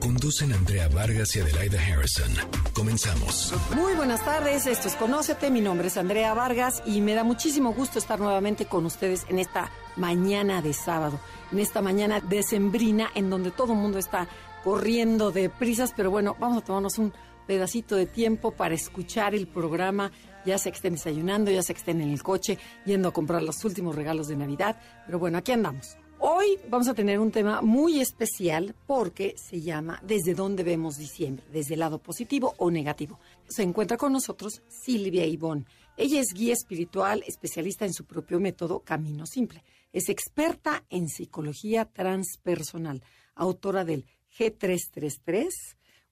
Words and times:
Conducen 0.00 0.52
Andrea 0.54 0.88
Vargas 0.88 1.36
y 1.36 1.40
Adelaida 1.40 1.78
Harrison. 1.78 2.32
Comenzamos. 2.72 3.52
Muy 3.76 3.92
buenas 3.94 4.24
tardes, 4.24 4.66
esto 4.66 4.88
es 4.88 4.96
Conócete, 4.96 5.50
mi 5.50 5.60
nombre 5.60 5.88
es 5.88 5.98
Andrea 5.98 6.32
Vargas 6.32 6.82
y 6.86 7.02
me 7.02 7.14
da 7.14 7.22
muchísimo 7.22 7.74
gusto 7.74 7.98
estar 7.98 8.18
nuevamente 8.18 8.64
con 8.64 8.86
ustedes 8.86 9.26
en 9.28 9.38
esta 9.38 9.70
mañana 9.96 10.62
de 10.62 10.72
sábado, 10.72 11.20
en 11.52 11.58
esta 11.58 11.82
mañana 11.82 12.20
decembrina 12.20 13.10
en 13.14 13.28
donde 13.28 13.50
todo 13.50 13.74
el 13.74 13.78
mundo 13.78 13.98
está 13.98 14.26
corriendo 14.64 15.32
de 15.32 15.50
prisas, 15.50 15.92
pero 15.94 16.10
bueno, 16.10 16.34
vamos 16.40 16.62
a 16.62 16.64
tomarnos 16.64 16.96
un 16.96 17.12
pedacito 17.46 17.94
de 17.94 18.06
tiempo 18.06 18.52
para 18.52 18.74
escuchar 18.74 19.34
el 19.34 19.48
programa, 19.48 20.12
ya 20.46 20.56
sea 20.56 20.72
que 20.72 20.76
estén 20.76 20.94
desayunando, 20.94 21.50
ya 21.50 21.62
sea 21.62 21.74
que 21.74 21.80
estén 21.80 22.00
en 22.00 22.10
el 22.10 22.22
coche, 22.22 22.58
yendo 22.86 23.08
a 23.08 23.12
comprar 23.12 23.42
los 23.42 23.62
últimos 23.66 23.94
regalos 23.94 24.28
de 24.28 24.36
Navidad, 24.36 24.80
pero 25.04 25.18
bueno, 25.18 25.36
aquí 25.36 25.52
andamos. 25.52 25.98
Hoy 26.22 26.58
vamos 26.68 26.86
a 26.86 26.92
tener 26.92 27.18
un 27.18 27.30
tema 27.30 27.62
muy 27.62 27.98
especial 27.98 28.74
porque 28.86 29.34
se 29.38 29.62
llama 29.62 30.02
¿Desde 30.06 30.34
dónde 30.34 30.62
vemos 30.62 30.98
diciembre? 30.98 31.46
¿Desde 31.50 31.72
el 31.72 31.80
lado 31.80 31.98
positivo 31.98 32.52
o 32.58 32.70
negativo? 32.70 33.18
Se 33.48 33.62
encuentra 33.62 33.96
con 33.96 34.12
nosotros 34.12 34.60
Silvia 34.68 35.24
Ivón. 35.24 35.64
Ella 35.96 36.20
es 36.20 36.34
guía 36.34 36.52
espiritual, 36.52 37.24
especialista 37.26 37.86
en 37.86 37.94
su 37.94 38.04
propio 38.04 38.38
método 38.38 38.80
Camino 38.80 39.24
Simple. 39.24 39.64
Es 39.94 40.10
experta 40.10 40.84
en 40.90 41.08
psicología 41.08 41.86
transpersonal, 41.86 43.02
autora 43.34 43.86
del 43.86 44.04
G333, 44.38 45.48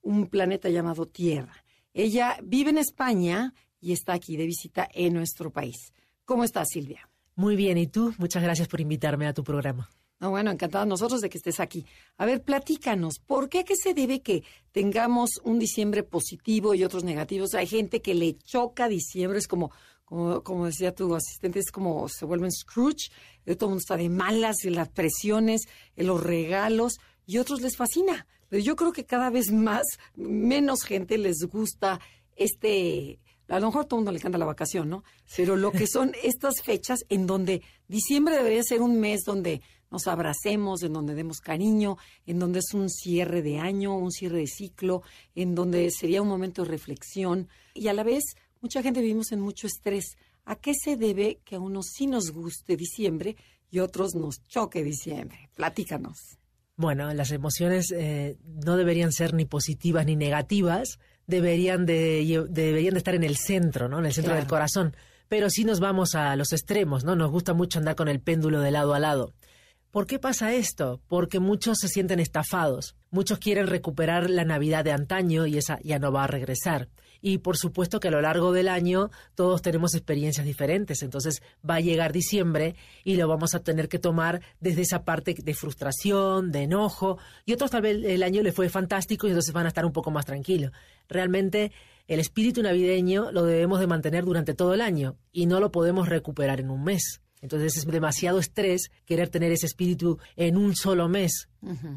un 0.00 0.28
planeta 0.28 0.70
llamado 0.70 1.04
Tierra. 1.04 1.66
Ella 1.92 2.38
vive 2.42 2.70
en 2.70 2.78
España 2.78 3.52
y 3.78 3.92
está 3.92 4.14
aquí 4.14 4.38
de 4.38 4.46
visita 4.46 4.88
en 4.90 5.12
nuestro 5.12 5.50
país. 5.50 5.92
¿Cómo 6.24 6.44
estás, 6.44 6.68
Silvia? 6.70 7.10
Muy 7.34 7.56
bien, 7.56 7.76
¿y 7.76 7.86
tú? 7.86 8.14
Muchas 8.16 8.42
gracias 8.42 8.68
por 8.68 8.80
invitarme 8.80 9.26
a 9.26 9.34
tu 9.34 9.44
programa. 9.44 9.90
No, 10.20 10.30
bueno, 10.30 10.50
encantados 10.50 10.88
nosotros 10.88 11.20
de 11.20 11.28
que 11.28 11.38
estés 11.38 11.60
aquí. 11.60 11.86
A 12.16 12.26
ver, 12.26 12.42
platícanos, 12.42 13.20
¿por 13.20 13.48
qué, 13.48 13.64
qué 13.64 13.76
se 13.76 13.94
debe 13.94 14.20
que 14.20 14.42
tengamos 14.72 15.40
un 15.44 15.60
diciembre 15.60 16.02
positivo 16.02 16.74
y 16.74 16.82
otros 16.82 17.04
negativos? 17.04 17.54
Hay 17.54 17.68
gente 17.68 18.02
que 18.02 18.14
le 18.14 18.36
choca 18.36 18.88
diciembre, 18.88 19.38
es 19.38 19.46
como, 19.46 19.70
como, 20.04 20.42
como 20.42 20.66
decía 20.66 20.92
tu 20.92 21.14
asistente, 21.14 21.60
es 21.60 21.70
como 21.70 22.08
se 22.08 22.24
vuelven 22.24 22.50
Scrooge, 22.50 23.10
todo 23.44 23.66
el 23.66 23.70
mundo 23.70 23.78
está 23.78 23.96
de 23.96 24.08
malas, 24.08 24.64
y 24.64 24.70
las 24.70 24.88
presiones, 24.88 25.62
los 25.94 26.20
regalos, 26.20 26.98
y 27.24 27.38
otros 27.38 27.60
les 27.60 27.76
fascina. 27.76 28.26
Pero 28.48 28.62
yo 28.62 28.74
creo 28.74 28.92
que 28.92 29.04
cada 29.04 29.30
vez 29.30 29.52
más, 29.52 29.84
menos 30.16 30.82
gente 30.82 31.16
les 31.16 31.44
gusta 31.44 32.00
este 32.34 33.20
a 33.48 33.60
lo 33.60 33.66
mejor 33.66 33.82
a 33.82 33.84
todo 33.84 33.96
el 33.96 34.00
mundo 34.00 34.12
le 34.12 34.18
encanta 34.18 34.36
la 34.36 34.44
vacación, 34.44 34.90
¿no? 34.90 35.04
Pero 35.36 35.56
lo 35.56 35.72
que 35.72 35.86
son 35.90 36.12
estas 36.22 36.60
fechas 36.62 37.00
en 37.08 37.26
donde 37.26 37.62
diciembre 37.88 38.36
debería 38.36 38.62
ser 38.62 38.82
un 38.82 39.00
mes 39.00 39.22
donde 39.24 39.62
nos 39.90 40.06
abracemos, 40.06 40.82
en 40.82 40.92
donde 40.92 41.14
demos 41.14 41.40
cariño, 41.40 41.96
en 42.26 42.38
donde 42.38 42.60
es 42.60 42.74
un 42.74 42.90
cierre 42.90 43.42
de 43.42 43.58
año, 43.58 43.96
un 43.96 44.10
cierre 44.10 44.38
de 44.38 44.46
ciclo, 44.46 45.02
en 45.34 45.54
donde 45.54 45.90
sería 45.90 46.22
un 46.22 46.28
momento 46.28 46.62
de 46.62 46.70
reflexión. 46.70 47.48
Y 47.74 47.88
a 47.88 47.94
la 47.94 48.02
vez, 48.02 48.24
mucha 48.60 48.82
gente 48.82 49.00
vivimos 49.00 49.32
en 49.32 49.40
mucho 49.40 49.66
estrés. 49.66 50.16
¿A 50.44 50.56
qué 50.56 50.72
se 50.74 50.96
debe 50.96 51.40
que 51.44 51.56
a 51.56 51.60
unos 51.60 51.88
sí 51.94 52.06
nos 52.06 52.30
guste 52.30 52.76
diciembre 52.76 53.36
y 53.70 53.80
otros 53.80 54.14
nos 54.14 54.42
choque 54.46 54.82
diciembre? 54.82 55.50
Platícanos. 55.54 56.38
Bueno, 56.76 57.12
las 57.12 57.32
emociones 57.32 57.90
eh, 57.90 58.38
no 58.64 58.76
deberían 58.76 59.12
ser 59.12 59.34
ni 59.34 59.44
positivas 59.44 60.06
ni 60.06 60.14
negativas, 60.14 61.00
deberían 61.26 61.86
de, 61.86 62.46
deberían 62.50 62.94
de 62.94 62.98
estar 62.98 63.16
en 63.16 63.24
el 63.24 63.36
centro, 63.36 63.88
¿no? 63.88 63.98
En 63.98 64.06
el 64.06 64.12
centro 64.12 64.34
del 64.34 64.46
corazón. 64.46 64.94
Pero 65.28 65.50
sí 65.50 65.64
nos 65.64 65.80
vamos 65.80 66.14
a 66.14 66.36
los 66.36 66.52
extremos, 66.52 67.04
¿no? 67.04 67.16
Nos 67.16 67.30
gusta 67.30 67.52
mucho 67.52 67.80
andar 67.80 67.96
con 67.96 68.08
el 68.08 68.20
péndulo 68.20 68.60
de 68.60 68.70
lado 68.70 68.94
a 68.94 69.00
lado. 69.00 69.34
¿Por 69.90 70.06
qué 70.06 70.18
pasa 70.18 70.52
esto? 70.52 71.00
Porque 71.08 71.40
muchos 71.40 71.78
se 71.78 71.88
sienten 71.88 72.20
estafados. 72.20 72.94
Muchos 73.10 73.38
quieren 73.38 73.66
recuperar 73.66 74.28
la 74.28 74.44
Navidad 74.44 74.84
de 74.84 74.92
antaño 74.92 75.46
y 75.46 75.56
esa 75.56 75.78
ya 75.82 75.98
no 75.98 76.12
va 76.12 76.24
a 76.24 76.26
regresar. 76.26 76.88
Y 77.22 77.38
por 77.38 77.56
supuesto 77.56 77.98
que 77.98 78.08
a 78.08 78.10
lo 78.10 78.20
largo 78.20 78.52
del 78.52 78.68
año 78.68 79.10
todos 79.34 79.62
tenemos 79.62 79.94
experiencias 79.94 80.44
diferentes. 80.44 81.02
Entonces 81.02 81.42
va 81.68 81.76
a 81.76 81.80
llegar 81.80 82.12
diciembre 82.12 82.76
y 83.02 83.16
lo 83.16 83.28
vamos 83.28 83.54
a 83.54 83.60
tener 83.60 83.88
que 83.88 83.98
tomar 83.98 84.42
desde 84.60 84.82
esa 84.82 85.04
parte 85.04 85.34
de 85.42 85.54
frustración, 85.54 86.52
de 86.52 86.64
enojo. 86.64 87.16
Y 87.46 87.54
otros 87.54 87.70
tal 87.70 87.80
vez 87.80 88.04
el 88.04 88.22
año 88.22 88.42
le 88.42 88.52
fue 88.52 88.68
fantástico 88.68 89.26
y 89.26 89.30
entonces 89.30 89.54
van 89.54 89.64
a 89.64 89.68
estar 89.68 89.86
un 89.86 89.92
poco 89.92 90.10
más 90.10 90.26
tranquilos. 90.26 90.70
Realmente 91.08 91.72
el 92.06 92.20
espíritu 92.20 92.62
navideño 92.62 93.32
lo 93.32 93.44
debemos 93.44 93.80
de 93.80 93.86
mantener 93.86 94.26
durante 94.26 94.52
todo 94.52 94.74
el 94.74 94.82
año 94.82 95.16
y 95.32 95.46
no 95.46 95.60
lo 95.60 95.72
podemos 95.72 96.10
recuperar 96.10 96.60
en 96.60 96.68
un 96.68 96.84
mes. 96.84 97.22
Entonces 97.40 97.76
es 97.76 97.86
demasiado 97.86 98.38
estrés 98.38 98.90
querer 99.04 99.28
tener 99.28 99.52
ese 99.52 99.66
espíritu 99.66 100.18
en 100.36 100.56
un 100.56 100.74
solo 100.74 101.08
mes. 101.08 101.48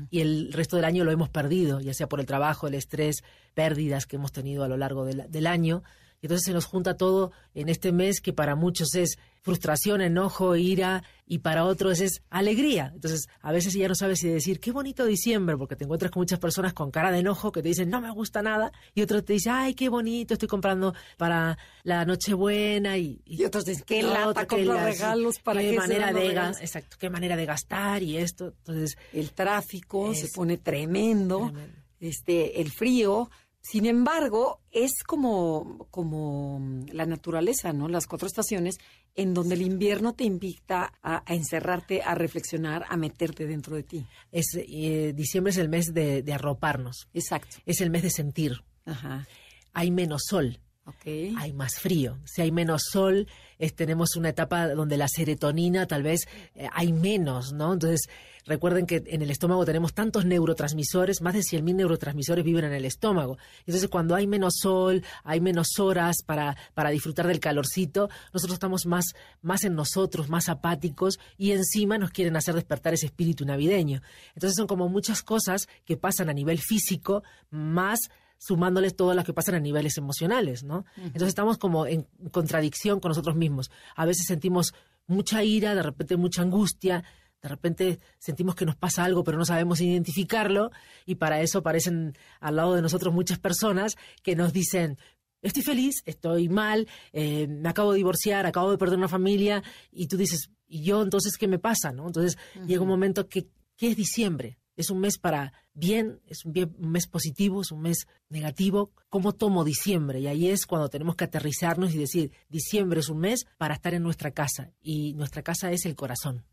Y 0.09 0.22
el 0.22 0.52
resto 0.53 0.75
del 0.75 0.85
año 0.85 1.03
lo 1.03 1.12
hemos 1.12 1.29
perdido, 1.29 1.79
ya 1.79 1.94
sea 1.94 2.07
por 2.07 2.19
el 2.19 2.25
trabajo, 2.25 2.68
el 2.68 2.75
estrés, 2.75 3.24
pérdidas 3.53 4.06
que 4.06 4.18
hemos 4.18 4.31
tenido 4.31 4.63
a 4.63 4.68
lo 4.68 4.78
largo 4.78 5.06
del 5.06 5.47
año. 5.47 5.84
Y 6.22 6.28
entonces 6.28 6.46
se 6.46 6.53
nos 6.53 6.66
junta 6.66 6.97
todo 6.97 7.31
en 7.56 7.69
este 7.69 7.91
mes 7.91 8.22
que 8.22 8.34
para 8.34 8.56
muchos 8.56 8.94
es 8.96 9.18
frustración, 9.41 10.02
enojo, 10.02 10.56
ira, 10.56 11.03
y 11.25 11.40
para 11.40 11.66
otros 11.66 12.00
es 12.00 12.22
alegría. 12.29 12.91
Entonces, 12.94 13.28
a 13.41 13.52
veces 13.52 13.74
ya 13.74 13.88
no 13.88 13.96
sabes 13.96 14.19
si 14.19 14.28
decir, 14.28 14.59
qué 14.59 14.72
bonito 14.72 15.06
diciembre, 15.06 15.57
porque 15.57 15.75
te 15.75 15.85
encuentras 15.85 16.12
con 16.12 16.22
muchas 16.22 16.40
personas 16.40 16.74
con 16.74 16.91
cara 16.91 17.12
de 17.12 17.19
enojo 17.19 17.52
que 17.52 17.62
te 17.62 17.69
dicen, 17.69 17.90
no 17.90 18.02
me 18.02 18.12
gusta 18.12 18.41
nada, 18.41 18.72
y 18.94 19.02
otros 19.02 19.25
te 19.25 19.34
dicen, 19.34 19.53
ay, 19.53 19.74
qué 19.74 19.90
bonito, 19.90 20.34
estoy 20.34 20.47
comprando 20.47 20.94
para 21.18 21.57
la 21.84 22.06
Nochebuena, 22.06 22.97
y, 22.97 23.22
y, 23.25 23.44
otros 23.44 23.66
dicen, 23.66 23.84
qué 23.85 24.03
lata, 24.03 24.46
compro 24.46 24.74
regalos 24.74 25.40
para 25.40 25.62
qué 25.62 25.73
manera 25.73 26.13
de 26.13 26.28
exacto, 26.28 26.97
qué 27.00 27.09
manera 27.09 27.35
de 27.35 27.46
gastar 27.46 28.03
y 28.03 28.18
esto. 28.18 28.53
Entonces, 28.58 28.97
el 29.13 29.31
tráfico 29.31 30.13
se 30.13 30.28
pone 30.28 30.58
tremendo, 30.58 31.52
este, 32.00 32.62
el 32.62 32.72
frío, 32.72 33.29
sin 33.62 33.86
embargo, 33.86 34.60
es 34.72 35.04
como, 35.06 35.88
como 35.92 36.84
la 36.92 37.06
naturaleza, 37.06 37.74
¿no? 37.74 37.88
Las 37.88 38.08
cuatro 38.08 38.28
estaciones, 38.28 38.78
en 39.16 39.34
donde 39.34 39.56
el 39.56 39.62
invierno 39.62 40.14
te 40.14 40.24
invita 40.24 40.94
a, 41.04 41.24
encerrarte, 41.28 42.02
a 42.02 42.16
reflexionar, 42.16 42.86
a 42.90 42.98
meterte 42.98 43.46
dentro 43.46 43.76
de 43.76 43.84
ti. 43.84 44.06
Es, 44.32 44.48
eh, 44.56 45.14
diciembre 45.16 45.52
es 45.52 45.58
el 45.58 45.70
mes 45.70 45.94
de, 45.94 46.24
de, 46.24 46.34
arroparnos. 46.34 47.08
Exacto. 47.14 47.58
Es 47.66 47.82
el 47.82 47.92
mes 47.92 48.02
de 48.02 48.10
sentir. 48.10 48.64
Ajá. 48.86 49.28
Hay 49.74 49.92
menos 49.92 50.24
sol. 50.28 50.60
Okay. 50.84 51.36
Hay 51.38 51.54
más 51.54 51.80
frío. 51.80 52.18
Si 52.26 52.42
hay 52.42 52.52
menos 52.52 52.82
sol, 52.92 53.28
tenemos 53.76 54.16
una 54.16 54.30
etapa 54.30 54.68
donde 54.70 54.98
la 54.98 55.08
serotonina 55.08 55.86
tal 55.86 56.02
vez 56.02 56.28
eh, 56.56 56.68
hay 56.74 56.92
menos, 56.92 57.54
¿no? 57.54 57.74
Entonces, 57.74 58.10
recuerden 58.46 58.85
que 58.85 59.03
en 59.07 59.22
el 59.22 59.29
estómago 59.29 59.66
tenemos 59.66 59.94
tantos 59.94 60.25
neurotransmisores, 60.25 61.22
más 61.22 61.34
de 61.34 61.41
100.000 61.41 61.75
neurotransmisores 61.75 62.44
viven 62.44 62.66
en 62.66 62.74
el 62.74 62.85
estómago. 62.85 63.38
Entonces, 63.66 63.90
cuando 63.90 64.16
hay 64.16 64.28
menos 64.28 64.56
sol, 64.62 65.03
hay 65.24 65.41
menos 65.41 65.79
horas 65.79 66.18
para, 66.25 66.57
para 66.74 66.90
disfrutar 66.90 67.28
del 67.28 67.40
calorcito, 67.40 68.09
nosotros 68.34 68.56
estamos 68.56 68.85
más, 68.85 69.06
más 69.41 69.63
en 69.63 69.75
nosotros, 69.75 70.29
más 70.29 70.50
apáticos 70.50 71.19
y 71.38 71.52
encima 71.52 71.97
nos 71.97 72.12
quieren 72.12 72.35
hacer 72.35 72.56
despertar 72.56 72.94
ese 72.94 73.07
espíritu 73.07 73.46
navideño. 73.46 74.02
Entonces, 74.34 74.56
son 74.56 74.68
como 74.68 74.90
muchas 74.90 75.22
cosas 75.23 75.68
que 75.85 75.97
pasan 75.97 76.29
a 76.29 76.34
nivel 76.34 76.59
físico, 76.59 77.23
más 77.50 78.09
sumándoles 78.41 78.96
todas 78.96 79.16
las 79.16 79.23
que 79.23 79.34
pasan 79.34 79.53
a 79.53 79.59
niveles 79.59 79.97
emocionales, 80.00 80.63
¿no? 80.63 80.84
Entonces 80.97 81.28
estamos 81.28 81.59
como 81.59 81.85
en 81.85 82.08
contradicción 82.31 83.00
con 83.00 83.09
nosotros 83.09 83.35
mismos. 83.35 83.69
A 83.96 84.08
veces 84.08 84.25
sentimos 84.25 84.73
mucha 85.06 85.44
ira, 85.44 85.75
de 85.75 85.84
repente 85.84 86.18
mucha 86.18 86.41
angustia, 86.41 87.03
de 87.41 87.50
repente 87.50 88.00
sentimos 88.19 88.55
que 88.55 88.66
nos 88.66 88.76
pasa 88.76 89.03
algo 89.03 89.23
pero 89.23 89.38
no 89.38 89.46
sabemos 89.46 89.82
identificarlo 89.82 90.72
y 91.05 91.16
para 91.16 91.41
eso 91.41 91.59
aparecen 91.59 92.17
al 92.40 92.55
lado 92.55 92.76
de 92.76 92.82
nosotros 92.82 93.14
muchas 93.14 93.40
personas 93.40 93.97
que 94.23 94.35
nos 94.35 94.53
dicen, 94.53 94.97
estoy 95.41 95.64
feliz, 95.64 96.02
estoy 96.05 96.49
mal, 96.49 96.88
eh, 97.14 97.47
me 97.47 97.70
acabo 97.70 97.91
de 97.91 97.97
divorciar, 97.97 98.46
acabo 98.46 98.72
de 98.72 98.78
perder 98.78 98.97
una 98.97 99.08
familia 99.08 99.64
y 99.91 100.08
tú 100.08 100.17
dices, 100.17 100.49
¿y 100.67 100.84
yo 100.84 101.02
entonces 101.02 101.38
qué 101.38 101.47
me 101.47 101.59
pasa? 101.59 101.91
¿no? 101.91 102.08
Entonces 102.08 102.38
llega 102.67 102.82
un 102.82 102.88
momento 102.88 103.28
que, 103.28 103.47
¿qué 103.76 103.90
es 103.90 103.96
diciembre? 103.96 104.59
es 104.76 104.90
un 104.90 104.99
mes 104.99 105.17
para 105.17 105.53
bien, 105.73 106.20
es 106.28 106.46
un, 106.46 106.53
mes 106.79 107.08
positivo, 107.08 107.61
es 107.61 107.72
un 107.72 107.82
mes 107.82 108.08
negativo. 108.29 108.91
¿Cómo 109.09 109.34
tomo 109.34 109.64
diciembre? 109.64 110.20
Y 110.20 110.28
ahí 110.28 110.49
es 110.49 110.66
cuando 110.66 110.90
tenemos 110.90 111.16
que 111.16 111.26
aterrizarnos 111.26 111.94
y 111.94 111.97
decir, 111.97 112.32
diciembre 112.49 112.99
es 112.99 113.09
un 113.09 113.20
mes 113.20 113.46
para 113.58 113.76
estar 113.76 113.94
en 113.94 114.03
nuestra 114.03 114.32
casa. 114.32 114.72
Y 114.82 115.14
nuestra 115.14 115.44
casa 115.44 115.72
es 115.72 115.85
el 115.85 115.96
corazón. 115.96 116.44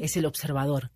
Es 0.00 0.16
el 0.16 0.26
observador. 0.26 0.90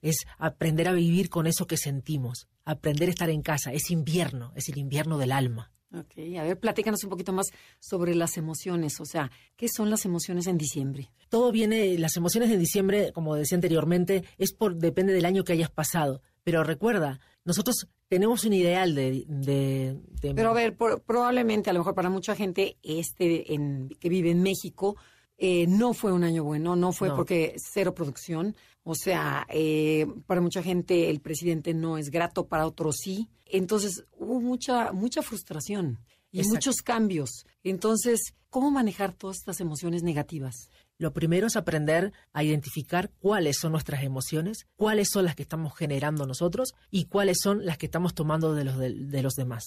Es 0.00 0.24
aprender 0.38 0.88
a 0.88 0.92
vivir 0.92 1.28
con 1.28 1.46
eso 1.46 1.66
que 1.66 1.76
sentimos. 1.76 2.48
Aprender 2.64 3.08
a 3.08 3.12
estar 3.12 3.30
en 3.30 3.42
casa. 3.42 3.72
Es 3.72 3.90
invierno, 3.90 4.52
es 4.56 4.68
el 4.68 4.78
invierno 4.78 5.18
del 5.18 5.32
alma. 5.32 5.70
Ok, 5.96 6.18
a 6.38 6.42
ver, 6.42 6.58
platícanos 6.58 7.04
un 7.04 7.10
poquito 7.10 7.32
más 7.32 7.46
sobre 7.78 8.14
las 8.16 8.36
emociones, 8.36 9.00
o 9.00 9.04
sea, 9.04 9.30
¿qué 9.56 9.68
son 9.68 9.90
las 9.90 10.04
emociones 10.04 10.48
en 10.48 10.58
diciembre? 10.58 11.12
Todo 11.28 11.52
viene, 11.52 11.96
las 11.98 12.16
emociones 12.16 12.50
en 12.50 12.58
diciembre, 12.58 13.12
como 13.12 13.36
decía 13.36 13.56
anteriormente, 13.56 14.24
es 14.36 14.52
por, 14.52 14.76
depende 14.76 15.12
del 15.12 15.24
año 15.24 15.44
que 15.44 15.52
hayas 15.52 15.70
pasado 15.70 16.20
Pero 16.42 16.64
recuerda, 16.64 17.20
nosotros 17.44 17.88
tenemos 18.08 18.44
un 18.44 18.54
ideal 18.54 18.94
de... 18.94 19.24
de, 19.28 19.96
Pero 20.34 20.50
a 20.50 20.54
ver, 20.54 20.76
probablemente, 20.76 21.70
a 21.70 21.72
lo 21.72 21.80
mejor 21.80 21.94
para 21.94 22.10
mucha 22.10 22.34
gente 22.34 22.76
este 22.82 23.54
en, 23.54 23.88
que 24.00 24.08
vive 24.08 24.30
en 24.30 24.42
México, 24.42 24.96
eh, 25.38 25.66
no 25.66 25.94
fue 25.94 26.12
un 26.12 26.24
año 26.24 26.44
bueno, 26.44 26.76
no 26.76 26.92
fue 26.92 27.14
porque 27.14 27.54
cero 27.56 27.94
producción. 27.94 28.54
O 28.82 28.94
sea, 28.94 29.46
eh, 29.48 30.06
para 30.26 30.40
mucha 30.40 30.62
gente 30.62 31.10
el 31.10 31.20
presidente 31.20 31.72
no 31.74 31.98
es 31.98 32.10
grato, 32.10 32.46
para 32.46 32.66
otros 32.66 32.96
sí. 33.02 33.28
Entonces 33.46 34.04
hubo 34.18 34.40
mucha, 34.40 34.92
mucha 34.92 35.22
frustración 35.22 35.98
y 36.30 36.42
muchos 36.48 36.76
cambios. 36.82 37.46
Entonces, 37.62 38.34
¿cómo 38.50 38.70
manejar 38.70 39.12
todas 39.12 39.38
estas 39.38 39.60
emociones 39.60 40.02
negativas? 40.02 40.68
Lo 40.98 41.12
primero 41.12 41.46
es 41.48 41.56
aprender 41.56 42.12
a 42.32 42.44
identificar 42.44 43.10
cuáles 43.18 43.58
son 43.58 43.72
nuestras 43.72 44.04
emociones, 44.04 44.66
cuáles 44.76 45.08
son 45.10 45.24
las 45.24 45.34
que 45.34 45.42
estamos 45.42 45.74
generando 45.76 46.26
nosotros 46.26 46.74
y 46.90 47.06
cuáles 47.06 47.38
son 47.42 47.64
las 47.64 47.78
que 47.78 47.86
estamos 47.86 48.14
tomando 48.14 48.54
de 48.54 48.64
los, 48.64 48.78
de, 48.78 49.22
los 49.22 49.34
demás. 49.34 49.64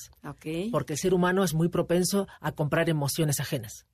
Porque 0.71 0.93
el 0.93 0.99
ser 0.99 1.13
humano 1.13 1.43
es 1.43 1.53
muy 1.53 1.67
propenso 1.67 2.27
a 2.39 2.53
comprar 2.53 2.89
emociones 2.89 3.39
ajenas. 3.39 3.85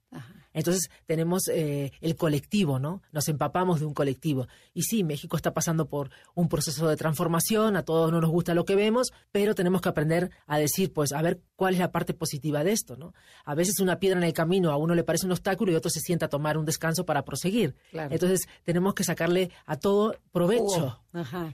Entonces 0.54 0.89
tenemos 1.06 1.48
eh, 1.48 1.92
el 2.01 2.15
colectivo, 2.15 2.80
¿no? 2.80 3.01
Nos 3.12 3.27
empapamos 3.27 3.80
de 3.80 3.86
un 3.86 3.94
colectivo. 3.94 4.48
Y 4.74 4.83
sí, 4.83 5.04
México 5.04 5.36
está 5.36 5.54
pasando 5.54 5.88
por 5.88 6.12
un 6.36 6.48
proceso 6.48 6.88
de 6.88 6.95
transformación, 6.95 7.75
a 7.75 7.83
todos 7.83 8.12
no 8.12 8.21
nos 8.21 8.30
gusta 8.30 8.54
lo 8.54 8.65
que 8.65 8.75
vemos, 8.75 9.12
pero 9.31 9.56
tenemos 9.56 9.81
que 9.81 9.89
aprender 9.89 10.31
a 10.45 10.57
decir, 10.60 10.94
pues, 10.94 11.12
a 11.12 11.21
ver 11.21 11.42
cuál 11.56 11.74
es 11.74 11.80
la 11.80 11.92
parte 11.92 12.13
positiva 12.13 12.63
de 12.63 12.71
esto, 12.71 12.95
¿no? 12.95 13.13
A 13.45 13.56
veces 13.56 13.80
una 13.80 14.00
piedra 14.00 14.19
en 14.19 14.24
el 14.24 14.33
camino 14.33 14.71
a 14.71 14.77
uno 14.77 14.95
le 14.95 15.04
parece 15.04 15.25
un 15.25 15.31
obstáculo 15.31 15.71
y 15.71 15.75
otro 15.75 15.89
se 15.89 16.00
sienta 16.00 16.27
a 16.27 16.30
tomar 16.30 16.57
un 16.57 16.66
descanso 16.66 17.06
para 17.06 17.25
proseguir. 17.25 17.75
Entonces 17.92 18.48
tenemos 18.63 18.94
que 18.94 19.04
sacarle 19.04 19.50
a 19.66 19.77
todo 19.77 20.16
provecho 20.31 21.00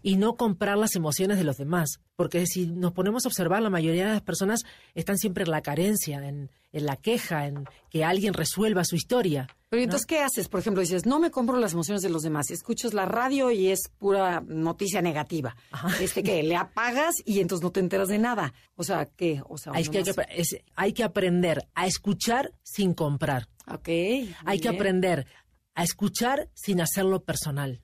y 0.01 0.17
no 0.17 0.35
comprar 0.35 0.77
las 0.77 0.95
emociones 0.95 1.37
de 1.37 1.43
los 1.43 1.57
demás. 1.57 1.99
Porque 2.15 2.45
si 2.47 2.67
nos 2.67 2.91
ponemos 2.91 3.25
a 3.25 3.29
observar, 3.29 3.61
la 3.61 3.69
mayoría 3.69 4.07
de 4.07 4.13
las 4.13 4.21
personas 4.21 4.63
están 4.93 5.17
siempre 5.17 5.43
en 5.43 5.51
la 5.51 5.61
carencia, 5.61 6.27
en, 6.27 6.49
la 6.71 6.95
queja, 6.95 7.47
en 7.47 7.65
que 7.89 8.03
alguien 8.03 8.33
resuelva 8.33 8.83
su 8.83 8.95
historia. 8.95 9.47
Pero 9.69 9.83
entonces, 9.83 10.07
¿qué 10.07 10.19
haces? 10.19 10.49
Por 10.49 10.59
ejemplo, 10.59 10.81
dices, 10.81 11.05
no 11.05 11.19
me 11.19 11.29
compro 11.29 11.57
las 11.57 11.73
emociones 11.73 12.01
de 12.01 12.09
los 12.09 12.23
demás. 12.23 12.49
Escuchas 12.49 12.93
la 12.93 13.05
radio 13.05 13.51
y 13.51 13.67
es 13.67 13.89
pura 13.99 14.41
noticia 14.41 15.01
negativa. 15.01 15.55
Este 15.99 16.23
que 16.23 16.41
le 16.41 16.55
apagas 16.55 17.15
y 17.23 17.39
entonces 17.39 17.63
no 17.63 17.71
te 17.71 17.79
enteras 17.79 18.07
de 18.07 18.17
nada. 18.17 18.53
O 18.75 18.83
sea, 18.83 19.05
¿qué? 19.05 19.41
O 19.47 19.57
sea, 19.57 19.73
hay, 19.75 19.87
que, 19.87 20.03
hay 20.75 20.93
que 20.93 21.03
aprender 21.03 21.67
a 21.75 21.85
escuchar 21.85 22.53
sin 22.63 22.93
comprar. 22.95 23.47
Ok. 23.67 23.89
Hay 24.45 24.59
que 24.59 24.69
aprender 24.69 25.27
a 25.75 25.83
escuchar 25.83 26.49
sin 26.55 26.81
hacerlo 26.81 27.23
personal. 27.23 27.81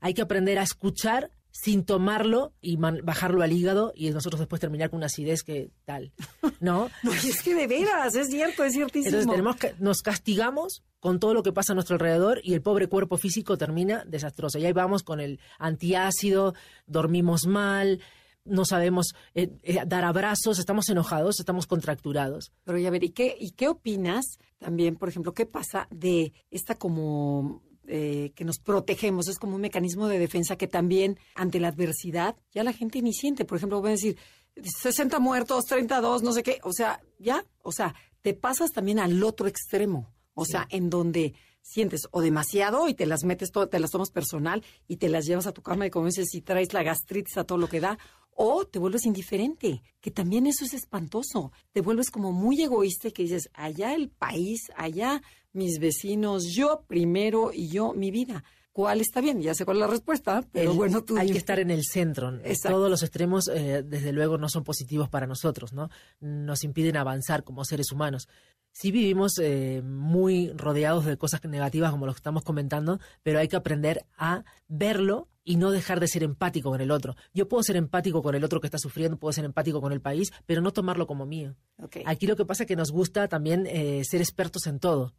Hay 0.00 0.14
que 0.14 0.22
aprender 0.22 0.58
a 0.58 0.62
escuchar 0.62 1.30
sin 1.60 1.84
tomarlo 1.84 2.52
y 2.60 2.76
bajarlo 2.76 3.42
al 3.42 3.52
hígado 3.52 3.92
y 3.96 4.10
nosotros 4.10 4.38
después 4.38 4.60
terminar 4.60 4.90
con 4.90 4.98
una 4.98 5.06
acidez 5.06 5.42
que 5.42 5.72
tal, 5.84 6.12
¿no? 6.60 6.88
no 7.02 7.12
es 7.12 7.42
que 7.42 7.52
de 7.52 7.66
veras, 7.66 8.14
es 8.14 8.28
cierto, 8.28 8.62
es 8.62 8.74
ciertísimo. 8.74 9.08
Entonces 9.08 9.28
tenemos 9.28 9.56
que, 9.56 9.74
nos 9.80 10.02
castigamos 10.02 10.84
con 11.00 11.18
todo 11.18 11.34
lo 11.34 11.42
que 11.42 11.52
pasa 11.52 11.72
a 11.72 11.74
nuestro 11.74 11.94
alrededor 11.94 12.40
y 12.44 12.54
el 12.54 12.62
pobre 12.62 12.86
cuerpo 12.86 13.16
físico 13.16 13.58
termina 13.58 14.04
desastroso. 14.06 14.58
Y 14.58 14.66
ahí 14.66 14.72
vamos 14.72 15.02
con 15.02 15.18
el 15.18 15.40
antiácido, 15.58 16.54
dormimos 16.86 17.46
mal, 17.46 18.00
no 18.44 18.64
sabemos 18.64 19.14
eh, 19.34 19.50
eh, 19.64 19.82
dar 19.84 20.04
abrazos, 20.04 20.60
estamos 20.60 20.88
enojados, 20.88 21.40
estamos 21.40 21.66
contracturados. 21.66 22.52
Pero 22.62 22.78
ya 22.78 22.90
ver, 22.90 23.02
¿y 23.02 23.10
qué, 23.10 23.36
¿y 23.38 23.50
qué 23.50 23.66
opinas 23.66 24.38
también, 24.58 24.94
por 24.94 25.08
ejemplo, 25.08 25.34
qué 25.34 25.44
pasa 25.44 25.88
de 25.90 26.32
esta 26.52 26.76
como 26.76 27.62
eh, 27.90 28.32
que 28.34 28.44
nos 28.44 28.58
protegemos, 28.58 29.28
es 29.28 29.38
como 29.38 29.54
un 29.54 29.62
mecanismo 29.62 30.08
de 30.08 30.18
defensa 30.18 30.56
que 30.56 30.68
también 30.68 31.18
ante 31.34 31.58
la 31.58 31.68
adversidad 31.68 32.36
ya 32.52 32.62
la 32.62 32.74
gente 32.74 33.00
ni 33.00 33.14
siente. 33.14 33.46
Por 33.46 33.56
ejemplo, 33.56 33.80
voy 33.80 33.88
a 33.88 33.92
decir 33.92 34.18
60 34.62 35.18
muertos, 35.20 35.64
32, 35.64 36.22
no 36.22 36.32
sé 36.32 36.42
qué, 36.42 36.60
o 36.64 36.72
sea, 36.74 37.00
ya, 37.18 37.46
o 37.62 37.72
sea, 37.72 37.94
te 38.20 38.34
pasas 38.34 38.72
también 38.72 38.98
al 38.98 39.22
otro 39.22 39.48
extremo, 39.48 40.12
o 40.34 40.44
sea, 40.44 40.66
en 40.70 40.90
donde 40.90 41.32
sientes 41.62 42.08
o 42.10 42.20
demasiado 42.20 42.88
y 42.88 42.94
te 42.94 43.06
las 43.06 43.24
metes, 43.24 43.52
todo, 43.52 43.68
te 43.68 43.80
las 43.80 43.90
tomas 43.90 44.10
personal 44.10 44.62
y 44.86 44.96
te 44.96 45.08
las 45.08 45.26
llevas 45.26 45.46
a 45.46 45.52
tu 45.52 45.62
cama 45.62 45.86
y 45.86 45.90
como 45.90 46.06
dices, 46.06 46.34
y 46.34 46.42
traes 46.42 46.72
la 46.74 46.82
gastritis 46.82 47.38
a 47.38 47.44
todo 47.44 47.58
lo 47.58 47.68
que 47.68 47.80
da, 47.80 47.98
o 48.40 48.64
te 48.66 48.78
vuelves 48.78 49.04
indiferente, 49.04 49.82
que 50.00 50.12
también 50.12 50.46
eso 50.46 50.64
es 50.64 50.72
espantoso. 50.72 51.50
Te 51.72 51.80
vuelves 51.80 52.10
como 52.10 52.30
muy 52.32 52.62
egoísta 52.62 53.08
y 53.08 53.12
que 53.12 53.24
dices, 53.24 53.50
allá 53.52 53.94
el 53.94 54.10
país, 54.10 54.70
allá 54.76 55.22
mis 55.58 55.78
vecinos, 55.78 56.46
yo 56.54 56.84
primero 56.86 57.50
y 57.52 57.68
yo 57.68 57.92
mi 57.92 58.10
vida. 58.10 58.44
¿Cuál 58.72 59.00
está 59.00 59.20
bien? 59.20 59.42
Ya 59.42 59.54
sé 59.54 59.64
cuál 59.64 59.78
es 59.78 59.80
la 59.80 59.86
respuesta, 59.88 60.44
pero 60.52 60.72
bueno, 60.72 61.02
tú... 61.02 61.18
Hay 61.18 61.30
que 61.30 61.38
estar 61.38 61.58
en 61.58 61.72
el 61.72 61.82
centro. 61.84 62.32
Todos 62.62 62.88
los 62.88 63.02
extremos, 63.02 63.48
eh, 63.48 63.82
desde 63.84 64.12
luego, 64.12 64.38
no 64.38 64.48
son 64.48 64.62
positivos 64.62 65.08
para 65.08 65.26
nosotros, 65.26 65.72
¿no? 65.72 65.90
Nos 66.20 66.62
impiden 66.62 66.96
avanzar 66.96 67.42
como 67.42 67.64
seres 67.64 67.90
humanos. 67.90 68.28
Sí 68.70 68.92
vivimos 68.92 69.32
eh, 69.40 69.82
muy 69.82 70.52
rodeados 70.52 71.06
de 71.06 71.16
cosas 71.16 71.42
negativas, 71.44 71.90
como 71.90 72.06
lo 72.06 72.12
que 72.12 72.18
estamos 72.18 72.44
comentando, 72.44 73.00
pero 73.24 73.40
hay 73.40 73.48
que 73.48 73.56
aprender 73.56 74.06
a 74.16 74.44
verlo 74.68 75.26
y 75.48 75.56
no 75.56 75.70
dejar 75.70 75.98
de 75.98 76.08
ser 76.08 76.22
empático 76.24 76.68
con 76.68 76.82
el 76.82 76.90
otro. 76.90 77.16
Yo 77.32 77.48
puedo 77.48 77.62
ser 77.62 77.76
empático 77.76 78.22
con 78.22 78.34
el 78.34 78.44
otro 78.44 78.60
que 78.60 78.66
está 78.66 78.76
sufriendo, 78.76 79.16
puedo 79.16 79.32
ser 79.32 79.46
empático 79.46 79.80
con 79.80 79.94
el 79.94 80.02
país, 80.02 80.30
pero 80.44 80.60
no 80.60 80.74
tomarlo 80.74 81.06
como 81.06 81.24
mío. 81.24 81.56
Aquí 82.04 82.26
lo 82.26 82.36
que 82.36 82.44
pasa 82.44 82.64
es 82.64 82.66
que 82.66 82.76
nos 82.76 82.92
gusta 82.92 83.28
también 83.28 83.66
eh, 83.66 84.02
ser 84.04 84.20
expertos 84.20 84.66
en 84.66 84.78
todo. 84.78 85.14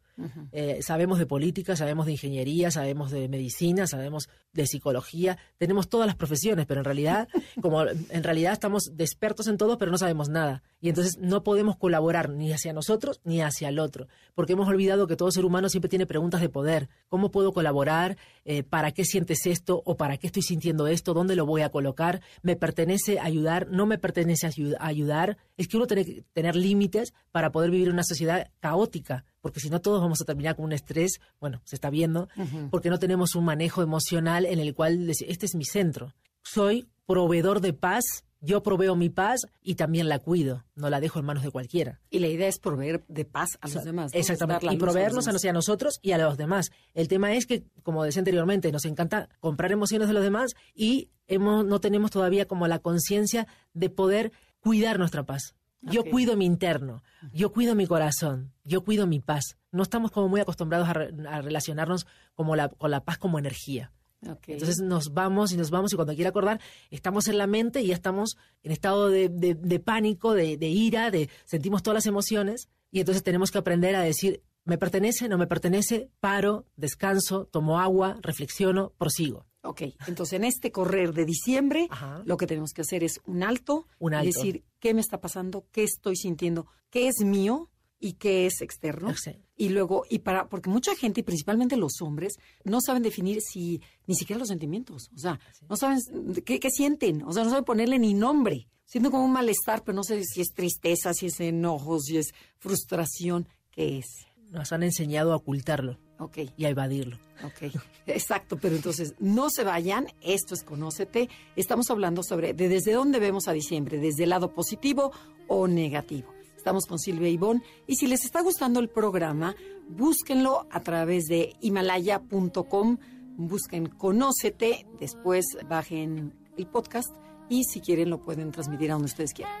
Eh, 0.52 0.80
sabemos 0.82 1.18
de 1.18 1.26
política, 1.26 1.76
sabemos 1.76 2.06
de 2.06 2.12
ingeniería, 2.12 2.70
sabemos 2.70 3.10
de 3.10 3.28
medicina, 3.28 3.86
sabemos 3.86 4.28
de 4.52 4.66
psicología, 4.66 5.38
tenemos 5.56 5.88
todas 5.88 6.06
las 6.06 6.16
profesiones, 6.16 6.66
pero 6.66 6.80
en 6.80 6.84
realidad, 6.84 7.28
como 7.62 7.82
en 7.82 8.22
realidad 8.22 8.52
estamos 8.52 8.90
de 8.94 9.04
expertos 9.04 9.46
en 9.46 9.56
todo, 9.56 9.78
pero 9.78 9.90
no 9.90 9.98
sabemos 9.98 10.28
nada. 10.28 10.62
Y 10.80 10.90
entonces 10.90 11.18
no 11.18 11.42
podemos 11.42 11.76
colaborar 11.76 12.30
ni 12.30 12.52
hacia 12.52 12.72
nosotros 12.72 13.20
ni 13.24 13.40
hacia 13.40 13.68
el 13.68 13.78
otro, 13.78 14.08
porque 14.34 14.52
hemos 14.52 14.68
olvidado 14.68 15.06
que 15.06 15.16
todo 15.16 15.30
ser 15.30 15.44
humano 15.44 15.68
siempre 15.68 15.88
tiene 15.88 16.06
preguntas 16.06 16.40
de 16.40 16.48
poder. 16.48 16.88
¿Cómo 17.08 17.30
puedo 17.30 17.52
colaborar? 17.52 18.16
Eh, 18.44 18.62
¿Para 18.62 18.92
qué 18.92 19.04
sientes 19.04 19.46
esto? 19.46 19.82
¿O 19.84 19.96
para 19.96 20.18
qué 20.20 20.28
estoy 20.28 20.42
sintiendo 20.42 20.86
esto? 20.86 21.14
¿Dónde 21.14 21.34
lo 21.34 21.46
voy 21.46 21.62
a 21.62 21.70
colocar? 21.70 22.20
¿Me 22.42 22.54
pertenece 22.54 23.18
ayudar? 23.18 23.68
¿No 23.70 23.86
me 23.86 23.98
pertenece 23.98 24.48
ayudar? 24.78 25.38
Es 25.56 25.66
que 25.66 25.76
uno 25.76 25.86
tiene 25.86 26.04
que 26.04 26.24
tener 26.32 26.54
límites 26.54 27.12
para 27.32 27.50
poder 27.50 27.70
vivir 27.70 27.88
en 27.88 27.94
una 27.94 28.04
sociedad 28.04 28.50
caótica, 28.60 29.24
porque 29.40 29.60
si 29.60 29.70
no 29.70 29.80
todos 29.80 30.00
vamos 30.00 30.20
a 30.20 30.24
terminar 30.24 30.54
con 30.56 30.66
un 30.66 30.72
estrés, 30.72 31.20
bueno, 31.40 31.60
se 31.64 31.74
está 31.74 31.90
viendo, 31.90 32.28
porque 32.70 32.90
no 32.90 32.98
tenemos 32.98 33.34
un 33.34 33.44
manejo 33.44 33.82
emocional 33.82 34.46
en 34.46 34.60
el 34.60 34.74
cual 34.74 35.10
este 35.10 35.46
es 35.46 35.54
mi 35.54 35.64
centro. 35.64 36.14
Soy 36.42 36.86
proveedor 37.06 37.60
de 37.60 37.72
paz 37.72 38.04
yo 38.40 38.62
proveo 38.62 38.96
mi 38.96 39.10
paz 39.10 39.46
y 39.62 39.74
también 39.74 40.08
la 40.08 40.18
cuido, 40.18 40.64
no 40.74 40.90
la 40.90 41.00
dejo 41.00 41.18
en 41.18 41.26
manos 41.26 41.42
de 41.42 41.50
cualquiera. 41.50 42.00
Y 42.10 42.18
la 42.20 42.28
idea 42.28 42.48
es 42.48 42.58
proveer 42.58 43.04
de 43.08 43.24
paz 43.24 43.58
a 43.60 43.68
los 43.68 43.84
demás. 43.84 44.12
Exactamente, 44.14 44.66
y 44.70 44.76
proveernos 44.76 45.28
a, 45.28 45.30
a, 45.30 45.52
nosotros 45.52 45.98
y 46.02 46.12
a 46.12 46.18
los 46.18 46.36
demás. 46.36 46.70
El 46.94 47.08
tema 47.08 47.34
es 47.34 47.46
que, 47.46 47.64
como 47.82 48.04
decía 48.04 48.20
anteriormente, 48.20 48.72
nos 48.72 48.84
encanta 48.84 49.28
comprar 49.40 49.72
emociones 49.72 50.08
de 50.08 50.14
los 50.14 50.22
demás 50.22 50.54
y 50.74 51.10
hemos, 51.26 51.64
no 51.64 51.80
tenemos 51.80 52.10
todavía 52.10 52.46
como 52.46 52.66
la 52.66 52.78
conciencia 52.78 53.46
de 53.74 53.90
poder 53.90 54.32
cuidar 54.60 54.98
nuestra 54.98 55.24
paz. 55.24 55.54
Yo 55.82 56.04
cuido 56.04 56.36
mi 56.36 56.44
interno, 56.44 57.02
yo 57.32 57.52
cuido 57.52 57.74
mi 57.74 57.86
corazón, 57.86 58.52
yo 58.64 58.84
cuido 58.84 59.06
mi 59.06 59.20
paz. 59.20 59.56
No 59.72 59.82
estamos 59.82 60.10
como 60.10 60.28
muy 60.28 60.40
acostumbrados 60.40 60.88
a, 60.88 60.92
relacionarnos 60.92 62.06
como 62.34 62.54
la, 62.54 62.68
con 62.68 62.90
la 62.90 63.04
paz 63.04 63.16
como 63.16 63.38
energía. 63.38 63.90
Entonces 64.22 64.78
nos 64.82 65.12
vamos 65.14 65.52
y 65.52 65.56
nos 65.56 65.70
vamos 65.70 65.92
y 65.92 65.96
cuando 65.96 66.14
quiera 66.14 66.30
acordar 66.30 66.60
estamos 66.90 67.28
en 67.28 67.38
la 67.38 67.46
mente 67.46 67.80
y 67.80 67.88
ya 67.88 67.94
estamos 67.94 68.36
en 68.62 68.72
estado 68.72 69.08
de, 69.08 69.82
pánico, 69.84 70.34
de, 70.34 70.56
ira, 70.68 71.10
de 71.10 71.30
sentimos 71.44 71.82
todas 71.82 71.96
las 71.96 72.06
emociones 72.06 72.68
y 72.90 73.00
entonces 73.00 73.22
tenemos 73.22 73.50
que 73.50 73.58
aprender 73.58 73.96
a 73.96 74.02
decir 74.02 74.42
me 74.64 74.76
pertenece, 74.76 75.28
no 75.28 75.38
me 75.38 75.46
pertenece, 75.46 76.10
paro, 76.20 76.66
descanso, 76.76 77.46
tomo 77.46 77.80
agua, 77.80 78.18
reflexiono, 78.20 78.92
prosigo. 78.98 79.46
Ok, 79.62 79.82
entonces 80.06 80.34
en 80.34 80.44
este 80.44 80.70
correr 80.70 81.12
de 81.14 81.24
diciembre 81.24 81.88
lo 82.24 82.36
que 82.36 82.46
tenemos 82.46 82.72
que 82.72 82.82
hacer 82.82 83.02
es 83.02 83.20
un 83.26 83.42
alto, 83.42 83.86
un 83.98 84.14
alto. 84.14 84.26
decir 84.26 84.64
qué 84.78 84.92
me 84.92 85.00
está 85.00 85.20
pasando, 85.20 85.66
qué 85.72 85.82
estoy 85.82 86.16
sintiendo, 86.16 86.66
qué 86.90 87.08
es 87.08 87.24
mío, 87.24 87.70
y 88.00 88.14
qué 88.14 88.46
es 88.46 88.62
externo. 88.62 89.14
Y 89.60 89.68
luego, 89.68 90.06
y 90.08 90.20
para, 90.20 90.48
porque 90.48 90.70
mucha 90.70 90.96
gente, 90.96 91.20
y 91.20 91.22
principalmente 91.22 91.76
los 91.76 92.00
hombres, 92.00 92.38
no 92.64 92.80
saben 92.80 93.02
definir 93.02 93.42
si, 93.42 93.82
ni 94.06 94.14
siquiera 94.14 94.38
los 94.38 94.48
sentimientos. 94.48 95.10
O 95.14 95.18
sea, 95.18 95.38
no 95.68 95.76
saben 95.76 96.00
qué, 96.46 96.58
qué, 96.58 96.70
sienten. 96.70 97.22
O 97.24 97.32
sea, 97.34 97.44
no 97.44 97.50
saben 97.50 97.66
ponerle 97.66 97.98
ni 97.98 98.14
nombre. 98.14 98.68
Siento 98.86 99.10
como 99.10 99.26
un 99.26 99.32
malestar, 99.32 99.84
pero 99.84 99.96
no 99.96 100.02
sé 100.02 100.24
si 100.24 100.40
es 100.40 100.54
tristeza, 100.54 101.12
si 101.12 101.26
es 101.26 101.38
enojo, 101.40 102.00
si 102.00 102.16
es 102.16 102.32
frustración. 102.56 103.48
¿Qué 103.70 103.98
es? 103.98 104.06
Nos 104.50 104.72
han 104.72 104.82
enseñado 104.82 105.34
a 105.34 105.36
ocultarlo. 105.36 105.98
Ok. 106.18 106.38
Y 106.56 106.64
a 106.64 106.70
evadirlo. 106.70 107.18
Ok, 107.44 107.74
exacto, 108.06 108.58
pero 108.58 108.76
entonces 108.76 109.14
no 109.18 109.50
se 109.50 109.64
vayan, 109.64 110.08
esto 110.22 110.54
es 110.54 110.62
Conócete, 110.62 111.28
estamos 111.56 111.90
hablando 111.90 112.22
sobre 112.22 112.52
de 112.52 112.68
desde 112.68 112.92
dónde 112.92 113.18
vemos 113.18 113.48
a 113.48 113.52
diciembre, 113.52 113.98
desde 113.98 114.24
el 114.24 114.30
lado 114.30 114.54
positivo 114.54 115.12
o 115.48 115.66
negativo. 115.66 116.34
Estamos 116.60 116.84
con 116.84 116.98
Silvia 116.98 117.30
Ivón. 117.30 117.62
Y 117.86 117.96
si 117.96 118.06
les 118.06 118.26
está 118.26 118.42
gustando 118.42 118.80
el 118.80 118.90
programa, 118.90 119.56
búsquenlo 119.88 120.66
a 120.70 120.80
través 120.80 121.24
de 121.24 121.56
himalaya.com. 121.62 122.98
Busquen 123.38 123.86
Conócete, 123.88 124.86
después 125.00 125.46
bajen 125.66 126.34
el 126.58 126.66
podcast 126.66 127.08
y 127.48 127.64
si 127.64 127.80
quieren 127.80 128.10
lo 128.10 128.20
pueden 128.20 128.52
transmitir 128.52 128.90
a 128.90 128.94
donde 128.94 129.06
ustedes 129.06 129.32
quieran. 129.32 129.54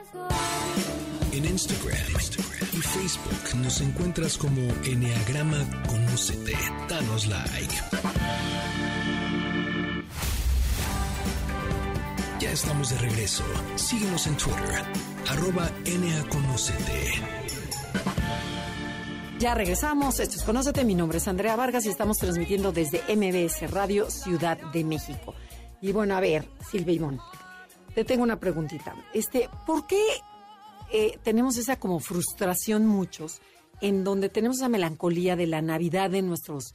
En 1.32 1.46
Instagram, 1.46 1.96
y 2.74 2.76
Facebook 2.82 3.56
nos 3.62 3.80
encuentras 3.80 4.36
como 4.36 4.60
Enneagrama 4.84 5.66
Conócete. 5.88 6.52
Danos 6.86 7.26
like. 7.28 7.74
Ya 12.40 12.52
estamos 12.52 12.90
de 12.90 12.98
regreso. 12.98 13.44
Síguenos 13.76 14.26
en 14.26 14.36
Twitter, 14.36 14.84
arroba 15.28 15.70
Conócete. 16.28 17.12
Ya 19.38 19.54
regresamos, 19.54 20.20
esto 20.20 20.36
es 20.36 20.42
Conócete, 20.44 20.84
mi 20.84 20.94
nombre 20.94 21.18
es 21.18 21.28
Andrea 21.28 21.56
Vargas 21.56 21.86
y 21.86 21.88
estamos 21.88 22.18
transmitiendo 22.18 22.72
desde 22.72 23.02
MBS 23.14 23.70
Radio 23.70 24.10
Ciudad 24.10 24.58
de 24.72 24.84
México. 24.84 25.34
Y 25.80 25.92
bueno, 25.92 26.16
a 26.16 26.20
ver, 26.20 26.48
Silvia 26.70 27.10
te 27.94 28.04
tengo 28.04 28.22
una 28.22 28.38
preguntita. 28.38 28.94
Este, 29.14 29.48
¿por 29.66 29.86
qué 29.86 30.02
eh, 30.92 31.18
tenemos 31.22 31.56
esa 31.56 31.76
como 31.76 32.00
frustración 32.00 32.86
muchos 32.86 33.40
en 33.80 34.04
donde 34.04 34.28
tenemos 34.28 34.58
esa 34.58 34.68
melancolía 34.68 35.36
de 35.36 35.46
la 35.46 35.62
Navidad 35.62 36.10
de 36.10 36.22
nuestros 36.22 36.74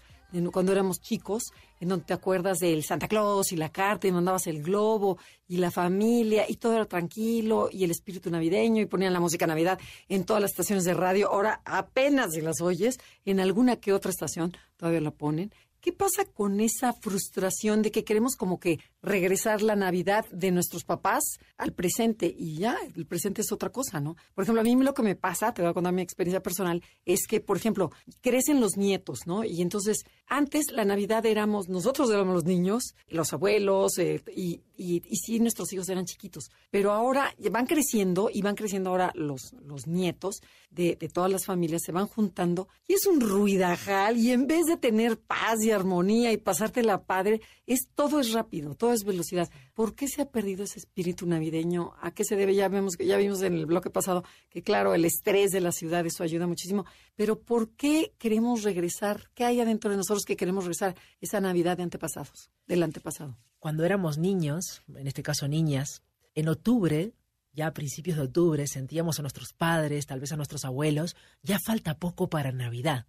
cuando 0.51 0.71
éramos 0.71 0.99
chicos, 1.01 1.53
en 1.79 1.89
donde 1.89 2.05
te 2.05 2.13
acuerdas 2.13 2.59
del 2.59 2.83
Santa 2.83 3.07
Claus 3.07 3.51
y 3.51 3.55
la 3.55 3.69
carta 3.69 4.07
y 4.07 4.11
mandabas 4.11 4.47
el 4.47 4.63
globo 4.63 5.17
y 5.47 5.57
la 5.57 5.71
familia 5.71 6.45
y 6.47 6.55
todo 6.55 6.73
era 6.73 6.85
tranquilo 6.85 7.69
y 7.71 7.83
el 7.83 7.91
espíritu 7.91 8.29
navideño 8.29 8.81
y 8.81 8.85
ponían 8.85 9.13
la 9.13 9.19
música 9.19 9.47
Navidad 9.47 9.79
en 10.09 10.23
todas 10.23 10.41
las 10.41 10.51
estaciones 10.51 10.85
de 10.85 10.93
radio. 10.93 11.29
Ahora 11.31 11.61
apenas 11.65 12.33
si 12.33 12.41
las 12.41 12.61
oyes, 12.61 12.99
en 13.25 13.39
alguna 13.39 13.75
que 13.77 13.93
otra 13.93 14.11
estación 14.11 14.55
todavía 14.77 15.01
la 15.01 15.11
ponen 15.11 15.51
¿Qué 15.85 15.93
pasa 15.93 16.25
con 16.25 16.61
esa 16.61 16.93
frustración 16.93 17.83
de 17.83 17.91
que 17.91 18.03
queremos 18.03 18.35
como 18.35 18.59
que 18.59 18.79
regresar 19.03 19.61
la 19.61 19.75
Navidad 19.75 20.25
de 20.31 20.49
nuestros 20.49 20.83
papás 20.83 21.37
al 21.57 21.73
presente 21.73 22.25
y 22.35 22.57
ya, 22.57 22.75
el 22.95 23.05
presente 23.05 23.43
es 23.43 23.51
otra 23.51 23.69
cosa, 23.69 23.99
¿no? 23.99 24.15
Por 24.33 24.43
ejemplo, 24.43 24.61
a 24.61 24.63
mí 24.63 24.75
lo 24.75 24.95
que 24.95 25.03
me 25.03 25.15
pasa, 25.15 25.53
te 25.53 25.61
voy 25.61 25.69
a 25.69 25.75
contar 25.75 25.93
mi 25.93 26.01
experiencia 26.01 26.41
personal, 26.41 26.81
es 27.05 27.27
que, 27.27 27.39
por 27.39 27.57
ejemplo, 27.57 27.91
crecen 28.21 28.59
los 28.59 28.77
nietos, 28.77 29.27
¿no? 29.27 29.43
Y 29.43 29.61
entonces, 29.61 30.05
antes 30.25 30.71
la 30.71 30.85
Navidad 30.85 31.23
éramos, 31.27 31.69
nosotros 31.69 32.09
éramos 32.09 32.33
los 32.33 32.45
niños, 32.45 32.95
los 33.07 33.31
abuelos, 33.31 33.99
eh, 33.99 34.23
y, 34.35 34.63
y, 34.75 35.01
sí, 35.15 35.39
nuestros 35.39 35.71
hijos 35.71 35.87
eran 35.89 36.05
chiquitos, 36.05 36.49
pero 36.71 36.93
ahora 36.93 37.33
van 37.51 37.67
creciendo 37.67 38.29
y 38.33 38.41
van 38.41 38.55
creciendo 38.55 38.89
ahora 38.89 39.11
los, 39.13 39.53
los 39.63 39.85
nietos 39.85 40.41
de, 40.71 40.95
de 40.95 41.09
todas 41.09 41.31
las 41.31 41.45
familias, 41.45 41.83
se 41.85 41.91
van 41.91 42.07
juntando 42.07 42.67
y 42.87 42.93
es 42.93 43.05
un 43.05 43.21
ruidajal 43.21 44.17
y 44.17 44.31
en 44.31 44.47
vez 44.47 44.65
de 44.65 44.77
tener 44.77 45.19
paz 45.19 45.63
y 45.63 45.74
armonía 45.75 46.31
y 46.31 46.37
pasarte 46.37 46.83
la 46.83 47.03
padre, 47.03 47.41
es 47.67 47.89
todo 47.93 48.19
es 48.19 48.31
rápido, 48.31 48.75
todo 48.75 48.93
es 48.93 49.03
velocidad. 49.03 49.49
¿Por 49.73 49.95
qué 49.95 50.07
se 50.07 50.21
ha 50.21 50.29
perdido 50.29 50.63
ese 50.63 50.79
espíritu 50.79 51.25
navideño? 51.25 51.93
¿A 52.01 52.11
qué 52.11 52.23
se 52.23 52.35
debe? 52.35 52.55
Ya 52.55 52.67
vemos 52.69 52.97
ya 52.97 53.17
vimos 53.17 53.41
en 53.41 53.53
el 53.53 53.65
bloque 53.65 53.89
pasado 53.89 54.23
que 54.49 54.61
claro, 54.61 54.93
el 54.95 55.05
estrés 55.05 55.51
de 55.51 55.61
la 55.61 55.71
ciudad 55.71 56.05
eso 56.05 56.23
ayuda 56.23 56.47
muchísimo, 56.47 56.85
pero 57.15 57.39
¿por 57.39 57.69
qué 57.71 58.13
queremos 58.17 58.63
regresar? 58.63 59.29
¿Qué 59.33 59.45
hay 59.45 59.59
adentro 59.59 59.91
de 59.91 59.97
nosotros 59.97 60.25
que 60.25 60.37
queremos 60.37 60.63
regresar 60.63 60.95
esa 61.21 61.41
Navidad 61.41 61.77
de 61.77 61.83
antepasados, 61.83 62.49
del 62.67 62.83
antepasado? 62.83 63.37
Cuando 63.59 63.83
éramos 63.83 64.17
niños, 64.17 64.83
en 64.95 65.07
este 65.07 65.23
caso 65.23 65.47
niñas, 65.47 66.03
en 66.33 66.47
octubre 66.49 67.13
ya 67.55 67.67
a 67.67 67.73
principios 67.73 68.17
de 68.17 68.23
octubre 68.23 68.67
sentíamos 68.67 69.17
a 69.17 69.21
nuestros 69.21 69.53
padres, 69.53 70.05
tal 70.05 70.19
vez 70.19 70.31
a 70.33 70.35
nuestros 70.35 70.65
abuelos, 70.65 71.15
ya 71.41 71.57
falta 71.57 71.97
poco 71.97 72.29
para 72.29 72.51
Navidad. 72.51 73.07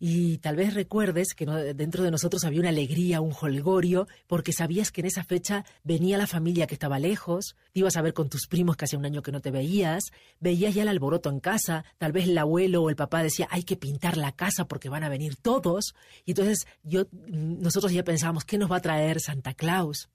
Y 0.00 0.38
tal 0.38 0.56
vez 0.56 0.74
recuerdes 0.74 1.34
que 1.34 1.46
dentro 1.74 2.04
de 2.04 2.10
nosotros 2.10 2.44
había 2.44 2.60
una 2.60 2.68
alegría, 2.68 3.20
un 3.20 3.32
holgorio, 3.38 4.08
porque 4.26 4.52
sabías 4.52 4.90
que 4.90 5.00
en 5.00 5.06
esa 5.06 5.24
fecha 5.24 5.64
venía 5.82 6.18
la 6.18 6.26
familia 6.26 6.66
que 6.66 6.74
estaba 6.74 6.98
lejos, 6.98 7.56
te 7.72 7.80
ibas 7.80 7.96
a 7.96 8.02
ver 8.02 8.14
con 8.14 8.28
tus 8.28 8.46
primos 8.46 8.76
que 8.76 8.84
hacía 8.84 8.98
un 8.98 9.06
año 9.06 9.22
que 9.22 9.32
no 9.32 9.40
te 9.40 9.50
veías, 9.50 10.04
veías 10.40 10.74
ya 10.74 10.82
el 10.82 10.88
alboroto 10.88 11.30
en 11.30 11.40
casa, 11.40 11.84
tal 11.98 12.12
vez 12.12 12.28
el 12.28 12.38
abuelo 12.38 12.82
o 12.82 12.90
el 12.90 12.96
papá 12.96 13.22
decía, 13.22 13.48
hay 13.50 13.62
que 13.62 13.76
pintar 13.76 14.16
la 14.16 14.32
casa 14.32 14.66
porque 14.66 14.88
van 14.88 15.04
a 15.04 15.08
venir 15.08 15.36
todos. 15.36 15.94
Y 16.24 16.32
entonces 16.32 16.66
yo, 16.82 17.06
nosotros 17.26 17.92
ya 17.92 18.04
pensábamos, 18.04 18.44
¿qué 18.44 18.58
nos 18.58 18.70
va 18.70 18.76
a 18.76 18.82
traer 18.82 19.20
Santa 19.20 19.54
Claus? 19.54 20.08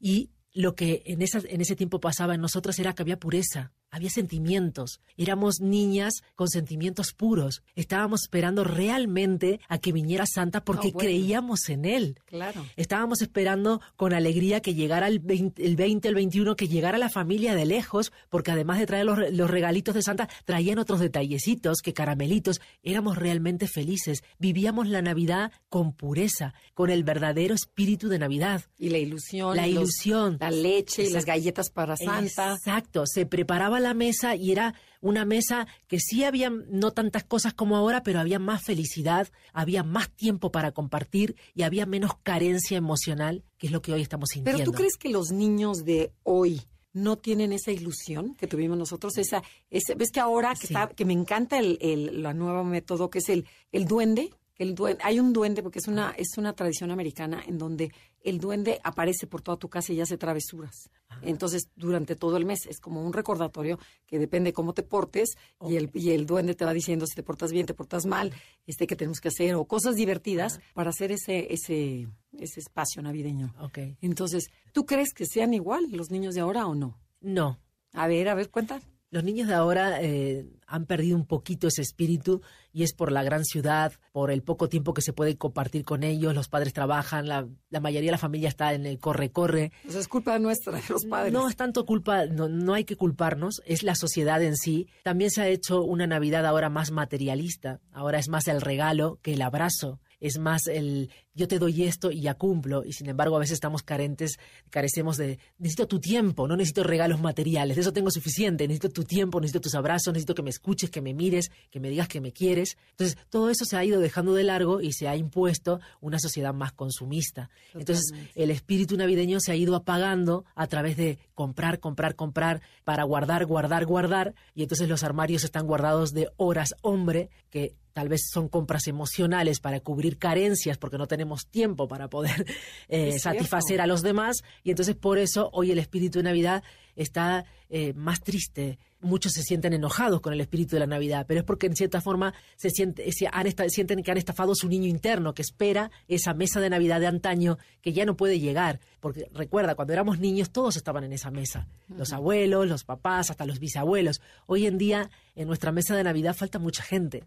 Y 0.00 0.30
lo 0.52 0.74
que 0.74 1.02
en, 1.06 1.20
en 1.22 1.60
ese 1.60 1.76
tiempo 1.76 2.00
pasaba 2.00 2.34
en 2.34 2.40
nosotros 2.40 2.78
era 2.78 2.94
que 2.94 3.02
había 3.02 3.18
pureza, 3.18 3.72
había 3.96 4.10
sentimientos. 4.10 5.00
Éramos 5.16 5.60
niñas 5.60 6.22
con 6.34 6.48
sentimientos 6.48 7.12
puros. 7.14 7.62
Estábamos 7.74 8.22
esperando 8.22 8.62
realmente 8.62 9.58
a 9.68 9.78
que 9.78 9.92
viniera 9.92 10.26
Santa 10.26 10.62
porque 10.64 10.92
creíamos 10.92 11.68
en 11.70 11.86
él. 11.86 12.20
Claro. 12.26 12.64
Estábamos 12.76 13.22
esperando 13.22 13.80
con 13.96 14.12
alegría 14.12 14.60
que 14.60 14.74
llegara 14.74 15.08
el 15.08 15.18
20, 15.18 15.64
el 15.64 15.76
20, 15.76 16.08
el 16.08 16.14
21, 16.14 16.56
que 16.56 16.68
llegara 16.68 16.98
la 16.98 17.08
familia 17.08 17.54
de 17.54 17.64
lejos, 17.64 18.12
porque 18.28 18.50
además 18.50 18.78
de 18.78 18.86
traer 18.86 19.06
los, 19.06 19.18
los 19.32 19.50
regalitos 19.50 19.94
de 19.94 20.02
Santa, 20.02 20.28
traían 20.44 20.78
otros 20.78 21.00
detallecitos, 21.00 21.80
que 21.80 21.94
caramelitos. 21.94 22.60
Éramos 22.82 23.16
realmente 23.16 23.66
felices. 23.66 24.22
Vivíamos 24.38 24.88
la 24.88 25.00
Navidad 25.00 25.52
con 25.70 25.94
pureza, 25.94 26.52
con 26.74 26.90
el 26.90 27.02
verdadero 27.02 27.54
espíritu 27.54 28.08
de 28.08 28.18
Navidad. 28.18 28.62
Y 28.78 28.90
la 28.90 28.98
ilusión. 28.98 29.56
La 29.56 29.66
ilusión. 29.66 30.36
la 30.38 30.50
leche 30.50 31.04
y 31.04 31.10
las 31.10 31.24
galletas 31.24 31.70
para 31.70 31.96
Santa. 31.96 32.52
Exacto. 32.52 33.06
Se 33.06 33.24
preparaba 33.24 33.80
la 33.80 33.85
mesa 33.94 34.36
y 34.36 34.52
era 34.52 34.74
una 35.00 35.24
mesa 35.24 35.66
que 35.86 36.00
sí 36.00 36.24
había 36.24 36.50
no 36.50 36.92
tantas 36.92 37.24
cosas 37.24 37.54
como 37.54 37.76
ahora, 37.76 38.02
pero 38.02 38.20
había 38.20 38.38
más 38.38 38.62
felicidad, 38.62 39.28
había 39.52 39.82
más 39.82 40.10
tiempo 40.10 40.50
para 40.50 40.72
compartir 40.72 41.36
y 41.54 41.62
había 41.62 41.86
menos 41.86 42.12
carencia 42.22 42.76
emocional, 42.76 43.44
que 43.58 43.68
es 43.68 43.72
lo 43.72 43.82
que 43.82 43.92
hoy 43.92 44.02
estamos 44.02 44.30
sintiendo. 44.30 44.58
Pero 44.58 44.70
tú 44.70 44.76
crees 44.76 44.96
que 44.96 45.08
los 45.08 45.30
niños 45.30 45.84
de 45.84 46.12
hoy 46.22 46.62
no 46.92 47.18
tienen 47.18 47.52
esa 47.52 47.72
ilusión 47.72 48.34
que 48.36 48.46
tuvimos 48.46 48.78
nosotros, 48.78 49.18
esa, 49.18 49.42
ves 49.70 50.10
que 50.10 50.20
ahora 50.20 50.54
que, 50.54 50.66
está, 50.66 50.88
que 50.88 51.04
me 51.04 51.12
encanta 51.12 51.58
el, 51.58 51.78
el 51.82 52.22
la 52.22 52.32
nuevo 52.32 52.64
método 52.64 53.10
que 53.10 53.18
es 53.18 53.28
el, 53.28 53.46
el 53.70 53.84
duende, 53.84 54.30
el 54.58 54.74
duende, 54.74 55.02
hay 55.04 55.20
un 55.20 55.32
duende 55.32 55.62
porque 55.62 55.78
es 55.78 55.88
una 55.88 56.12
es 56.12 56.38
una 56.38 56.54
tradición 56.54 56.90
americana 56.90 57.42
en 57.46 57.58
donde 57.58 57.92
el 58.22 58.38
duende 58.38 58.80
aparece 58.82 59.26
por 59.26 59.42
toda 59.42 59.56
tu 59.56 59.68
casa 59.68 59.92
y 59.92 60.00
hace 60.00 60.18
travesuras. 60.18 60.90
Entonces, 61.22 61.68
durante 61.76 62.16
todo 62.16 62.36
el 62.36 62.44
mes 62.44 62.66
es 62.66 62.80
como 62.80 63.04
un 63.04 63.12
recordatorio 63.12 63.78
que 64.06 64.18
depende 64.18 64.52
cómo 64.52 64.74
te 64.74 64.82
portes 64.82 65.36
y, 65.66 65.76
el, 65.76 65.90
y 65.94 66.10
el 66.10 66.26
duende 66.26 66.54
te 66.54 66.64
va 66.64 66.72
diciendo 66.72 67.06
si 67.06 67.14
te 67.14 67.22
portas 67.22 67.52
bien, 67.52 67.66
te 67.66 67.74
portas 67.74 68.06
mal, 68.06 68.32
este 68.66 68.86
que 68.86 68.96
tenemos 68.96 69.20
que 69.20 69.28
hacer 69.28 69.54
o 69.54 69.64
cosas 69.64 69.94
divertidas 69.94 70.60
para 70.74 70.90
hacer 70.90 71.12
ese 71.12 71.52
ese 71.52 72.08
ese 72.32 72.60
espacio 72.60 73.02
navideño. 73.02 73.54
Okay. 73.60 73.96
Entonces, 74.00 74.50
¿tú 74.72 74.86
crees 74.86 75.12
que 75.14 75.26
sean 75.26 75.54
igual 75.54 75.86
los 75.90 76.10
niños 76.10 76.34
de 76.34 76.40
ahora 76.40 76.66
o 76.66 76.74
no? 76.74 76.98
No. 77.20 77.58
A 77.92 78.06
ver, 78.08 78.28
a 78.28 78.34
ver, 78.34 78.50
cuenta. 78.50 78.80
Los 79.16 79.24
niños 79.24 79.48
de 79.48 79.54
ahora 79.54 80.02
eh, 80.02 80.44
han 80.66 80.84
perdido 80.84 81.16
un 81.16 81.24
poquito 81.24 81.68
ese 81.68 81.80
espíritu 81.80 82.42
y 82.74 82.82
es 82.82 82.92
por 82.92 83.10
la 83.10 83.22
gran 83.22 83.46
ciudad, 83.46 83.94
por 84.12 84.30
el 84.30 84.42
poco 84.42 84.68
tiempo 84.68 84.92
que 84.92 85.00
se 85.00 85.14
puede 85.14 85.38
compartir 85.38 85.86
con 85.86 86.02
ellos, 86.02 86.34
los 86.34 86.48
padres 86.48 86.74
trabajan, 86.74 87.26
la, 87.26 87.48
mayoría 87.80 88.08
de 88.08 88.12
la 88.12 88.18
familia 88.18 88.50
está 88.50 88.74
en 88.74 88.84
el 88.84 88.98
corre-corre. 88.98 89.72
Eso 89.88 90.00
es 90.00 90.06
culpa 90.06 90.38
nuestra, 90.38 90.74
de 90.74 90.82
los 90.90 91.06
padres. 91.06 91.32
No 91.32 91.48
es 91.48 91.56
tanto 91.56 91.86
culpa, 91.86 92.26
no, 92.26 92.50
no 92.50 92.74
hay 92.74 92.84
que 92.84 92.96
culparnos, 92.96 93.62
es 93.64 93.82
la 93.82 93.94
sociedad 93.94 94.42
en 94.42 94.54
sí. 94.54 94.86
También 95.02 95.30
se 95.30 95.40
ha 95.40 95.48
hecho 95.48 95.82
una 95.82 96.06
Navidad 96.06 96.44
ahora 96.44 96.68
más 96.68 96.90
materialista, 96.90 97.80
ahora 97.92 98.18
es 98.18 98.28
más 98.28 98.46
el 98.48 98.60
regalo 98.60 99.18
que 99.22 99.32
el 99.32 99.40
abrazo 99.40 99.98
es 100.20 100.38
más 100.38 100.66
el 100.66 101.10
yo 101.36 101.46
te 101.46 101.58
doy 101.58 101.84
esto 101.84 102.10
y 102.10 102.22
ya 102.22 102.34
cumplo, 102.34 102.82
y 102.82 102.94
sin 102.94 103.08
embargo 103.10 103.36
a 103.36 103.40
veces 103.40 103.54
estamos 103.54 103.82
carentes, 103.82 104.38
carecemos 104.70 105.18
de 105.18 105.38
necesito 105.58 105.86
tu 105.86 106.00
tiempo, 106.00 106.48
no 106.48 106.56
necesito 106.56 106.82
regalos 106.82 107.20
materiales, 107.20 107.76
de 107.76 107.82
eso 107.82 107.92
tengo 107.92 108.10
suficiente, 108.10 108.66
necesito 108.66 108.88
tu 108.88 109.04
tiempo, 109.04 109.38
necesito 109.38 109.60
tus 109.60 109.74
abrazos, 109.74 110.14
necesito 110.14 110.34
que 110.34 110.42
me 110.42 110.48
escuches, 110.48 110.88
que 110.88 111.02
me 111.02 111.12
mires, 111.12 111.50
que 111.70 111.78
me 111.78 111.90
digas 111.90 112.08
que 112.08 112.22
me 112.22 112.32
quieres. 112.32 112.78
Entonces, 112.92 113.18
todo 113.28 113.50
eso 113.50 113.66
se 113.66 113.76
ha 113.76 113.84
ido 113.84 114.00
dejando 114.00 114.32
de 114.32 114.44
largo 114.44 114.80
y 114.80 114.92
se 114.92 115.08
ha 115.08 115.16
impuesto 115.16 115.78
una 116.00 116.18
sociedad 116.18 116.54
más 116.54 116.72
consumista. 116.72 117.50
Entonces, 117.74 118.12
el 118.34 118.50
espíritu 118.50 118.96
navideño 118.96 119.38
se 119.38 119.52
ha 119.52 119.56
ido 119.56 119.76
apagando 119.76 120.46
a 120.54 120.66
través 120.68 120.96
de 120.96 121.18
comprar, 121.34 121.80
comprar, 121.80 122.14
comprar, 122.14 122.62
para 122.84 123.04
guardar, 123.04 123.44
guardar, 123.44 123.84
guardar, 123.84 124.34
y 124.54 124.62
entonces 124.62 124.88
los 124.88 125.04
armarios 125.04 125.44
están 125.44 125.66
guardados 125.66 126.12
de 126.12 126.30
horas 126.38 126.74
hombre 126.80 127.28
que 127.50 127.74
tal 127.96 128.10
vez 128.10 128.28
son 128.30 128.50
compras 128.50 128.88
emocionales 128.88 129.58
para 129.58 129.80
cubrir 129.80 130.18
carencias 130.18 130.76
porque 130.76 130.98
no 130.98 131.06
tenemos 131.06 131.46
tiempo 131.46 131.88
para 131.88 132.10
poder 132.10 132.44
eh, 132.90 133.18
satisfacer 133.18 133.80
a 133.80 133.86
los 133.86 134.02
demás. 134.02 134.42
Y 134.62 134.68
entonces 134.68 134.94
por 134.94 135.16
eso 135.16 135.48
hoy 135.54 135.70
el 135.70 135.78
espíritu 135.78 136.18
de 136.18 136.24
Navidad 136.24 136.62
está 136.94 137.46
eh, 137.70 137.94
más 137.94 138.20
triste, 138.20 138.78
muchos 139.00 139.32
se 139.32 139.42
sienten 139.42 139.72
enojados 139.72 140.20
con 140.20 140.34
el 140.34 140.42
espíritu 140.42 140.76
de 140.76 140.80
la 140.80 140.86
Navidad, 140.86 141.24
pero 141.26 141.40
es 141.40 141.46
porque 141.46 141.68
en 141.68 141.74
cierta 141.74 142.02
forma 142.02 142.34
se, 142.56 142.68
siente, 142.68 143.10
se 143.12 143.28
han 143.32 143.46
sienten 143.70 144.02
que 144.02 144.10
han 144.10 144.18
estafado 144.18 144.54
su 144.54 144.68
niño 144.68 144.88
interno, 144.88 145.32
que 145.32 145.40
espera 145.40 145.90
esa 146.06 146.34
mesa 146.34 146.60
de 146.60 146.68
Navidad 146.68 147.00
de 147.00 147.06
antaño 147.06 147.56
que 147.80 147.94
ya 147.94 148.04
no 148.04 148.14
puede 148.14 148.40
llegar. 148.40 148.78
Porque 149.00 149.30
recuerda, 149.32 149.74
cuando 149.74 149.94
éramos 149.94 150.18
niños 150.18 150.50
todos 150.50 150.76
estaban 150.76 151.04
en 151.04 151.14
esa 151.14 151.30
mesa, 151.30 151.66
los 151.88 152.12
abuelos, 152.12 152.68
los 152.68 152.84
papás, 152.84 153.30
hasta 153.30 153.46
los 153.46 153.58
bisabuelos. 153.58 154.20
Hoy 154.44 154.66
en 154.66 154.76
día 154.76 155.10
en 155.36 155.46
nuestra 155.46 155.70
mesa 155.70 155.94
de 155.94 156.02
Navidad 156.02 156.34
falta 156.34 156.58
mucha 156.58 156.82
gente. 156.82 157.24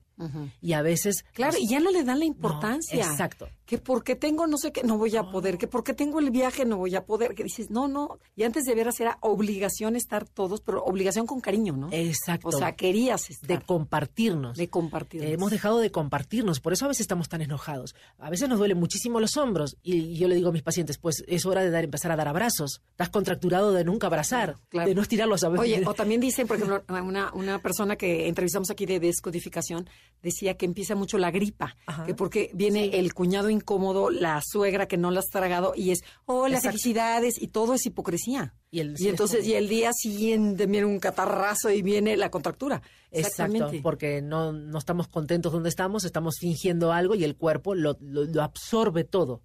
Y 0.61 0.73
a 0.73 0.81
veces... 0.81 1.23
Claro, 1.33 1.57
y 1.59 1.69
ya 1.69 1.79
no 1.79 1.91
le 1.91 2.03
dan 2.03 2.19
la 2.19 2.25
importancia. 2.25 2.97
exacto. 2.97 3.47
Que 3.65 3.77
porque 3.77 4.15
tengo 4.15 4.47
no 4.47 4.57
sé 4.57 4.71
qué, 4.71 4.81
no 4.83 4.97
voy 4.97 5.15
a 5.15 5.29
poder. 5.29 5.59
Que 5.59 5.67
porque 5.67 5.93
tengo 5.93 6.19
el 6.19 6.31
viaje, 6.31 6.65
no 6.65 6.77
voy 6.77 6.95
a 6.95 7.05
poder. 7.05 7.35
Que 7.35 7.43
dices, 7.43 7.69
no, 7.69 7.87
no. 7.87 8.17
Y 8.35 8.43
antes 8.43 8.65
de 8.65 8.73
veras 8.73 8.99
era 8.99 9.19
obligación 9.21 9.95
estar 9.95 10.27
todos, 10.27 10.61
pero 10.61 10.83
obligación 10.83 11.27
con 11.27 11.39
cariño, 11.39 11.77
¿no? 11.77 11.89
Exacto. 11.91 12.47
O 12.47 12.51
sea, 12.51 12.75
querías 12.75 13.29
estar. 13.29 13.47
De 13.47 13.63
compartirnos. 13.63 14.57
De 14.57 14.69
compartirnos. 14.69 15.31
hemos 15.31 15.51
dejado 15.51 15.77
de 15.77 15.91
compartirnos. 15.91 16.59
Por 16.59 16.73
eso 16.73 16.85
a 16.85 16.87
veces 16.87 17.01
estamos 17.01 17.29
tan 17.29 17.43
enojados. 17.43 17.95
A 18.17 18.31
veces 18.31 18.49
nos 18.49 18.57
duelen 18.57 18.79
muchísimo 18.79 19.19
los 19.19 19.37
hombros. 19.37 19.77
Y 19.83 20.17
yo 20.17 20.27
le 20.27 20.33
digo 20.33 20.49
a 20.49 20.51
mis 20.51 20.63
pacientes, 20.63 20.97
pues 20.97 21.23
es 21.27 21.45
hora 21.45 21.61
de 21.61 21.69
dar, 21.69 21.83
empezar 21.83 22.11
a 22.11 22.15
dar 22.15 22.27
abrazos. 22.27 22.81
Estás 22.89 23.09
contracturado 23.09 23.71
de 23.71 23.83
nunca 23.83 24.07
abrazar, 24.07 24.57
de 24.71 24.95
no 24.95 25.03
estirar 25.03 25.27
los 25.27 25.43
abrazos. 25.43 25.65
Oye, 25.65 25.83
o 25.85 25.93
también 25.99 26.19
dicen, 26.19 26.47
por 26.47 26.57
ejemplo, 26.57 26.83
una, 26.89 27.31
una 27.33 27.59
persona 27.59 27.97
que 27.99 28.27
entrevistamos 28.27 28.71
aquí 28.71 28.87
de 28.87 28.99
descodificación 28.99 29.87
decía 30.23 30.55
que 30.55 30.65
empieza 30.65 30.95
mucho 30.95 31.19
la 31.19 31.29
gripa, 31.29 31.75
que 32.07 32.15
porque 32.15 32.49
viene 32.55 32.97
el 32.97 33.13
cuñado 33.13 33.51
incómodo, 33.51 34.09
la 34.09 34.41
suegra 34.43 34.87
que 34.87 34.97
no 34.97 35.11
la 35.11 35.19
has 35.19 35.27
tragado 35.27 35.73
y 35.75 35.91
es, 35.91 36.03
oh, 36.25 36.47
las 36.47 36.63
felicidades 36.63 37.39
y 37.39 37.49
todo 37.49 37.75
es 37.75 37.85
hipocresía. 37.85 38.55
Y, 38.71 38.81
entonces, 39.07 39.45
y 39.45 39.53
el 39.53 39.67
día 39.67 39.91
siguiente 39.93 40.65
viene 40.65 40.85
un 40.85 40.99
catarrazo 40.99 41.69
y 41.69 41.81
viene 41.81 42.17
la 42.17 42.31
contractura. 42.31 42.81
Exacto, 43.11 43.71
porque 43.83 44.21
no, 44.21 44.51
no 44.51 44.77
estamos 44.79 45.07
contentos 45.07 45.51
donde 45.51 45.69
estamos, 45.69 46.03
estamos 46.05 46.37
fingiendo 46.39 46.91
algo 46.91 47.13
y 47.13 47.23
el 47.23 47.35
cuerpo 47.35 47.75
lo, 47.75 47.97
lo 47.99 48.41
absorbe 48.41 49.03
todo. 49.03 49.41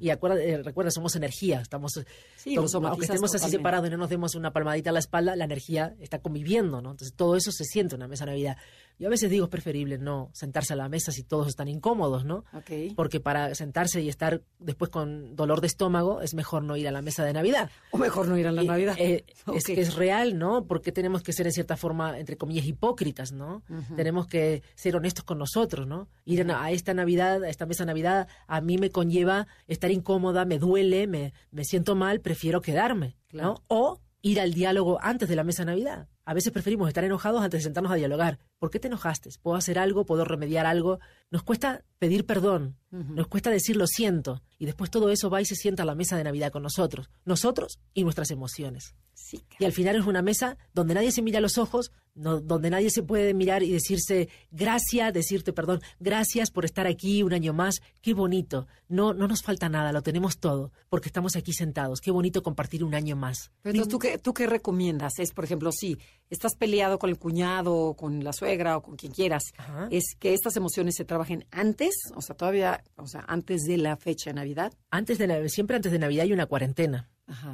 Y 0.00 0.10
acuerda, 0.10 0.42
eh, 0.42 0.62
recuerda, 0.62 0.90
somos 0.90 1.14
energía, 1.14 1.60
estamos, 1.60 1.92
aunque 1.96 3.04
estemos 3.04 3.34
así 3.34 3.50
separados 3.50 3.86
y 3.86 3.90
no 3.90 3.96
nos 3.96 4.10
demos 4.10 4.34
una 4.34 4.52
palmadita 4.52 4.90
a 4.90 4.92
la 4.92 4.98
espalda, 4.98 5.36
la 5.36 5.44
energía 5.44 5.94
está 6.00 6.18
conviviendo, 6.18 6.82
¿no? 6.82 6.90
Entonces 6.90 7.14
todo 7.14 7.36
eso 7.36 7.52
se 7.52 7.64
siente 7.64 7.94
en 7.94 8.00
una 8.00 8.08
mesa 8.08 8.24
de 8.24 8.32
Navidad. 8.32 8.56
Yo 8.98 9.08
a 9.08 9.10
veces 9.10 9.30
digo 9.30 9.44
es 9.44 9.50
preferible 9.50 9.98
no 9.98 10.30
sentarse 10.32 10.72
a 10.72 10.76
la 10.76 10.88
mesa 10.88 11.12
si 11.12 11.24
todos 11.24 11.48
están 11.48 11.68
incómodos, 11.68 12.24
¿no? 12.24 12.44
Porque 12.94 13.20
para 13.20 13.54
sentarse 13.54 14.00
y 14.00 14.08
estar 14.08 14.42
después 14.58 14.90
con 14.90 15.34
dolor 15.34 15.60
de 15.60 15.66
estómago 15.66 16.20
es 16.20 16.34
mejor 16.34 16.62
no 16.62 16.76
ir 16.76 16.88
a 16.88 16.92
la 16.92 17.02
mesa 17.02 17.24
de 17.24 17.32
Navidad. 17.32 17.70
O 17.90 17.98
mejor 17.98 18.28
no 18.28 18.38
ir 18.38 18.46
a 18.46 18.52
la 18.52 18.62
Navidad. 18.62 18.96
Eh, 18.98 19.24
es 19.54 19.64
que 19.64 19.80
es 19.80 19.94
real, 19.94 20.38
¿no? 20.38 20.66
Porque 20.66 20.92
tenemos 20.92 21.22
que 21.22 21.32
ser 21.32 21.46
en 21.46 21.52
cierta 21.52 21.76
forma, 21.76 22.18
entre 22.18 22.36
comillas, 22.36 22.66
hipócritas, 22.66 23.32
¿no? 23.32 23.62
Tenemos 23.96 24.26
que 24.26 24.62
ser 24.74 24.96
honestos 24.96 25.24
con 25.24 25.38
nosotros, 25.38 25.86
¿no? 25.86 26.08
Ir 26.24 26.50
a, 26.50 26.70
esta 26.70 26.94
Navidad, 26.94 27.44
a 27.44 27.48
esta 27.48 27.66
mesa 27.66 27.84
de 27.84 27.88
Navidad, 27.88 28.28
a 28.46 28.60
mí 28.60 28.78
me 28.78 28.90
conlleva 28.90 29.46
estar 29.66 29.90
incómoda, 29.90 30.44
me 30.44 30.58
duele, 30.58 31.06
me, 31.06 31.32
me 31.50 31.64
siento 31.64 31.94
mal, 31.94 32.20
prefiero 32.20 32.60
quedarme, 32.60 33.16
¿no? 33.32 33.62
O 33.68 34.00
ir 34.22 34.40
al 34.40 34.54
diálogo 34.54 34.98
antes 35.02 35.28
de 35.28 35.36
la 35.36 35.44
mesa 35.44 35.62
de 35.62 35.72
Navidad. 35.72 36.08
A 36.24 36.34
veces 36.34 36.52
preferimos 36.52 36.88
estar 36.88 37.04
enojados 37.04 37.42
antes 37.42 37.60
de 37.60 37.64
sentarnos 37.64 37.92
a 37.92 37.96
dialogar. 37.96 38.38
¿Por 38.58 38.70
qué 38.70 38.78
te 38.78 38.86
enojaste? 38.86 39.30
¿Puedo 39.42 39.56
hacer 39.56 39.78
algo? 39.78 40.06
¿Puedo 40.06 40.24
remediar 40.24 40.66
algo? 40.66 41.00
Nos 41.30 41.42
cuesta 41.42 41.84
pedir 41.98 42.26
perdón, 42.26 42.76
nos 42.90 43.26
cuesta 43.26 43.50
decir 43.50 43.76
lo 43.76 43.86
siento. 43.86 44.42
Y 44.58 44.66
después 44.66 44.90
todo 44.90 45.10
eso 45.10 45.30
va 45.30 45.40
y 45.40 45.44
se 45.44 45.56
sienta 45.56 45.82
a 45.82 45.86
la 45.86 45.94
mesa 45.96 46.16
de 46.16 46.24
Navidad 46.24 46.52
con 46.52 46.62
nosotros, 46.62 47.10
nosotros 47.24 47.80
y 47.94 48.04
nuestras 48.04 48.30
emociones. 48.30 48.94
y 49.58 49.64
al 49.64 49.72
final 49.72 49.96
es 49.96 50.06
una 50.06 50.22
mesa 50.22 50.58
donde 50.74 50.94
nadie 50.94 51.10
se 51.10 51.22
mira 51.22 51.40
los 51.40 51.58
ojos, 51.58 51.90
donde 52.14 52.70
nadie 52.70 52.90
se 52.90 53.02
puede 53.02 53.34
mirar 53.34 53.62
y 53.62 53.72
decirse 53.72 54.28
gracias, 54.50 55.14
decirte 55.14 55.52
perdón, 55.52 55.80
gracias 55.98 56.50
por 56.50 56.64
estar 56.64 56.86
aquí 56.86 57.22
un 57.22 57.32
año 57.32 57.52
más, 57.52 57.80
qué 58.02 58.14
bonito. 58.14 58.66
No, 58.88 59.14
no 59.14 59.26
nos 59.26 59.42
falta 59.42 59.68
nada, 59.68 59.92
lo 59.92 60.02
tenemos 60.02 60.38
todo, 60.38 60.72
porque 60.88 61.08
estamos 61.08 61.36
aquí 61.36 61.52
sentados. 61.52 62.00
Qué 62.00 62.10
bonito 62.10 62.42
compartir 62.42 62.84
un 62.84 62.94
año 62.94 63.16
más. 63.16 63.50
entonces, 63.64 63.88
¿tú 63.88 63.98
qué, 63.98 64.18
¿tú 64.18 64.34
qué 64.34 64.46
recomiendas? 64.46 65.18
Es, 65.18 65.32
por 65.32 65.44
ejemplo, 65.44 65.72
si 65.72 65.98
estás 66.32 66.56
peleado 66.56 66.98
con 66.98 67.10
el 67.10 67.18
cuñado, 67.18 67.94
con 67.94 68.24
la 68.24 68.32
suegra 68.32 68.78
o 68.78 68.82
con 68.82 68.96
quien 68.96 69.12
quieras, 69.12 69.52
es 69.90 70.16
que 70.18 70.32
estas 70.32 70.56
emociones 70.56 70.94
se 70.96 71.04
trabajen 71.04 71.44
antes, 71.50 71.94
o 72.14 72.22
sea, 72.22 72.34
todavía, 72.34 72.82
o 72.96 73.06
sea, 73.06 73.24
antes 73.28 73.64
de 73.64 73.76
la 73.76 73.96
fecha 73.96 74.30
de 74.30 74.34
Navidad. 74.34 74.72
Antes 74.90 75.18
de 75.18 75.48
siempre 75.48 75.76
antes 75.76 75.92
de 75.92 75.98
Navidad 75.98 76.24
hay 76.24 76.32
una 76.32 76.46
cuarentena. 76.46 77.08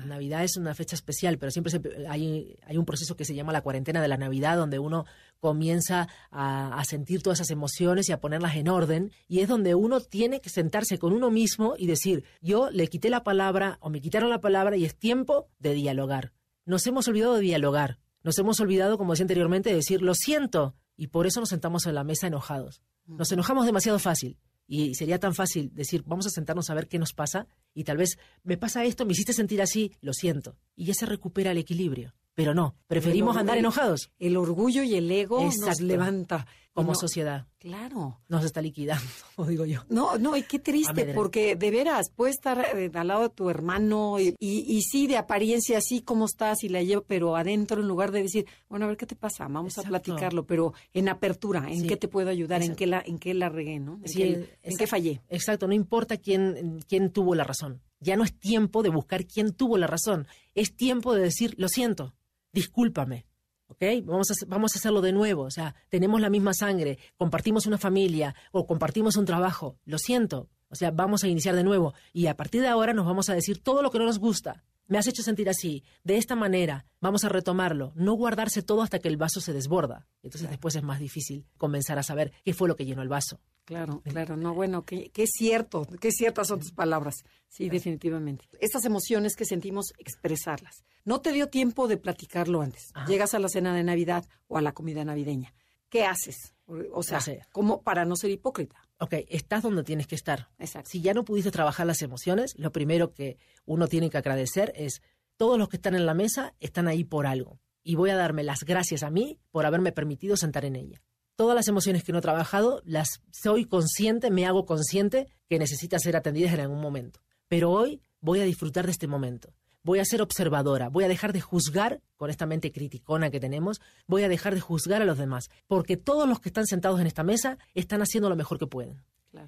Navidad 0.07 0.43
es 0.43 0.57
una 0.57 0.75
fecha 0.75 0.97
especial, 0.97 1.39
pero 1.39 1.53
siempre 1.53 1.73
hay, 2.09 2.59
hay, 2.67 2.77
un 2.77 2.85
proceso 2.85 3.17
que 3.17 3.25
se 3.25 3.35
llama 3.35 3.53
la 3.53 3.61
cuarentena 3.61 4.01
de 4.03 4.09
la 4.09 4.17
Navidad, 4.17 4.57
donde 4.57 4.79
uno 4.79 5.05
comienza 5.41 6.09
a, 6.31 6.83
sentir 6.85 7.23
todas 7.23 7.39
esas 7.39 7.51
emociones 7.51 8.09
y 8.09 8.13
a 8.13 8.21
ponerlas 8.21 8.57
en 8.57 8.69
orden, 8.69 9.13
y 9.29 9.41
es 9.41 9.49
donde 9.49 9.75
uno 9.75 10.01
tiene 10.01 10.41
que 10.41 10.49
sentarse 10.49 10.99
con 10.99 11.13
uno 11.13 11.31
mismo 11.31 11.75
y 11.79 11.87
decir, 11.87 12.25
yo 12.41 12.71
le 12.71 12.89
quité 12.89 13.11
la 13.11 13.23
palabra 13.23 13.79
o 13.81 13.91
me 13.91 14.01
quitaron 14.01 14.31
la 14.31 14.41
palabra 14.41 14.77
y 14.77 14.85
es 14.85 14.97
tiempo 14.97 15.49
de 15.59 15.75
dialogar. 15.75 16.33
Nos 16.65 16.87
hemos 16.87 17.07
olvidado 17.07 17.35
de 17.37 17.43
dialogar, 17.43 17.99
nos 18.29 18.39
hemos 18.39 18.61
olvidado, 18.61 18.99
como 18.99 19.15
decía 19.15 19.25
anteriormente, 19.25 19.71
de 19.71 19.77
decir, 19.77 20.03
lo 20.03 20.15
siento, 20.15 20.75
y 20.99 21.07
por 21.07 21.27
eso 21.27 21.41
nos 21.41 21.49
sentamos 21.49 21.87
en 21.87 21.95
la 21.95 22.05
mesa 22.05 22.27
enojados. 22.27 22.83
Nos 23.07 23.33
enojamos 23.33 23.65
demasiado 23.65 23.99
fácil. 23.99 24.37
Y 24.67 24.95
sería 24.97 25.19
tan 25.19 25.35
fácil 25.35 25.71
decir, 25.73 26.03
vamos 26.05 26.27
a 26.27 26.31
sentarnos 26.31 26.69
a 26.69 26.75
ver 26.75 26.89
qué 26.89 26.99
nos 26.99 27.15
pasa 27.15 27.47
y 27.73 27.85
tal 27.85 27.97
vez 27.97 28.19
me 28.43 28.59
pasa 28.59 28.85
esto, 28.85 29.07
me 29.07 29.13
hiciste 29.13 29.33
sentir 29.33 29.63
así, 29.63 29.95
lo 30.03 30.13
siento. 30.13 30.59
Y 30.77 30.85
ya 30.85 30.93
se 30.93 31.07
recupera 31.07 31.53
el 31.53 31.57
equilibrio. 31.57 32.15
Pero 32.39 32.55
no, 32.55 32.77
preferimos 32.87 33.37
andar 33.37 33.59
enojados. 33.59 34.13
El 34.21 34.37
orgullo 34.37 34.85
y 34.85 34.95
el 34.95 35.11
ego 35.11 35.43
nos 35.43 35.81
levanta. 35.81 36.47
Como 36.73 36.95
sociedad. 36.95 37.49
Claro. 37.59 38.21
Nos 38.29 38.45
está 38.45 38.63
liquidando, 38.63 39.03
como 39.35 39.49
digo 39.51 39.65
yo. 39.65 39.85
No, 39.89 40.17
no, 40.19 40.37
y 40.37 40.45
qué 40.45 40.61
triste, 40.61 41.13
porque 41.13 41.57
de 41.57 41.73
veras, 41.73 42.13
puedes 42.15 42.37
estar 42.37 42.65
eh, 42.77 42.93
al 42.95 43.09
lado 43.09 43.23
de 43.23 43.31
tu 43.31 43.51
hermano 43.51 44.21
y, 44.21 44.37
y, 44.39 44.83
sí, 44.83 45.09
de 45.09 45.17
apariencia, 45.17 45.81
sí, 45.81 46.03
cómo 46.03 46.27
estás 46.27 46.63
y 46.63 46.69
la 46.69 46.81
llevo, 46.81 47.03
pero 47.03 47.35
adentro, 47.35 47.83
en 47.83 47.89
lugar 47.89 48.13
de 48.13 48.23
decir, 48.23 48.47
bueno, 48.69 48.85
a 48.85 48.89
ver 48.89 48.97
qué 48.97 49.07
te 49.07 49.17
pasa, 49.17 49.49
vamos 49.49 49.77
a 49.77 49.83
platicarlo, 49.83 50.47
pero 50.47 50.73
en 50.93 51.09
apertura, 51.09 51.67
en 51.69 51.89
qué 51.89 51.97
te 51.97 52.07
puedo 52.07 52.31
ayudar, 52.31 52.63
en 52.63 52.77
qué, 52.77 52.87
la, 52.87 53.03
en 53.05 53.19
qué 53.19 53.35
la 53.35 53.49
regué, 53.49 53.81
¿no? 53.81 53.99
En, 54.05 54.13
qué, 54.13 54.59
en 54.63 54.77
qué 54.77 54.87
fallé. 54.87 55.21
Exacto, 55.29 55.67
no 55.67 55.75
importa 55.75 56.19
quién, 56.19 56.85
quién 56.89 57.11
tuvo 57.11 57.35
la 57.35 57.43
razón. 57.43 57.83
Ya 57.99 58.17
no 58.17 58.23
es 58.23 58.39
tiempo 58.39 58.85
de 58.85 58.91
buscar 58.91 59.27
quién 59.27 59.53
tuvo 59.53 59.77
la 59.77 59.89
razón, 59.89 60.29
es 60.55 60.77
tiempo 60.77 61.13
de 61.13 61.23
decir, 61.23 61.57
lo 61.59 61.67
siento, 61.67 62.15
discúlpame, 62.53 63.27
¿ok? 63.69 63.83
Vamos 64.05 64.31
a, 64.31 64.35
vamos 64.47 64.75
a 64.75 64.79
hacerlo 64.79 65.01
de 65.01 65.13
nuevo, 65.13 65.43
o 65.43 65.51
sea, 65.51 65.75
tenemos 65.89 66.21
la 66.21 66.31
misma 66.31 66.55
sangre, 66.55 66.99
compartimos 67.17 67.67
una 67.67 67.79
familia 67.79 68.35
o 68.53 68.67
compartimos 68.67 69.17
un 69.17 69.25
trabajo, 69.25 69.79
lo 69.85 69.99
siento, 69.99 70.49
o 70.71 70.75
sea, 70.75 70.91
vamos 70.91 71.25
a 71.25 71.29
iniciar 71.29 71.55
de 71.55 71.65
nuevo 71.65 71.95
y 72.13 72.27
a 72.27 72.37
partir 72.37 72.61
de 72.61 72.69
ahora 72.69 72.93
nos 72.93 73.07
vamos 73.07 73.29
a 73.31 73.35
decir 73.35 73.63
todo 73.63 73.83
lo 73.83 73.91
que 73.91 73.99
no 73.99 74.05
nos 74.05 74.19
gusta. 74.19 74.65
Me 74.89 74.97
has 74.97 75.07
hecho 75.07 75.23
sentir 75.23 75.51
así, 75.51 75.85
de 76.03 76.17
esta 76.17 76.35
manera, 76.35 76.87
vamos 76.99 77.23
a 77.23 77.29
retomarlo, 77.29 77.93
no 77.95 78.15
guardarse 78.15 78.63
todo 78.63 78.81
hasta 78.81 78.99
que 78.99 79.09
el 79.09 79.19
vaso 79.19 79.39
se 79.39 79.53
desborda. 79.53 80.09
Entonces 80.23 80.49
después 80.49 80.75
es 80.77 80.83
más 80.83 80.99
difícil 80.99 81.47
comenzar 81.59 81.99
a 81.99 82.03
saber 82.03 82.33
qué 82.43 82.55
fue 82.55 82.69
lo 82.69 82.75
que 82.75 82.87
llenó 82.87 83.03
el 83.03 83.09
vaso. 83.09 83.39
Claro, 83.67 84.01
claro, 84.03 84.39
no, 84.39 84.55
bueno, 84.55 84.87
que, 84.87 85.11
es 85.15 85.31
cierto, 85.37 85.87
qué 86.01 86.11
ciertas 86.11 86.49
son 86.49 86.61
tus 86.61 86.73
palabras. 86.73 87.17
Sí, 87.49 87.69
definitivamente. 87.69 88.47
Estas 88.61 88.87
emociones 88.87 89.37
que 89.37 89.45
sentimos, 89.45 89.93
expresarlas. 89.99 90.85
No 91.05 91.21
te 91.21 91.33
dio 91.33 91.49
tiempo 91.49 91.87
de 91.87 91.99
platicarlo 91.99 92.63
antes. 92.63 92.91
Llegas 93.07 93.35
a 93.35 93.39
la 93.39 93.51
cena 93.51 93.75
de 93.75 93.85
Navidad 93.85 94.27
o 94.47 94.57
a 94.57 94.63
la 94.63 94.73
comida 94.73 95.05
navideña. 95.05 95.53
¿Qué 95.91 96.07
haces? 96.07 96.55
O 96.93 97.03
sea, 97.03 97.21
¿cómo 97.53 97.83
para 97.83 98.07
no 98.07 98.17
ser 98.17 98.31
hipócrita? 98.31 98.88
Ok, 98.99 99.15
estás 99.29 99.63
donde 99.63 99.85
tienes 99.85 100.07
que 100.07 100.15
estar. 100.15 100.49
Exacto. 100.59 100.91
Si 100.91 101.01
ya 101.01 101.15
no 101.15 101.25
pudiste 101.25 101.51
trabajar 101.51 101.87
las 101.87 102.03
emociones, 102.03 102.55
lo 102.57 102.73
primero 102.73 103.13
que 103.13 103.39
uno 103.65 103.87
tiene 103.87 104.11
que 104.11 104.19
agradecer 104.19 104.73
es 104.75 105.03
todos 105.37 105.59
los 105.59 105.69
que 105.69 105.77
están 105.77 105.95
en 105.95 106.07
la 106.07 106.15
mesa 106.15 106.55
están 106.61 106.89
ahí 106.89 107.05
por 107.05 107.27
algo. 107.27 107.61
Y 107.83 107.95
voy 107.95 108.11
a 108.11 108.17
darme 108.17 108.43
las 108.43 108.65
gracias 108.65 109.03
a 109.03 109.11
mí 109.11 109.39
por 109.51 109.67
haberme 109.67 109.93
permitido 109.93 110.37
sentar 110.37 110.65
en 110.65 110.77
ella 110.77 111.03
todas 111.39 111.55
las 111.55 111.69
emociones 111.69 112.03
que 112.03 112.11
no 112.11 112.19
he 112.19 112.23
trabajado, 112.23 112.83
las 112.85 113.23
soy 113.31 113.65
consciente, 113.65 114.33
me 114.33 114.45
hago 114.45 114.67
consciente 114.67 115.29
que 115.49 115.61
necesitan 115.61 116.01
ser 116.01 116.17
atendidas 116.17 116.53
en 116.53 116.59
algún 116.59 116.81
momento. 116.81 117.21
Pero 117.47 117.71
hoy 117.71 118.03
voy 118.21 118.41
a 118.41 118.45
disfrutar 118.45 118.87
de 118.87 118.91
este 118.91 119.07
momento. 119.07 119.55
Voy 119.89 120.01
a 120.01 120.05
ser 120.05 120.21
observadora, 120.21 120.91
voy 120.91 121.05
a 121.05 121.09
dejar 121.09 121.33
de 121.33 121.41
juzgar 121.41 122.03
con 122.19 122.29
esta 122.29 122.45
mente 122.45 122.73
criticona 122.73 123.31
que 123.31 123.41
tenemos, 123.41 123.81
voy 124.07 124.23
a 124.23 124.29
dejar 124.29 124.55
de 124.55 124.61
juzgar 124.61 125.01
a 125.01 125.07
los 125.07 125.17
demás, 125.17 125.49
porque 125.67 125.97
todos 125.97 126.29
los 126.29 126.41
que 126.41 126.51
están 126.51 126.67
sentados 126.67 127.01
en 127.01 127.07
esta 127.07 127.23
mesa 127.23 127.57
están 127.73 128.03
haciendo 128.03 128.29
lo 128.29 128.37
mejor 128.37 128.59
que 128.59 128.67
pueden. 128.67 129.03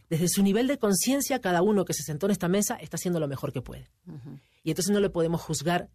Desde 0.09 0.29
su 0.29 0.42
nivel 0.42 0.66
de 0.66 0.79
conciencia, 0.79 1.42
cada 1.42 1.61
uno 1.61 1.85
que 1.85 1.92
se 1.92 2.05
sentó 2.05 2.24
en 2.24 2.33
esta 2.33 2.48
mesa 2.48 2.76
está 2.76 2.96
haciendo 2.96 3.20
lo 3.20 3.29
mejor 3.29 3.53
que 3.53 3.61
puede. 3.61 3.90
Y 4.62 4.70
entonces 4.70 4.90
no 4.90 5.00
le 5.00 5.11
podemos 5.11 5.42
juzgar, 5.42 5.90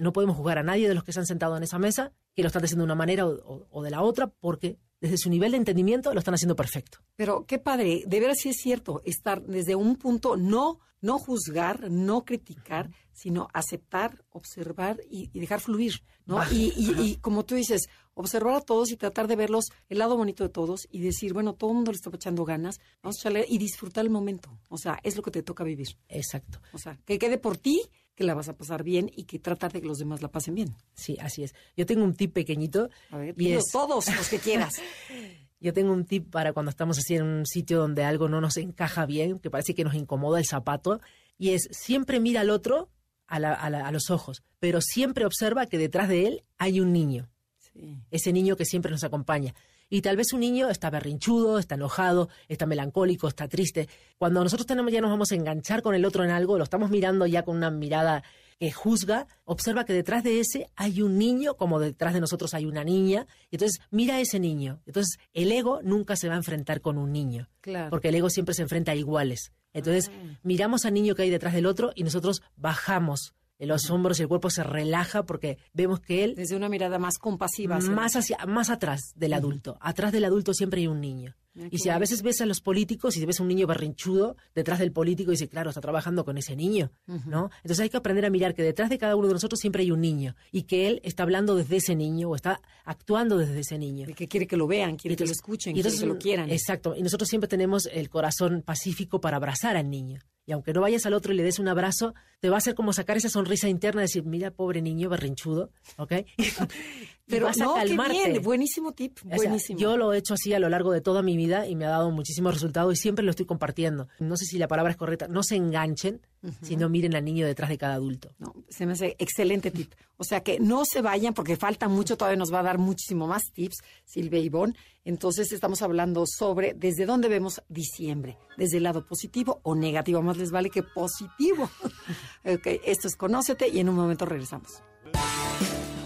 no 0.00 0.14
podemos 0.14 0.38
juzgar 0.38 0.56
a 0.56 0.62
nadie 0.62 0.88
de 0.88 0.94
los 0.94 1.04
que 1.04 1.12
se 1.12 1.20
han 1.20 1.26
sentado 1.26 1.54
en 1.58 1.62
esa 1.62 1.78
mesa 1.78 2.12
que 2.34 2.40
lo 2.40 2.46
están 2.46 2.64
haciendo 2.64 2.84
de 2.84 2.86
una 2.86 2.94
manera 2.94 3.26
o 3.26 3.82
de 3.82 3.90
la 3.90 4.00
otra, 4.00 4.28
porque 4.28 4.78
desde 5.02 5.18
su 5.18 5.28
nivel 5.28 5.50
de 5.50 5.58
entendimiento 5.58 6.14
lo 6.14 6.18
están 6.20 6.32
haciendo 6.32 6.56
perfecto. 6.56 7.00
Pero 7.14 7.44
qué 7.44 7.58
padre, 7.58 8.04
de 8.06 8.20
veras 8.20 8.38
sí 8.40 8.48
es 8.48 8.56
cierto, 8.56 9.02
estar 9.04 9.42
desde 9.42 9.74
un 9.74 9.96
punto 9.96 10.38
no, 10.38 10.80
no 11.02 11.18
juzgar, 11.18 11.90
no 11.90 12.24
criticar, 12.24 12.90
sino 13.12 13.48
aceptar, 13.52 14.24
observar 14.30 15.00
y, 15.10 15.28
dejar 15.38 15.60
fluir, 15.60 16.02
¿no? 16.24 16.42
Y, 16.50 16.72
y, 16.76 17.16
como 17.16 17.44
tú 17.44 17.54
dices, 17.56 17.88
observar 18.14 18.54
a 18.54 18.60
todos 18.60 18.90
y 18.90 18.96
tratar 18.96 19.28
de 19.28 19.36
verlos 19.36 19.66
el 19.90 19.98
lado 19.98 20.16
bonito 20.16 20.44
de 20.44 20.48
todos 20.48 20.88
y 20.90 21.00
decir, 21.00 21.34
bueno, 21.34 21.52
todo 21.54 21.70
el 21.70 21.76
mundo 21.76 21.92
le 21.92 21.96
está 21.96 22.10
echando 22.14 22.44
ganas, 22.44 22.80
vamos 23.02 23.16
a 23.16 23.20
echarle 23.20 23.44
y 23.48 23.58
disfrutar 23.58 24.04
el 24.04 24.10
momento. 24.10 24.58
O 24.68 24.78
sea, 24.78 24.98
es 25.02 25.16
lo 25.16 25.22
que 25.22 25.30
te 25.30 25.42
toca 25.42 25.64
vivir. 25.64 25.88
Exacto. 26.08 26.60
O 26.72 26.78
sea, 26.78 26.98
que 27.04 27.18
quede 27.18 27.36
por 27.36 27.58
ti, 27.58 27.82
que 28.14 28.24
la 28.24 28.34
vas 28.34 28.48
a 28.48 28.56
pasar 28.56 28.82
bien 28.82 29.10
y 29.14 29.24
que 29.24 29.38
tratar 29.38 29.72
de 29.72 29.80
que 29.80 29.86
los 29.86 29.98
demás 29.98 30.22
la 30.22 30.28
pasen 30.28 30.54
bien. 30.54 30.74
Sí, 30.94 31.16
así 31.20 31.42
es. 31.42 31.54
Yo 31.76 31.86
tengo 31.86 32.04
un 32.04 32.14
tip 32.14 32.32
pequeñito. 32.32 32.90
A 33.10 33.16
ver, 33.18 33.34
y 33.38 33.46
dilo 33.46 33.58
es- 33.58 33.70
todos 33.72 34.06
los 34.14 34.28
que 34.28 34.38
quieras. 34.38 34.74
Yo 35.62 35.72
tengo 35.72 35.92
un 35.92 36.04
tip 36.04 36.28
para 36.30 36.52
cuando 36.52 36.70
estamos 36.70 36.98
así 36.98 37.14
en 37.14 37.22
un 37.22 37.46
sitio 37.46 37.78
donde 37.78 38.02
algo 38.04 38.28
no 38.28 38.40
nos 38.40 38.56
encaja 38.56 39.06
bien, 39.06 39.38
que 39.38 39.48
parece 39.48 39.74
que 39.74 39.84
nos 39.84 39.94
incomoda 39.94 40.38
el 40.40 40.44
zapato, 40.46 41.00
y 41.38 41.50
es 41.50 41.68
siempre 41.70 42.18
mira 42.20 42.40
al 42.40 42.50
otro 42.50 42.90
a, 43.28 43.38
la- 43.38 43.54
a 43.54 43.70
la- 43.70 43.86
a 43.86 43.92
los 43.92 44.10
ojos, 44.10 44.42
pero 44.58 44.80
siempre 44.80 45.24
observa 45.24 45.66
que 45.66 45.78
detrás 45.78 46.08
de 46.08 46.26
él 46.26 46.42
hay 46.58 46.80
un 46.80 46.92
niño, 46.92 47.28
Sí. 47.58 47.96
ese 48.10 48.32
niño 48.32 48.56
que 48.56 48.64
siempre 48.66 48.90
nos 48.90 49.04
acompaña. 49.04 49.54
Y 49.88 50.00
tal 50.02 50.16
vez 50.16 50.32
un 50.32 50.40
niño 50.40 50.68
está 50.68 50.90
berrinchudo, 50.90 51.58
está 51.58 51.74
enojado, 51.76 52.28
está 52.48 52.66
melancólico, 52.66 53.28
está 53.28 53.46
triste. 53.46 53.88
Cuando 54.18 54.42
nosotros 54.42 54.66
tenemos, 54.66 54.90
ya 54.92 55.00
nos 55.00 55.10
vamos 55.10 55.30
a 55.32 55.34
enganchar 55.36 55.82
con 55.82 55.94
el 55.94 56.04
otro 56.04 56.24
en 56.24 56.30
algo, 56.30 56.58
lo 56.58 56.64
estamos 56.64 56.90
mirando 56.90 57.26
ya 57.26 57.42
con 57.44 57.56
una 57.58 57.70
mirada 57.70 58.22
que 58.62 58.70
juzga, 58.70 59.26
observa 59.44 59.84
que 59.84 59.92
detrás 59.92 60.22
de 60.22 60.38
ese 60.38 60.68
hay 60.76 61.02
un 61.02 61.18
niño, 61.18 61.56
como 61.56 61.80
detrás 61.80 62.14
de 62.14 62.20
nosotros 62.20 62.54
hay 62.54 62.64
una 62.64 62.84
niña, 62.84 63.26
y 63.50 63.56
entonces 63.56 63.80
mira 63.90 64.14
a 64.14 64.20
ese 64.20 64.38
niño. 64.38 64.80
Entonces 64.86 65.18
el 65.32 65.50
ego 65.50 65.80
nunca 65.82 66.14
se 66.14 66.28
va 66.28 66.34
a 66.34 66.36
enfrentar 66.36 66.80
con 66.80 66.96
un 66.96 67.10
niño, 67.10 67.48
Claro. 67.60 67.90
porque 67.90 68.10
el 68.10 68.14
ego 68.14 68.30
siempre 68.30 68.54
se 68.54 68.62
enfrenta 68.62 68.92
a 68.92 68.94
iguales. 68.94 69.50
Entonces 69.72 70.12
Ah. 70.14 70.38
miramos 70.44 70.84
al 70.84 70.94
niño 70.94 71.16
que 71.16 71.22
hay 71.22 71.30
detrás 71.30 71.54
del 71.54 71.66
otro 71.66 71.90
y 71.96 72.04
nosotros 72.04 72.40
bajamos 72.54 73.34
los 73.58 73.90
hombros 73.90 74.18
y 74.20 74.22
el 74.22 74.28
cuerpo 74.28 74.48
se 74.50 74.62
relaja 74.62 75.24
porque 75.24 75.58
vemos 75.72 75.98
que 75.98 76.22
él 76.22 76.34
Desde 76.36 76.54
una 76.54 76.68
mirada 76.68 77.00
más 77.00 77.18
compasiva. 77.18 77.80
más 77.80 78.14
hacia 78.14 78.38
más 78.46 78.70
atrás 78.70 79.12
del 79.16 79.32
adulto. 79.32 79.76
Atrás 79.80 80.12
del 80.12 80.24
adulto 80.24 80.54
siempre 80.54 80.82
hay 80.82 80.86
un 80.86 81.00
niño. 81.00 81.34
Y 81.54 81.78
si 81.78 81.90
a 81.90 81.98
veces 81.98 82.22
ves 82.22 82.40
a 82.40 82.46
los 82.46 82.60
políticos 82.60 83.16
y 83.16 83.26
ves 83.26 83.40
un 83.40 83.48
niño 83.48 83.66
berrinchudo 83.66 84.36
detrás 84.54 84.78
del 84.78 84.92
político 84.92 85.30
y 85.30 85.34
dice, 85.34 85.48
claro, 85.48 85.70
está 85.70 85.80
trabajando 85.80 86.24
con 86.24 86.38
ese 86.38 86.56
niño, 86.56 86.90
¿no? 87.06 87.50
Entonces 87.58 87.80
hay 87.80 87.90
que 87.90 87.96
aprender 87.98 88.24
a 88.24 88.30
mirar 88.30 88.54
que 88.54 88.62
detrás 88.62 88.88
de 88.88 88.98
cada 88.98 89.16
uno 89.16 89.28
de 89.28 89.34
nosotros 89.34 89.60
siempre 89.60 89.82
hay 89.82 89.90
un 89.90 90.00
niño 90.00 90.34
y 90.50 90.62
que 90.62 90.88
él 90.88 91.00
está 91.04 91.24
hablando 91.24 91.54
desde 91.54 91.76
ese 91.76 91.94
niño 91.94 92.30
o 92.30 92.36
está 92.36 92.60
actuando 92.84 93.36
desde 93.36 93.60
ese 93.60 93.78
niño. 93.78 94.06
El 94.08 94.14
que 94.14 94.28
quiere 94.28 94.46
que 94.46 94.56
lo 94.56 94.66
vean, 94.66 94.96
quiere 94.96 95.16
que 95.16 95.26
lo 95.26 95.32
escuchen, 95.32 95.72
y 95.72 95.74
quiere 95.74 95.88
entonces, 95.88 96.00
que 96.00 96.06
lo 96.06 96.18
quieran. 96.18 96.50
Exacto. 96.50 96.94
Y 96.96 97.02
nosotros 97.02 97.28
siempre 97.28 97.48
tenemos 97.48 97.86
el 97.92 98.08
corazón 98.08 98.62
pacífico 98.62 99.20
para 99.20 99.36
abrazar 99.36 99.76
al 99.76 99.90
niño. 99.90 100.20
Y 100.44 100.52
aunque 100.52 100.72
no 100.72 100.80
vayas 100.80 101.06
al 101.06 101.14
otro 101.14 101.32
y 101.32 101.36
le 101.36 101.44
des 101.44 101.58
un 101.58 101.68
abrazo, 101.68 102.14
te 102.40 102.48
va 102.48 102.56
a 102.56 102.58
hacer 102.58 102.74
como 102.74 102.92
sacar 102.92 103.16
esa 103.16 103.28
sonrisa 103.28 103.68
interna 103.68 104.00
y 104.00 104.04
decir, 104.04 104.24
mira, 104.24 104.50
pobre 104.50 104.82
niño 104.82 105.08
berrinchudo, 105.08 105.70
¿ok? 105.98 106.12
Pero 107.32 107.46
vas 107.46 107.60
a 107.60 107.64
no, 107.64 107.74
qué 107.74 107.80
calmarte. 107.88 108.12
bien, 108.12 108.42
buenísimo 108.42 108.92
tip, 108.92 109.18
O 109.24 109.28
sea, 109.28 109.36
buenísimo. 109.36 109.78
yo 109.78 109.96
lo 109.96 110.12
he 110.12 110.18
hecho 110.18 110.34
así 110.34 110.52
a 110.54 110.58
lo 110.58 110.68
largo 110.68 110.92
de 110.92 111.00
toda 111.00 111.22
mi 111.22 111.36
vida 111.36 111.66
y 111.66 111.74
me 111.74 111.86
ha 111.86 111.90
dado 111.90 112.10
muchísimos 112.10 112.54
resultados 112.54 112.92
y 112.92 112.96
siempre 112.96 113.24
lo 113.24 113.30
estoy 113.30 113.46
compartiendo. 113.46 114.08
No 114.20 114.36
sé 114.36 114.44
si 114.44 114.58
la 114.58 114.68
palabra 114.68 114.92
es 114.92 114.96
correcta. 114.96 115.28
No 115.28 115.42
se 115.42 115.56
enganchen, 115.56 116.20
sino 116.62 116.88
miren 116.88 117.14
al 117.14 117.24
niño 117.24 117.46
detrás 117.46 117.70
de 117.70 117.78
cada 117.78 117.94
adulto. 117.94 118.30
No, 118.38 118.54
se 118.68 118.86
me 118.86 118.92
hace 118.92 119.16
excelente 119.18 119.70
tip. 119.70 119.92
O 120.16 120.24
sea 120.24 120.42
que 120.42 120.60
no 120.60 120.84
se 120.84 121.02
vayan 121.02 121.34
porque 121.34 121.56
falta 121.56 121.88
mucho, 121.88 122.16
todavía 122.16 122.38
nos 122.38 122.52
va 122.52 122.60
a 122.60 122.64
dar 122.64 122.78
muchísimo 122.78 123.26
más 123.26 123.42
tips, 123.52 123.78
Silvia 124.04 124.40
Ivonne. 124.40 124.74
Entonces 125.04 125.50
estamos 125.52 125.82
hablando 125.82 126.24
sobre 126.26 126.74
desde 126.74 127.06
dónde 127.06 127.28
vemos 127.28 127.60
diciembre, 127.68 128.38
desde 128.56 128.76
el 128.76 128.84
lado 128.84 129.04
positivo 129.04 129.60
o 129.64 129.74
negativo, 129.74 130.22
más 130.22 130.36
les 130.36 130.52
vale 130.52 130.70
que 130.70 130.82
positivo. 130.82 131.68
ok, 132.44 132.66
esto 132.84 133.08
es 133.08 133.16
Conócete 133.16 133.68
y 133.68 133.80
en 133.80 133.88
un 133.88 133.96
momento 133.96 134.26
regresamos. 134.26 134.82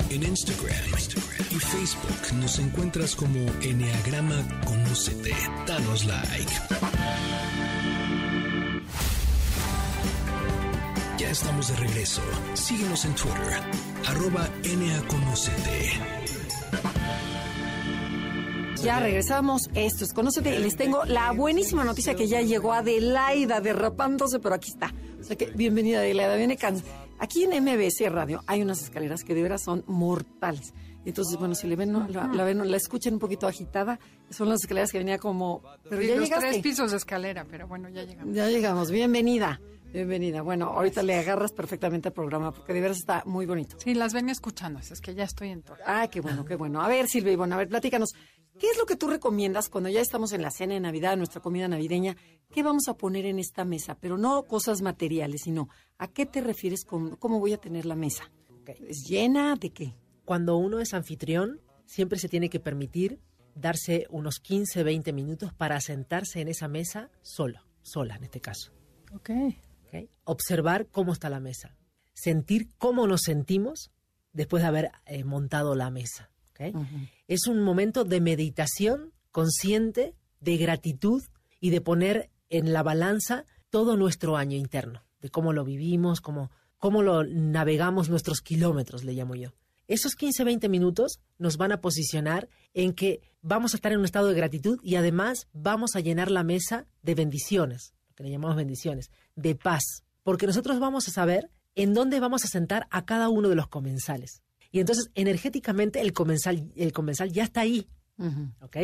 En 0.09 0.23
Instagram, 0.23 0.77
y 1.51 1.59
Facebook 1.59 2.35
nos 2.41 2.59
encuentras 2.59 3.17
como 3.17 3.41
Enneagrama 3.61 4.47
Conócete. 4.65 5.35
Danos 5.67 6.05
like. 6.05 6.53
Ya 11.19 11.31
estamos 11.31 11.69
de 11.69 11.77
regreso. 11.77 12.23
Síguenos 12.55 13.05
en 13.05 13.15
Twitter, 13.15 13.61
arroba. 14.07 14.49
Ya 18.83 19.01
regresamos. 19.01 19.69
Esto 19.75 20.05
es 20.05 20.13
Conócete 20.13 20.59
les 20.61 20.77
tengo 20.77 21.05
la 21.05 21.33
buenísima 21.33 21.85
noticia 21.85 22.15
que 22.15 22.29
ya 22.29 22.43
llegó 22.43 22.73
Adelaida 22.73 23.61
derrapándose, 23.61 24.39
pero 24.39 24.55
aquí 24.55 24.71
está. 24.71 24.95
O 25.21 25.25
sea 25.25 25.37
que 25.37 25.47
bienvenida 25.47 25.99
Adelaida, 25.99 26.37
viene 26.37 26.57
can... 26.57 26.81
Aquí 27.19 27.45
en 27.45 27.63
MBS 27.65 28.11
Radio 28.13 28.43
hay 28.47 28.63
unas 28.63 28.83
escaleras 28.83 29.25
que 29.25 29.35
de 29.35 29.43
veras 29.43 29.63
son 29.63 29.85
mortales. 29.87 30.75
Entonces, 31.05 31.39
bueno, 31.39 31.55
si 31.55 31.67
le 31.69 31.77
ven, 31.77 31.93
¿no? 31.93 32.07
la, 32.09 32.27
la 32.27 32.45
ven, 32.45 32.69
la 32.69 32.77
escuchan 32.77 33.15
un 33.15 33.19
poquito 33.21 33.47
agitada, 33.47 33.99
son 34.31 34.49
las 34.49 34.61
escaleras 34.63 34.91
que 34.91 34.99
venía 34.99 35.19
como... 35.19 35.63
Pero 35.89 36.03
Sí, 36.03 36.09
ya 36.09 36.15
los 36.17 36.25
llegaste. 36.25 36.49
tres 36.51 36.63
pisos 36.63 36.91
de 36.91 36.97
escalera, 36.97 37.47
pero 37.49 37.69
bueno, 37.69 37.89
ya 37.89 38.03
llegamos. 38.03 38.35
Ya 38.35 38.49
llegamos, 38.49 38.91
bienvenida. 38.91 39.61
Bienvenida. 39.93 40.43
Bueno, 40.43 40.67
ahorita 40.67 41.03
le 41.05 41.15
agarras 41.15 41.53
perfectamente 41.53 42.09
al 42.09 42.13
programa 42.13 42.53
porque 42.53 42.73
de 42.75 42.81
veras 42.81 42.99
está 42.99 43.23
muy 43.25 43.47
bonito. 43.47 43.77
Sí, 43.79 43.95
las 43.95 44.13
venía 44.13 44.33
escuchando, 44.33 44.81
es 44.81 45.01
que 45.01 45.15
ya 45.15 45.23
estoy 45.25 45.51
en 45.51 45.63
todo. 45.63 45.77
Ah, 45.87 46.09
qué 46.11 46.21
bueno, 46.21 46.45
qué 46.45 46.57
bueno. 46.57 46.83
A 46.83 46.89
ver, 46.89 47.07
Silvia 47.07 47.33
Ivonne, 47.33 47.55
a 47.55 47.59
ver, 47.59 47.69
platícanos. 47.69 48.11
¿Qué 48.59 48.69
es 48.71 48.79
lo 48.79 48.87
que 48.87 48.97
tú 48.97 49.09
recomiendas 49.09 49.69
cuando 49.69 49.91
ya 49.91 50.01
estamos 50.01 50.33
en 50.33 50.41
la 50.41 50.51
cena 50.51 50.75
de 50.75 50.81
Navidad, 50.81 51.17
nuestra 51.17 51.43
comida 51.43 51.69
navideña? 51.69 52.17
¿Qué 52.51 52.63
vamos 52.63 52.89
a 52.89 52.97
poner 52.97 53.27
en 53.27 53.39
esta 53.39 53.65
mesa? 53.67 53.99
Pero 54.01 54.17
no 54.17 54.45
cosas 54.45 54.81
materiales, 54.81 55.43
sino 55.45 55.69
¿a 55.99 56.09
qué 56.09 56.25
te 56.25 56.41
refieres 56.41 56.85
con 56.85 57.17
cómo 57.17 57.39
voy 57.39 57.53
a 57.53 57.59
tener 57.59 57.85
la 57.85 57.97
mesa? 57.97 58.31
¿Es 58.67 59.05
llena 59.07 59.57
de 59.57 59.71
qué? 59.71 59.95
Cuando 60.25 60.57
uno 60.57 60.81
es 60.81 60.95
anfitrión, 60.95 61.61
siempre 61.85 62.19
se 62.19 62.29
tiene 62.29 62.49
que 62.49 62.59
permitir 62.59 63.21
darse 63.55 64.07
unos 64.11 64.41
15, 64.41 64.83
20 64.83 65.13
minutos 65.13 65.53
para 65.53 65.81
sentarse 65.81 66.41
en 66.41 66.49
esa 66.49 66.67
mesa 66.67 67.11
solo, 67.21 67.61
sola 67.83 68.17
en 68.17 68.25
este 68.25 68.41
caso. 68.41 68.73
Ok. 69.15 69.31
¿ok? 69.87 70.11
Observar 70.25 70.87
cómo 70.87 71.13
está 71.13 71.29
la 71.29 71.41
mesa. 71.41 71.77
Sentir 72.15 72.69
cómo 72.79 73.07
nos 73.07 73.23
sentimos 73.23 73.91
después 74.33 74.63
de 74.63 74.69
haber 74.69 74.93
eh, 75.05 75.25
montado 75.25 75.75
la 75.75 75.91
mesa. 75.91 76.31
Es 77.29 77.47
un 77.47 77.63
momento 77.63 78.05
de 78.05 78.21
meditación 78.21 79.13
consciente, 79.31 80.15
de 80.41 80.57
gratitud 80.57 81.23
y 81.61 81.71
de 81.71 81.81
poner 81.81 82.31
en 82.49 82.73
la 82.73 82.83
balanza 82.83 83.45
todo 83.71 83.97
nuestro 83.97 84.37
año 84.37 84.57
interno, 84.57 85.05
de 85.21 85.31
cómo 85.31 85.53
lo 85.53 85.65
vivimos, 85.65 86.21
cómo, 86.21 86.51
cómo 86.79 87.03
lo 87.03 87.25
navegamos 87.25 88.09
nuestros 88.09 88.41
kilómetros, 88.41 89.05
le 89.05 89.13
llamo 89.13 89.35
yo. 89.35 89.53
Esos 89.89 90.17
15, 90.17 90.45
20 90.45 90.69
minutos 90.69 91.21
nos 91.39 91.57
van 91.57 91.73
a 91.73 91.81
posicionar 91.81 92.49
en 92.75 92.93
que 92.93 93.21
vamos 93.41 93.73
a 93.73 93.77
estar 93.77 93.93
en 93.93 93.99
un 93.99 94.05
estado 94.05 94.29
de 94.29 94.35
gratitud 94.35 94.81
y 94.83 94.97
además 94.97 95.49
vamos 95.53 95.95
a 95.95 96.01
llenar 96.01 96.31
la 96.31 96.43
mesa 96.43 96.87
de 97.03 97.15
bendiciones, 97.15 97.95
lo 98.09 98.15
que 98.15 98.25
le 98.25 98.31
llamamos 98.31 98.57
bendiciones, 98.57 99.11
de 99.37 99.55
paz, 99.55 100.03
porque 100.25 100.47
nosotros 100.47 100.81
vamos 100.81 101.07
a 101.07 101.13
saber 101.13 101.51
en 101.77 101.95
dónde 101.95 102.19
vamos 102.19 102.45
a 102.45 102.49
sentar 102.49 102.89
a 102.91 103.05
cada 103.05 103.29
uno 103.29 103.49
de 103.49 103.55
los 103.55 103.69
comensales. 103.69 104.43
Y 104.77 104.81
entonces, 104.81 105.11
energéticamente, 105.15 106.03
el 106.03 106.13
comensal, 106.13 106.71
el 106.77 106.93
comensal 106.93 107.33
ya 107.33 107.45
está 107.45 107.63
ahí, 107.63 107.89
¿ok? 108.61 108.77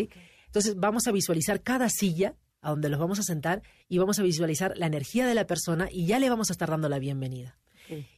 Entonces, 0.46 0.74
vamos 0.76 1.06
a 1.06 1.12
visualizar 1.12 1.62
cada 1.62 1.90
silla 1.90 2.34
a 2.62 2.70
donde 2.70 2.88
los 2.88 2.98
vamos 2.98 3.18
a 3.18 3.22
sentar 3.22 3.60
y 3.90 3.98
vamos 3.98 4.18
a 4.18 4.22
visualizar 4.22 4.72
la 4.78 4.86
energía 4.86 5.26
de 5.26 5.34
la 5.34 5.46
persona 5.46 5.88
y 5.92 6.06
ya 6.06 6.18
le 6.18 6.30
vamos 6.30 6.48
a 6.48 6.54
estar 6.54 6.70
dando 6.70 6.88
la 6.88 6.98
bienvenida. 6.98 7.58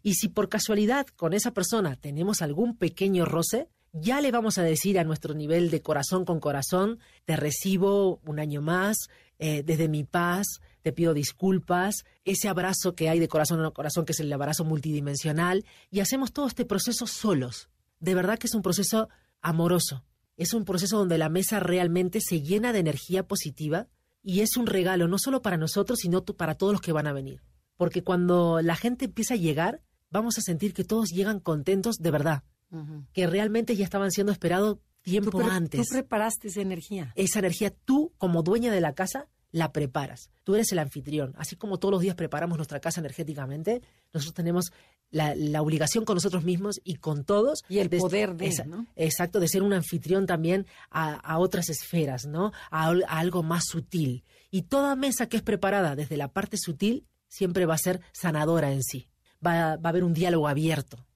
Y 0.04 0.14
si 0.14 0.28
por 0.28 0.48
casualidad 0.48 1.08
con 1.16 1.32
esa 1.32 1.52
persona 1.52 1.96
tenemos 1.96 2.42
algún 2.42 2.76
pequeño 2.76 3.24
roce, 3.24 3.66
ya 3.92 4.20
le 4.20 4.30
vamos 4.30 4.56
a 4.58 4.62
decir 4.62 4.96
a 5.00 5.02
nuestro 5.02 5.34
nivel 5.34 5.72
de 5.72 5.82
corazón 5.82 6.24
con 6.24 6.38
corazón, 6.38 7.00
te 7.24 7.34
recibo 7.34 8.20
un 8.24 8.38
año 8.38 8.62
más, 8.62 9.08
eh, 9.40 9.64
desde 9.64 9.88
mi 9.88 10.04
paz, 10.04 10.60
te 10.84 10.92
pido 10.92 11.14
disculpas, 11.14 12.04
ese 12.26 12.46
abrazo 12.46 12.94
que 12.94 13.08
hay 13.08 13.18
de 13.18 13.26
corazón 13.26 13.64
a 13.64 13.70
corazón, 13.70 14.04
que 14.04 14.12
es 14.12 14.20
el 14.20 14.30
abrazo 14.30 14.64
multidimensional, 14.64 15.64
y 15.90 16.00
hacemos 16.00 16.30
todo 16.30 16.46
este 16.46 16.66
proceso 16.66 17.06
solos. 17.06 17.70
De 18.00 18.14
verdad 18.14 18.38
que 18.38 18.46
es 18.48 18.54
un 18.54 18.60
proceso 18.60 19.08
amoroso. 19.40 20.04
Es 20.36 20.52
un 20.52 20.66
proceso 20.66 20.98
donde 20.98 21.16
la 21.16 21.30
mesa 21.30 21.58
realmente 21.58 22.20
se 22.20 22.42
llena 22.42 22.74
de 22.74 22.80
energía 22.80 23.26
positiva 23.26 23.88
y 24.22 24.40
es 24.40 24.58
un 24.58 24.66
regalo 24.66 25.08
no 25.08 25.18
solo 25.18 25.40
para 25.40 25.56
nosotros, 25.56 26.00
sino 26.00 26.22
para 26.22 26.54
todos 26.54 26.72
los 26.74 26.82
que 26.82 26.92
van 26.92 27.06
a 27.06 27.14
venir. 27.14 27.40
Porque 27.78 28.02
cuando 28.02 28.60
la 28.60 28.76
gente 28.76 29.06
empieza 29.06 29.34
a 29.34 29.38
llegar, 29.38 29.80
vamos 30.10 30.36
a 30.36 30.42
sentir 30.42 30.74
que 30.74 30.84
todos 30.84 31.08
llegan 31.08 31.40
contentos 31.40 31.96
de 31.96 32.10
verdad, 32.10 32.42
que 33.14 33.26
realmente 33.26 33.74
ya 33.74 33.84
estaban 33.84 34.10
siendo 34.10 34.32
esperados 34.32 34.76
Tú, 35.02 35.10
tiempo 35.10 35.38
pre- 35.38 35.46
antes. 35.50 35.80
tú 35.88 35.94
preparaste 35.94 36.48
esa 36.48 36.60
energía. 36.60 37.12
Esa 37.14 37.38
energía 37.38 37.70
tú, 37.84 38.12
como 38.18 38.42
dueña 38.42 38.70
de 38.72 38.80
la 38.80 38.94
casa, 38.94 39.28
la 39.54 39.70
preparas. 39.72 40.30
Tú 40.42 40.56
eres 40.56 40.72
el 40.72 40.80
anfitrión. 40.80 41.32
Así 41.38 41.54
como 41.54 41.78
todos 41.78 41.92
los 41.92 42.00
días 42.02 42.16
preparamos 42.16 42.58
nuestra 42.58 42.80
casa 42.80 42.98
energéticamente, 43.00 43.82
nosotros 44.12 44.34
tenemos 44.34 44.72
la, 45.12 45.36
la 45.36 45.62
obligación 45.62 46.04
con 46.04 46.16
nosotros 46.16 46.42
mismos 46.42 46.80
y 46.82 46.96
con 46.96 47.22
todos. 47.24 47.62
Y 47.68 47.78
el 47.78 47.88
poder 47.88 48.34
de, 48.34 48.46
esa- 48.48 48.64
¿no? 48.64 48.86
Exacto, 48.96 49.38
de 49.38 49.46
ser 49.46 49.62
un 49.62 49.72
anfitrión 49.72 50.26
también 50.26 50.66
a, 50.90 51.14
a 51.14 51.38
otras 51.38 51.68
esferas, 51.68 52.26
¿no? 52.26 52.52
A, 52.72 52.88
a 52.88 53.18
algo 53.20 53.44
más 53.44 53.66
sutil. 53.66 54.24
Y 54.50 54.62
toda 54.62 54.96
mesa 54.96 55.28
que 55.28 55.36
es 55.36 55.42
preparada 55.44 55.94
desde 55.94 56.16
la 56.16 56.32
parte 56.32 56.56
sutil 56.56 57.06
siempre 57.28 57.64
va 57.64 57.74
a 57.74 57.78
ser 57.78 58.00
sanadora 58.12 58.72
en 58.72 58.82
sí. 58.82 59.08
Va, 59.46 59.76
va 59.76 59.82
a 59.84 59.88
haber 59.90 60.02
un 60.02 60.14
diálogo 60.14 60.48
abierto. 60.48 61.06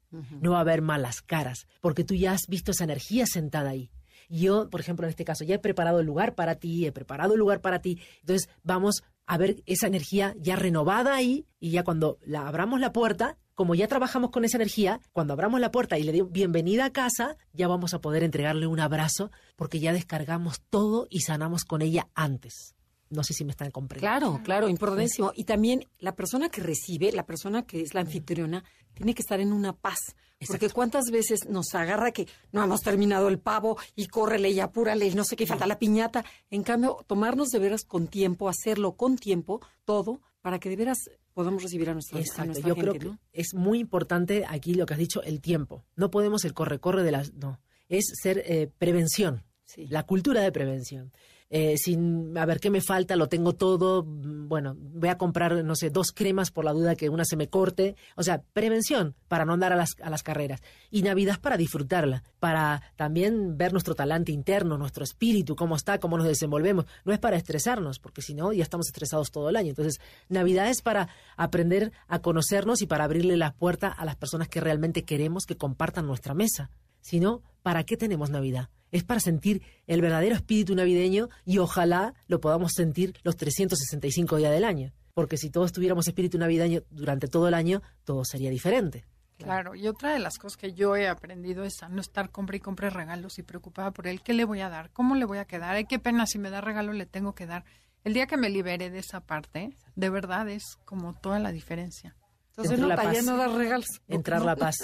No 0.40 0.52
va 0.52 0.58
a 0.58 0.60
haber 0.60 0.80
malas 0.80 1.20
caras, 1.20 1.66
porque 1.82 2.02
tú 2.04 2.14
ya 2.14 2.32
has 2.32 2.46
visto 2.48 2.70
esa 2.70 2.84
energía 2.84 3.26
sentada 3.26 3.70
ahí. 3.70 3.90
Yo, 4.28 4.68
por 4.70 4.80
ejemplo, 4.80 5.06
en 5.06 5.10
este 5.10 5.24
caso, 5.24 5.44
ya 5.44 5.56
he 5.56 5.58
preparado 5.58 6.00
el 6.00 6.06
lugar 6.06 6.34
para 6.34 6.56
ti, 6.56 6.86
he 6.86 6.92
preparado 6.92 7.34
el 7.34 7.38
lugar 7.40 7.60
para 7.60 7.80
ti. 7.80 8.00
Entonces, 8.20 8.48
vamos 8.62 9.02
a 9.26 9.36
ver 9.36 9.62
esa 9.66 9.86
energía 9.86 10.34
ya 10.38 10.56
renovada 10.56 11.14
ahí 11.14 11.46
y 11.60 11.70
ya 11.70 11.84
cuando 11.84 12.18
la 12.24 12.48
abramos 12.48 12.80
la 12.80 12.92
puerta, 12.92 13.36
como 13.54 13.74
ya 13.74 13.88
trabajamos 13.88 14.30
con 14.30 14.44
esa 14.44 14.56
energía, 14.56 15.00
cuando 15.12 15.32
abramos 15.32 15.60
la 15.60 15.70
puerta 15.70 15.98
y 15.98 16.04
le 16.04 16.12
digo 16.12 16.28
bienvenida 16.28 16.86
a 16.86 16.92
casa, 16.92 17.36
ya 17.52 17.68
vamos 17.68 17.92
a 17.92 18.00
poder 18.00 18.22
entregarle 18.22 18.66
un 18.66 18.80
abrazo 18.80 19.30
porque 19.56 19.80
ya 19.80 19.92
descargamos 19.92 20.62
todo 20.70 21.06
y 21.10 21.20
sanamos 21.20 21.64
con 21.64 21.82
ella 21.82 22.08
antes. 22.14 22.77
No 23.10 23.22
sé 23.22 23.32
si 23.32 23.44
me 23.44 23.52
están 23.52 23.70
comprendiendo. 23.70 24.18
Claro, 24.18 24.42
claro, 24.44 24.68
importantísimo. 24.68 25.32
Y 25.34 25.44
también 25.44 25.86
la 25.98 26.14
persona 26.14 26.48
que 26.48 26.60
recibe, 26.60 27.12
la 27.12 27.26
persona 27.26 27.66
que 27.66 27.80
es 27.80 27.94
la 27.94 28.00
anfitriona, 28.00 28.64
tiene 28.94 29.14
que 29.14 29.22
estar 29.22 29.40
en 29.40 29.52
una 29.52 29.72
paz. 29.72 29.98
Porque 30.46 30.70
cuántas 30.70 31.10
veces 31.10 31.48
nos 31.48 31.74
agarra 31.74 32.12
que 32.12 32.28
no 32.52 32.62
hemos 32.62 32.80
terminado 32.80 33.28
el 33.28 33.40
pavo 33.40 33.76
y 33.96 34.06
córrele 34.06 34.50
y 34.50 34.60
apúrale 34.60 35.06
y 35.06 35.14
no 35.14 35.24
sé 35.24 35.34
qué, 35.34 35.46
falta 35.46 35.66
la 35.66 35.78
piñata. 35.78 36.24
En 36.50 36.62
cambio, 36.62 37.04
tomarnos 37.06 37.48
de 37.48 37.58
veras 37.58 37.82
con 37.84 38.06
tiempo, 38.06 38.48
hacerlo 38.48 38.92
con 38.92 39.16
tiempo, 39.16 39.60
todo, 39.84 40.20
para 40.40 40.60
que 40.60 40.68
de 40.68 40.76
veras 40.76 40.98
podamos 41.34 41.62
recibir 41.62 41.90
a 41.90 41.94
nuestra, 41.94 42.20
Exacto. 42.20 42.60
Yo 42.60 42.76
creo 42.76 42.92
que 42.94 43.10
es 43.32 43.54
muy 43.54 43.80
importante 43.80 44.44
aquí 44.48 44.74
lo 44.74 44.86
que 44.86 44.94
has 44.94 45.00
dicho, 45.00 45.22
el 45.22 45.40
tiempo. 45.40 45.84
No 45.96 46.10
podemos 46.10 46.44
el 46.44 46.54
corre-corre 46.54 47.02
de 47.02 47.12
las... 47.12 47.32
No, 47.34 47.60
es 47.88 48.04
ser 48.22 48.42
eh, 48.46 48.70
prevención. 48.78 49.44
La 49.76 50.04
cultura 50.04 50.40
de 50.40 50.52
prevención. 50.52 51.12
Eh, 51.50 51.78
sin 51.78 52.36
a 52.36 52.44
ver 52.44 52.60
qué 52.60 52.68
me 52.68 52.82
falta, 52.82 53.16
lo 53.16 53.30
tengo 53.30 53.54
todo, 53.54 54.04
bueno, 54.04 54.76
voy 54.78 55.08
a 55.08 55.16
comprar, 55.16 55.64
no 55.64 55.74
sé, 55.76 55.88
dos 55.88 56.12
cremas 56.12 56.50
por 56.50 56.66
la 56.66 56.74
duda 56.74 56.94
que 56.94 57.08
una 57.08 57.24
se 57.24 57.36
me 57.36 57.48
corte, 57.48 57.96
o 58.16 58.22
sea, 58.22 58.42
prevención 58.52 59.14
para 59.28 59.46
no 59.46 59.54
andar 59.54 59.72
a 59.72 59.76
las, 59.76 59.96
a 60.02 60.10
las 60.10 60.22
carreras. 60.22 60.60
Y 60.90 61.00
Navidad 61.00 61.40
para 61.40 61.56
disfrutarla, 61.56 62.22
para 62.38 62.82
también 62.96 63.56
ver 63.56 63.72
nuestro 63.72 63.94
talante 63.94 64.30
interno, 64.30 64.76
nuestro 64.76 65.04
espíritu, 65.04 65.56
cómo 65.56 65.74
está, 65.74 65.98
cómo 65.98 66.18
nos 66.18 66.26
desenvolvemos. 66.26 66.84
No 67.06 67.14
es 67.14 67.18
para 67.18 67.38
estresarnos, 67.38 67.98
porque 67.98 68.20
si 68.20 68.34
no, 68.34 68.52
ya 68.52 68.62
estamos 68.62 68.88
estresados 68.88 69.30
todo 69.30 69.48
el 69.48 69.56
año. 69.56 69.70
Entonces, 69.70 70.00
Navidad 70.28 70.68
es 70.68 70.82
para 70.82 71.08
aprender 71.38 71.92
a 72.08 72.18
conocernos 72.18 72.82
y 72.82 72.86
para 72.86 73.04
abrirle 73.04 73.38
la 73.38 73.54
puerta 73.54 73.88
a 73.88 74.04
las 74.04 74.16
personas 74.16 74.48
que 74.48 74.60
realmente 74.60 75.04
queremos 75.04 75.46
que 75.46 75.56
compartan 75.56 76.06
nuestra 76.06 76.34
mesa. 76.34 76.70
Si 77.00 77.20
no, 77.20 77.42
¿para 77.62 77.84
qué 77.84 77.96
tenemos 77.96 78.28
Navidad? 78.28 78.68
Es 78.90 79.04
para 79.04 79.20
sentir 79.20 79.62
el 79.86 80.00
verdadero 80.00 80.34
espíritu 80.34 80.74
navideño 80.74 81.28
y 81.44 81.58
ojalá 81.58 82.14
lo 82.26 82.40
podamos 82.40 82.72
sentir 82.74 83.14
los 83.22 83.36
365 83.36 84.36
días 84.36 84.52
del 84.52 84.64
año. 84.64 84.92
Porque 85.14 85.36
si 85.36 85.50
todos 85.50 85.72
tuviéramos 85.72 86.06
espíritu 86.06 86.38
navideño 86.38 86.82
durante 86.90 87.28
todo 87.28 87.48
el 87.48 87.54
año, 87.54 87.82
todo 88.04 88.24
sería 88.24 88.50
diferente. 88.50 89.04
Claro, 89.38 89.74
y 89.74 89.86
otra 89.86 90.12
de 90.12 90.18
las 90.18 90.36
cosas 90.36 90.56
que 90.56 90.72
yo 90.72 90.96
he 90.96 91.08
aprendido 91.08 91.64
es 91.64 91.82
a 91.82 91.88
no 91.88 92.00
estar 92.00 92.30
compre 92.30 92.56
y 92.56 92.60
compre 92.60 92.90
regalos 92.90 93.38
y 93.38 93.42
preocupada 93.42 93.92
por 93.92 94.08
él. 94.08 94.20
¿Qué 94.20 94.32
le 94.32 94.44
voy 94.44 94.60
a 94.60 94.68
dar? 94.68 94.90
¿Cómo 94.90 95.14
le 95.14 95.24
voy 95.24 95.38
a 95.38 95.44
quedar? 95.44 95.76
Ay, 95.76 95.84
qué 95.84 95.98
pena, 95.98 96.26
si 96.26 96.38
me 96.38 96.50
da 96.50 96.60
regalo 96.60 96.92
le 96.92 97.06
tengo 97.06 97.34
que 97.34 97.46
dar. 97.46 97.64
El 98.04 98.14
día 98.14 98.26
que 98.26 98.36
me 98.36 98.50
libere 98.50 98.90
de 98.90 98.98
esa 98.98 99.20
parte, 99.20 99.76
de 99.94 100.10
verdad 100.10 100.48
es 100.48 100.64
como 100.84 101.14
toda 101.14 101.38
la 101.38 101.52
diferencia. 101.52 102.16
Entonces 102.50 102.80
no, 102.80 102.88
la 102.88 102.96
paz. 102.96 103.24
no 103.24 103.36
dar 103.36 103.52
regalos. 103.52 103.86
Entrar 104.08 104.42
la 104.42 104.56
paz. 104.56 104.76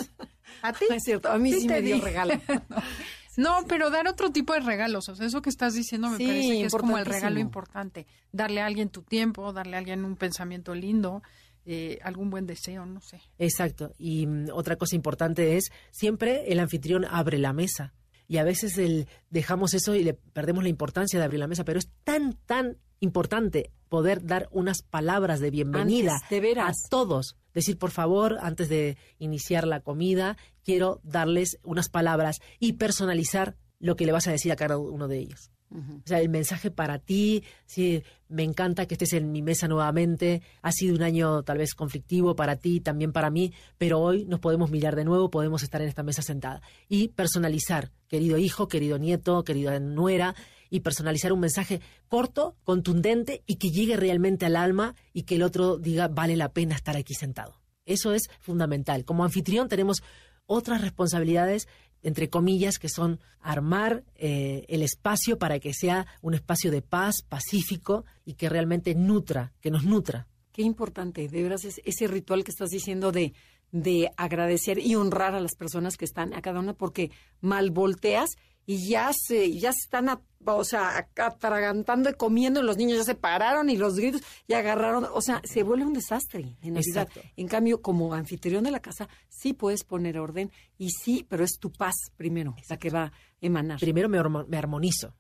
¿A 0.63 0.73
ti? 0.73 0.85
es 0.91 1.03
cierto, 1.05 1.31
a 1.31 1.39
mí 1.39 1.53
sí, 1.53 1.67
me 1.67 1.83
dio 1.83 2.01
regalo. 2.01 2.35
No, 2.69 2.77
pero 3.69 3.91
dar 3.91 4.09
otro 4.09 4.31
tipo 4.31 4.53
de 4.53 4.61
regalos. 4.61 5.09
O 5.09 5.17
sea, 5.17 5.27
eso 5.27 5.43
que 5.43 5.51
estás 5.51 5.75
diciendo 5.75 6.09
me 6.11 6.19
parece 6.19 6.49
que 6.49 6.65
es 6.65 6.73
como 6.73 6.99
el 6.99 7.07
regalo 7.07 7.41
importante. 7.41 8.07
Darle 8.33 8.61
a 8.61 8.67
alguien 8.67 8.89
tu 8.89 9.03
tiempo, 9.03 9.53
darle 9.53 9.77
a 9.77 9.79
alguien 9.79 10.05
un 10.05 10.17
pensamiento 10.17 10.75
lindo. 10.75 11.23
Eh, 11.67 11.99
algún 12.03 12.29
buen 12.29 12.47
deseo, 12.47 12.85
no 12.85 13.01
sé. 13.01 13.23
Exacto. 13.39 13.95
Y 13.97 14.27
mm, 14.27 14.49
otra 14.53 14.77
cosa 14.77 14.97
importante 14.97 15.57
es, 15.57 15.71
siempre 15.91 16.53
el 16.53 16.61
anfitrión 16.61 17.07
abre 17.07 17.39
la 17.39 17.55
mesa. 17.55 17.95
Y 18.29 18.37
a 18.37 18.45
veces 18.45 18.77
el, 18.77 19.09
dejamos 19.31 19.73
eso 19.73 19.95
y 19.95 20.05
le 20.05 20.13
perdemos 20.13 20.63
la 20.63 20.69
importancia 20.69 21.19
de 21.19 21.25
abrir 21.25 21.41
la 21.41 21.47
mesa, 21.47 21.65
pero 21.65 21.79
es 21.79 21.89
tan, 22.05 22.35
tan 22.47 22.77
importante 23.01 23.71
poder 23.95 24.27
dar 24.27 24.49
unas 24.51 24.83
palabras 24.83 25.39
de 25.39 25.53
bienvenida 25.53 26.17
a 26.17 26.73
todos. 26.91 27.37
Decir, 27.53 27.79
por 27.79 27.93
favor, 27.93 28.39
antes 28.41 28.69
de 28.69 28.97
iniciar 29.21 29.69
la 29.69 29.83
comida, 29.83 30.37
quiero 30.65 31.01
darles 31.05 31.61
unas 31.63 31.91
palabras 31.91 32.41
y 32.59 32.73
personalizar 32.73 33.55
lo 33.79 33.95
que 33.95 34.05
le 34.05 34.11
vas 34.11 34.27
a 34.27 34.33
decir 34.33 34.51
a 34.51 34.57
cada 34.57 34.79
uno 34.79 35.07
de 35.07 35.19
ellos. 35.21 35.53
O 35.71 36.07
sea, 36.07 36.21
el 36.21 36.29
mensaje 36.29 36.73
para 36.73 36.99
ti, 36.99 37.45
sí, 37.67 38.03
me 38.29 38.43
encanta 38.43 38.87
que 38.87 38.95
estés 38.95 39.13
en 39.13 39.31
mi 39.31 39.43
mesa 39.43 39.69
nuevamente, 39.69 40.43
ha 40.63 40.73
sido 40.73 40.97
un 40.97 41.03
año 41.03 41.45
tal 41.45 41.59
vez 41.59 41.75
conflictivo 41.77 42.35
para 42.35 42.57
ti, 42.57 42.81
también 42.81 43.13
para 43.13 43.31
mí, 43.31 43.53
pero 43.79 44.01
hoy 44.01 44.25
nos 44.25 44.41
podemos 44.41 44.73
mirar 44.73 44.97
de 44.97 45.05
nuevo, 45.05 45.31
podemos 45.31 45.63
estar 45.63 45.81
en 45.83 45.89
esta 45.89 46.03
mesa 46.03 46.23
sentada. 46.23 46.63
Y 46.89 47.09
personalizar, 47.09 47.93
querido 48.09 48.39
hijo, 48.39 48.67
querido 48.67 48.99
nieto, 48.99 49.45
querida 49.45 49.79
nuera, 49.79 50.35
y 50.71 50.81
personalizar 50.81 51.33
un 51.33 51.41
mensaje 51.41 51.81
corto, 52.09 52.57
contundente 52.65 53.43
y 53.47 53.57
que 53.57 53.71
llegue 53.71 53.97
realmente 53.97 54.47
al 54.47 54.57
alma 54.57 54.95
y 55.13 55.23
que 55.23 55.37
el 55.37 55.43
otro 55.43 55.79
diga 55.79 56.09
vale 56.09 56.37
la 56.37 56.53
pena 56.53 56.75
estar 56.75 56.97
aquí 56.97 57.15
sentado. 57.15 57.61
Eso 57.87 58.13
es 58.13 58.29
fundamental. 58.41 59.05
Como 59.05 59.25
anfitrión 59.25 59.69
tenemos 59.69 60.03
otras 60.47 60.81
responsabilidades 60.81 61.69
entre 62.05 62.29
comillas, 62.29 62.79
que 62.79 62.89
son 62.89 63.19
armar 63.41 64.05
eh, 64.15 64.67
el 64.69 64.83
espacio 64.83 65.39
para 65.39 65.59
que 65.59 65.73
sea 65.73 66.07
un 66.21 66.35
espacio 66.35 66.71
de 66.71 66.83
paz, 66.83 67.23
pacífico 67.27 68.05
y 68.25 68.35
que 68.35 68.49
realmente 68.49 68.95
nutra, 68.95 69.53
que 69.61 69.71
nos 69.71 69.85
nutra. 69.85 70.29
Qué 70.53 70.63
importante, 70.63 71.27
de 71.27 71.43
veras, 71.43 71.65
es 71.65 71.81
ese 71.85 72.07
ritual 72.07 72.45
que 72.45 72.51
estás 72.51 72.69
diciendo 72.69 73.11
de, 73.11 73.33
de 73.73 74.11
agradecer 74.17 74.79
y 74.79 74.95
honrar 74.95 75.35
a 75.35 75.41
las 75.41 75.57
personas 75.57 75.97
que 75.97 76.05
están 76.05 76.35
a 76.35 76.43
cada 76.43 76.61
una, 76.61 76.75
porque 76.75 77.11
mal 77.41 77.71
volteas 77.71 78.37
y 78.67 78.89
ya 78.89 79.11
se, 79.13 79.53
ya 79.59 79.73
se 79.73 79.85
están, 79.85 80.09
o 80.45 80.65
sea, 80.65 81.09
atragantando 81.17 82.11
y 82.11 82.15
comiendo, 82.15 82.61
y 82.61 82.65
los 82.65 82.77
niños 82.77 82.99
ya 82.99 83.05
se 83.05 83.15
pararon 83.15 83.71
y 83.71 83.77
los 83.77 83.97
gritos 83.97 84.23
ya 84.49 84.59
agarraron, 84.59 85.07
o 85.13 85.21
sea, 85.21 85.41
se 85.45 85.63
vuelve 85.63 85.85
un 85.85 85.93
desastre 85.93 86.57
en 86.63 86.75
Navidad. 86.75 87.09
En 87.37 87.49
cambio, 87.49 87.83
como 87.83 88.15
anfitrión 88.15 88.65
de 88.65 88.71
la 88.71 88.81
casa, 88.81 89.09
sí 89.29 89.53
puedes 89.53 89.85
poner 89.85 90.19
orden 90.19 90.51
y 90.79 90.91
sí, 90.91 91.27
pero 91.29 91.45
es 91.45 91.59
tu 91.59 91.71
paz 91.71 91.95
primero, 92.17 92.55
la 92.69 92.77
que 92.79 92.91
va 92.91 93.05
a 93.05 93.13
emanar. 93.41 93.81
Primero 93.81 94.09
me, 94.09 94.21
me 94.49 94.57
armonizo. 94.57 95.15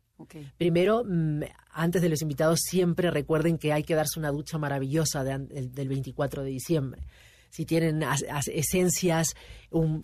Primero, 0.56 1.02
mm, 1.04 1.42
antes 1.72 2.00
de 2.00 2.08
los 2.08 2.22
invitados, 2.22 2.60
siempre 2.62 3.10
recuerden 3.10 3.58
que 3.58 3.72
hay 3.72 3.82
que 3.82 3.94
darse 3.94 4.18
una 4.18 4.30
ducha 4.30 4.58
maravillosa 4.58 5.24
del 5.24 5.88
24 5.88 6.44
de 6.44 6.50
diciembre 6.50 7.02
si 7.54 7.64
tienen 7.64 8.04
esencias, 8.52 9.36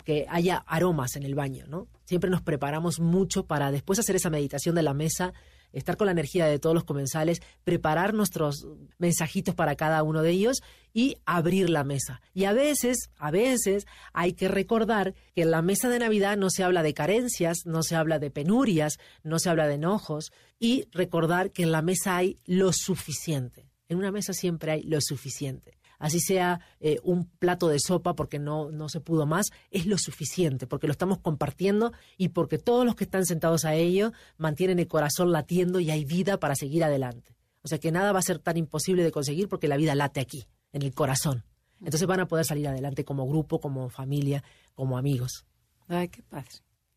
que 0.05 0.25
haya 0.29 0.63
aromas 0.67 1.17
en 1.17 1.23
el 1.23 1.35
baño, 1.35 1.65
¿no? 1.67 1.89
Siempre 2.05 2.29
nos 2.29 2.41
preparamos 2.41 3.01
mucho 3.01 3.45
para 3.45 3.71
después 3.71 3.99
hacer 3.99 4.15
esa 4.15 4.29
meditación 4.29 4.73
de 4.73 4.83
la 4.83 4.93
mesa, 4.93 5.33
estar 5.73 5.97
con 5.97 6.05
la 6.05 6.13
energía 6.13 6.45
de 6.45 6.59
todos 6.59 6.73
los 6.73 6.85
comensales, 6.85 7.41
preparar 7.65 8.13
nuestros 8.13 8.67
mensajitos 8.99 9.53
para 9.53 9.75
cada 9.75 10.01
uno 10.03 10.21
de 10.21 10.29
ellos 10.29 10.61
y 10.93 11.17
abrir 11.25 11.69
la 11.69 11.83
mesa. 11.83 12.21
Y 12.33 12.45
a 12.45 12.53
veces, 12.53 13.09
a 13.17 13.31
veces 13.31 13.85
hay 14.13 14.31
que 14.31 14.47
recordar 14.47 15.13
que 15.35 15.41
en 15.41 15.51
la 15.51 15.61
mesa 15.61 15.89
de 15.89 15.99
Navidad 15.99 16.37
no 16.37 16.49
se 16.49 16.63
habla 16.63 16.83
de 16.83 16.93
carencias, 16.93 17.65
no 17.65 17.83
se 17.83 17.97
habla 17.97 18.17
de 18.17 18.31
penurias, 18.31 18.97
no 19.23 19.39
se 19.39 19.49
habla 19.49 19.67
de 19.67 19.73
enojos 19.73 20.31
y 20.57 20.85
recordar 20.93 21.51
que 21.51 21.63
en 21.63 21.73
la 21.73 21.81
mesa 21.81 22.15
hay 22.15 22.37
lo 22.45 22.71
suficiente. 22.71 23.67
En 23.89 23.97
una 23.97 24.11
mesa 24.11 24.31
siempre 24.31 24.71
hay 24.71 24.83
lo 24.83 25.01
suficiente 25.01 25.80
así 26.01 26.19
sea 26.19 26.59
eh, 26.79 26.99
un 27.03 27.25
plato 27.25 27.69
de 27.69 27.79
sopa 27.79 28.15
porque 28.15 28.39
no, 28.39 28.71
no 28.71 28.89
se 28.89 28.99
pudo 28.99 29.25
más, 29.25 29.51
es 29.69 29.85
lo 29.85 29.97
suficiente, 29.97 30.67
porque 30.67 30.87
lo 30.87 30.91
estamos 30.91 31.19
compartiendo 31.19 31.93
y 32.17 32.29
porque 32.29 32.57
todos 32.57 32.85
los 32.85 32.95
que 32.95 33.05
están 33.05 33.25
sentados 33.25 33.63
a 33.63 33.75
ello 33.75 34.11
mantienen 34.37 34.79
el 34.79 34.87
corazón 34.87 35.31
latiendo 35.31 35.79
y 35.79 35.91
hay 35.91 36.03
vida 36.03 36.39
para 36.39 36.55
seguir 36.55 36.83
adelante. 36.83 37.37
O 37.63 37.67
sea 37.67 37.77
que 37.77 37.91
nada 37.91 38.11
va 38.11 38.19
a 38.19 38.23
ser 38.23 38.39
tan 38.39 38.57
imposible 38.57 39.03
de 39.03 39.11
conseguir 39.11 39.47
porque 39.47 39.67
la 39.67 39.77
vida 39.77 39.93
late 39.95 40.19
aquí, 40.19 40.47
en 40.73 40.81
el 40.81 40.93
corazón. 40.93 41.45
Entonces 41.79 42.07
van 42.07 42.19
a 42.19 42.27
poder 42.27 42.45
salir 42.45 42.67
adelante 42.67 43.05
como 43.05 43.27
grupo, 43.27 43.59
como 43.59 43.89
familia, 43.89 44.43
como 44.73 44.97
amigos. 44.97 45.45
Ay, 45.87 46.09
qué 46.09 46.23
padre. 46.23 46.49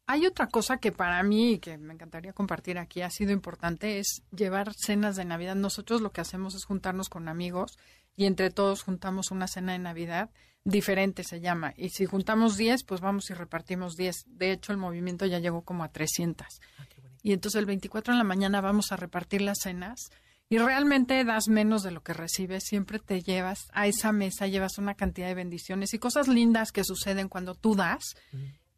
Hay 0.07 0.27
otra 0.27 0.49
cosa 0.49 0.79
que 0.79 0.93
para 0.93 1.23
mí, 1.23 1.59
que 1.59 1.79
me 1.79 1.95
encantaría 1.95 2.33
compartir 2.33 2.79
aquí, 2.79 3.03
ha 3.03 3.11
sido 3.11 3.33
importante, 3.33 3.99
es 3.99 4.23
llevar 4.31 4.75
cenas 4.75 5.17
de 5.17 5.25
Navidad. 5.25 5.55
Nosotros 5.55 6.03
lo 6.03 6.13
que 6.13 6.21
hacemos 6.21 6.55
es 6.55 6.65
juntarnos 6.65 7.09
con 7.09 7.29
amigos 7.29 7.79
y 8.17 8.27
entre 8.27 8.51
todos 8.51 8.83
juntamos 8.83 9.31
una 9.31 9.49
cena 9.49 9.73
de 9.73 9.79
Navidad 9.79 10.31
diferente 10.65 11.23
se 11.25 11.41
llama. 11.41 11.75
Y 11.77 11.91
si 11.91 12.07
juntamos 12.07 12.57
10, 12.57 12.85
pues 12.85 13.01
vamos 13.01 13.31
y 13.31 13.35
repartimos 13.35 13.97
10. 13.97 14.25
De 14.27 14.53
hecho, 14.53 14.73
el 14.73 14.79
movimiento 14.79 15.27
ya 15.27 15.39
llegó 15.39 15.63
como 15.63 15.85
a 15.85 15.93
300. 15.93 16.47
Ah, 16.79 16.87
y 17.23 17.33
entonces 17.33 17.59
el 17.59 17.67
24 17.67 18.13
en 18.13 18.19
la 18.19 18.25
mañana 18.25 18.61
vamos 18.61 18.91
a 18.91 18.97
repartir 18.97 19.41
las 19.43 19.59
cenas 19.63 20.11
y 20.49 20.59
realmente 20.59 21.25
das 21.25 21.49
menos 21.49 21.83
de 21.83 21.91
lo 21.91 22.03
que 22.03 22.13
recibes. 22.13 22.65
Siempre 22.65 22.99
te 22.99 23.23
llevas 23.23 23.69
a 23.73 23.87
esa 23.87 24.13
mesa, 24.13 24.47
llevas 24.47 24.79
una 24.79 24.95
cantidad 24.95 25.29
de 25.29 25.35
bendiciones 25.35 25.95
y 25.95 25.99
cosas 25.99 26.29
lindas 26.29 26.73
que 26.73 26.85
suceden 26.85 27.29
cuando 27.29 27.55
tú 27.55 27.75
das. 27.75 28.15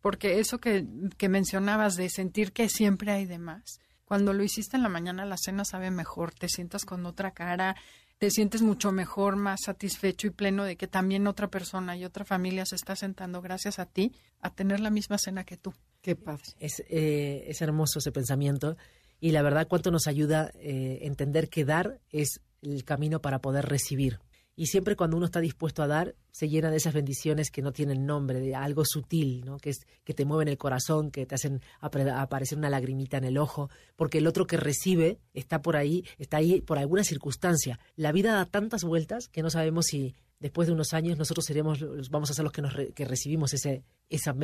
Porque 0.01 0.39
eso 0.39 0.59
que, 0.59 0.87
que 1.19 1.29
mencionabas 1.29 1.97
de 1.97 2.09
sentir 2.09 2.53
que 2.53 2.69
siempre 2.69 3.13
hay 3.13 3.27
de 3.27 3.39
más, 3.39 3.81
cuando 4.05 4.33
lo 4.33 4.45
hiciste 4.45 4.77
en 4.77 4.85
la 4.85 4.89
mañana, 4.89 5.27
la 5.27 5.37
cena 5.37 5.65
sabe 5.65 5.91
mejor, 5.91 6.33
te 6.33 6.49
sientas 6.49 6.85
con 6.85 7.05
otra 7.07 7.33
cara, 7.33 7.77
te 8.19 8.31
sientes 8.31 8.63
mucho 8.63 8.93
mejor, 8.93 9.37
más 9.37 9.63
satisfecho 9.65 10.27
y 10.27 10.31
pleno 10.31 10.65
de 10.65 10.77
que 10.77 10.87
también 10.87 11.27
otra 11.27 11.49
persona 11.49 11.97
y 11.97 12.05
otra 12.05 12.25
familia 12.25 12.65
se 12.65 12.77
está 12.77 12.97
sentando 12.97 13.43
gracias 13.43 13.79
a 13.79 13.87
ti 13.87 14.13
a 14.41 14.51
tener 14.51 14.81
la 14.81 14.91
misma 14.91 15.19
cena 15.19 15.45
que 15.45 15.57
tú. 15.57 15.75
Qué 16.01 16.17
padre. 16.17 16.45
Es, 16.59 16.83
eh, 16.89 17.45
es 17.49 17.61
hermoso 17.61 17.99
ese 17.99 18.13
pensamiento 18.13 18.77
y 19.21 19.33
la 19.33 19.43
verdad 19.43 19.67
cuánto 19.69 19.91
nos 19.91 20.07
ayuda 20.07 20.51
eh, 20.55 21.01
entender 21.03 21.49
que 21.49 21.65
dar 21.65 21.99
es 22.11 22.41
el 22.63 22.85
camino 22.85 23.21
para 23.21 23.41
poder 23.41 23.67
recibir. 23.67 24.21
Y 24.59 24.66
siempre 24.66 24.97
cuando 24.97 25.19
uno 25.19 25.27
está 25.27 25.40
dispuesto 25.40 25.83
a 25.83 25.87
dar, 25.87 26.14
se 26.31 26.49
llena 26.49 26.71
de 26.71 26.79
esas 26.79 26.95
bendiciones 26.95 27.51
que 27.51 27.61
no 27.61 27.73
tienen 27.73 28.07
nombre, 28.07 28.40
de 28.40 28.55
algo 28.55 28.87
sutil, 28.87 29.45
¿no? 29.45 29.59
que, 29.59 29.69
es, 29.69 29.87
que 30.03 30.14
te 30.14 30.25
mueven 30.25 30.49
el 30.49 30.57
corazón, 30.57 31.11
que 31.11 31.27
te 31.27 31.35
hacen 31.35 31.61
aparecer 31.81 32.57
una 32.57 32.71
lagrimita 32.71 33.19
en 33.19 33.25
el 33.25 33.37
ojo, 33.37 33.69
porque 33.97 34.19
el 34.19 34.27
otro 34.27 34.47
que 34.47 34.57
recibe 34.57 35.19
está 35.35 35.61
por 35.61 35.77
ahí, 35.77 36.07
está 36.16 36.38
ahí 36.38 36.62
por 36.62 36.79
alguna 36.79 37.05
circunstancia. 37.05 37.79
La 37.97 38.12
vida 38.12 38.33
da 38.33 38.47
tantas 38.47 38.83
vueltas 38.83 39.29
que 39.29 39.42
no 39.42 39.51
sabemos 39.51 39.87
si 39.87 40.14
después 40.40 40.69
de 40.69 40.75
unos 40.75 40.95
años 40.95 41.19
nosotros 41.19 41.45
seremos, 41.45 41.85
vamos 42.11 42.31
a 42.31 42.35
ser 42.35 42.42
los 42.42 42.53
que, 42.53 42.62
nos 42.62 42.75
que 42.95 43.05
recibimos 43.05 43.53
ese, 43.53 43.85
esa, 44.09 44.35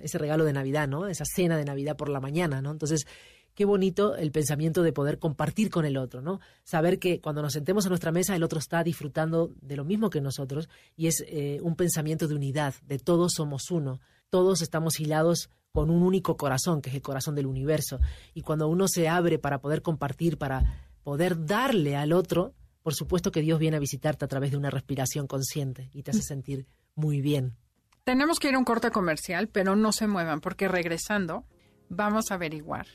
ese 0.00 0.18
regalo 0.18 0.44
de 0.44 0.52
Navidad, 0.52 0.86
¿no? 0.86 1.08
esa 1.08 1.24
cena 1.24 1.56
de 1.56 1.64
Navidad 1.64 1.96
por 1.96 2.08
la 2.08 2.20
mañana. 2.20 2.62
¿no? 2.62 2.70
Entonces, 2.70 3.06
qué 3.54 3.64
bonito 3.64 4.16
el 4.16 4.32
pensamiento 4.32 4.82
de 4.82 4.92
poder 4.92 5.18
compartir 5.18 5.70
con 5.70 5.84
el 5.84 5.96
otro, 5.96 6.20
¿no? 6.20 6.40
Saber 6.64 6.98
que 6.98 7.20
cuando 7.20 7.42
nos 7.42 7.52
sentemos 7.52 7.86
a 7.86 7.88
nuestra 7.88 8.12
mesa 8.12 8.36
el 8.36 8.42
otro 8.42 8.58
está 8.58 8.82
disfrutando 8.82 9.52
de 9.60 9.76
lo 9.76 9.84
mismo 9.84 10.10
que 10.10 10.20
nosotros 10.20 10.68
y 10.96 11.06
es 11.06 11.24
eh, 11.26 11.60
un 11.62 11.76
pensamiento 11.76 12.28
de 12.28 12.34
unidad, 12.34 12.74
de 12.86 12.98
todos 12.98 13.34
somos 13.34 13.70
uno, 13.70 14.00
todos 14.30 14.62
estamos 14.62 15.00
hilados 15.00 15.50
con 15.72 15.90
un 15.90 16.02
único 16.02 16.36
corazón, 16.36 16.80
que 16.80 16.90
es 16.90 16.96
el 16.96 17.02
corazón 17.02 17.34
del 17.34 17.46
universo. 17.46 17.98
Y 18.32 18.42
cuando 18.42 18.68
uno 18.68 18.86
se 18.86 19.08
abre 19.08 19.40
para 19.40 19.60
poder 19.60 19.82
compartir, 19.82 20.38
para 20.38 20.88
poder 21.02 21.46
darle 21.46 21.96
al 21.96 22.12
otro, 22.12 22.54
por 22.82 22.94
supuesto 22.94 23.32
que 23.32 23.40
Dios 23.40 23.58
viene 23.58 23.76
a 23.76 23.80
visitarte 23.80 24.24
a 24.24 24.28
través 24.28 24.52
de 24.52 24.56
una 24.56 24.70
respiración 24.70 25.26
consciente 25.26 25.90
y 25.92 26.02
te 26.02 26.12
hace 26.12 26.22
sentir 26.22 26.66
muy 26.94 27.20
bien. 27.20 27.56
Tenemos 28.04 28.38
que 28.38 28.50
ir 28.50 28.54
a 28.54 28.58
un 28.58 28.64
corte 28.64 28.90
comercial, 28.90 29.48
pero 29.48 29.74
no 29.74 29.90
se 29.90 30.06
muevan 30.06 30.40
porque 30.40 30.68
regresando 30.68 31.44
vamos 31.88 32.30
a 32.30 32.34
averiguar 32.34 32.86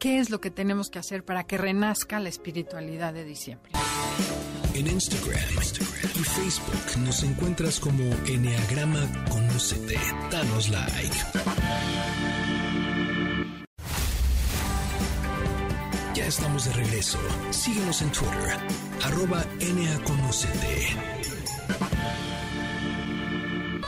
¿Qué 0.00 0.18
es 0.18 0.30
lo 0.30 0.40
que 0.40 0.50
tenemos 0.50 0.88
que 0.88 0.98
hacer 0.98 1.26
para 1.26 1.44
que 1.44 1.58
renazca 1.58 2.20
la 2.20 2.30
espiritualidad 2.30 3.12
de 3.12 3.22
diciembre? 3.22 3.70
En 4.72 4.86
Instagram, 4.86 5.38
y 6.14 6.24
Facebook 6.24 7.04
nos 7.04 7.22
encuentras 7.22 7.78
como 7.78 8.04
Enneagrama 8.26 9.06
Conócete. 9.28 9.98
Danos 10.30 10.70
like. 10.70 11.16
Ya 16.14 16.24
estamos 16.24 16.64
de 16.64 16.72
regreso. 16.72 17.18
Síguenos 17.50 18.00
en 18.00 18.10
Twitter, 18.10 18.56
arroba 19.04 19.44
Conocete. 20.04 20.96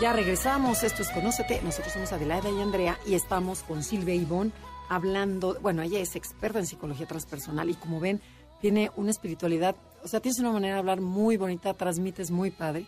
Ya 0.02 0.12
regresamos, 0.12 0.82
esto 0.82 1.00
es 1.00 1.08
Conócete. 1.08 1.62
Nosotros 1.64 1.94
somos 1.94 2.12
Adelaida 2.12 2.50
y 2.50 2.60
Andrea 2.60 2.98
y 3.06 3.14
estamos 3.14 3.62
con 3.62 3.82
Silvia 3.82 4.14
Ivonne 4.14 4.52
hablando, 4.94 5.58
bueno, 5.60 5.82
ella 5.82 6.00
es 6.00 6.16
experta 6.16 6.58
en 6.58 6.66
psicología 6.66 7.06
transpersonal 7.06 7.70
y 7.70 7.74
como 7.74 7.98
ven, 7.98 8.20
tiene 8.60 8.90
una 8.96 9.10
espiritualidad, 9.10 9.74
o 10.04 10.08
sea, 10.08 10.20
tienes 10.20 10.38
una 10.38 10.52
manera 10.52 10.74
de 10.74 10.80
hablar 10.80 11.00
muy 11.00 11.36
bonita, 11.36 11.74
transmites 11.74 12.30
muy 12.30 12.50
padre. 12.50 12.86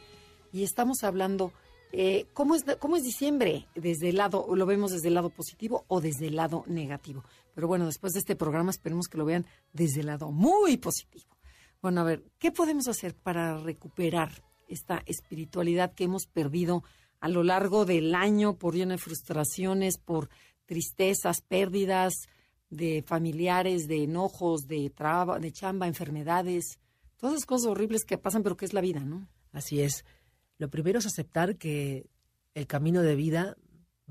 Y 0.52 0.62
estamos 0.62 1.02
hablando, 1.02 1.52
eh, 1.92 2.26
¿cómo, 2.32 2.54
es, 2.54 2.64
¿cómo 2.78 2.96
es 2.96 3.02
diciembre? 3.02 3.66
Desde 3.74 4.10
el 4.10 4.16
lado, 4.16 4.46
lo 4.54 4.66
vemos 4.66 4.92
desde 4.92 5.08
el 5.08 5.14
lado 5.14 5.30
positivo 5.30 5.84
o 5.88 6.00
desde 6.00 6.26
el 6.26 6.36
lado 6.36 6.64
negativo. 6.66 7.24
Pero 7.54 7.66
bueno, 7.66 7.86
después 7.86 8.12
de 8.12 8.20
este 8.20 8.36
programa 8.36 8.70
esperemos 8.70 9.08
que 9.08 9.18
lo 9.18 9.24
vean 9.24 9.46
desde 9.72 10.00
el 10.00 10.06
lado 10.06 10.30
muy 10.30 10.76
positivo. 10.76 11.34
Bueno, 11.82 12.02
a 12.02 12.04
ver, 12.04 12.22
¿qué 12.38 12.52
podemos 12.52 12.86
hacer 12.86 13.14
para 13.14 13.58
recuperar 13.58 14.30
esta 14.68 15.02
espiritualidad 15.06 15.94
que 15.94 16.04
hemos 16.04 16.26
perdido 16.26 16.84
a 17.20 17.28
lo 17.28 17.42
largo 17.42 17.84
del 17.84 18.14
año 18.14 18.58
por 18.58 18.74
lleno 18.74 18.92
de 18.92 18.98
frustraciones, 18.98 19.98
por 19.98 20.28
tristezas, 20.66 21.40
pérdidas 21.40 22.14
de 22.70 23.02
familiares, 23.06 23.86
de 23.86 24.04
enojos, 24.04 24.66
de, 24.66 24.90
traba, 24.90 25.38
de 25.38 25.52
chamba, 25.52 25.86
enfermedades, 25.86 26.78
todas 27.16 27.36
esas 27.36 27.46
cosas 27.46 27.70
horribles 27.70 28.04
que 28.04 28.18
pasan, 28.18 28.42
pero 28.42 28.56
que 28.56 28.64
es 28.64 28.72
la 28.72 28.80
vida, 28.80 29.00
¿no? 29.00 29.28
Así 29.52 29.80
es. 29.80 30.04
Lo 30.58 30.68
primero 30.70 30.98
es 30.98 31.06
aceptar 31.06 31.56
que 31.56 32.06
el 32.54 32.66
camino 32.66 33.02
de 33.02 33.16
vida 33.16 33.56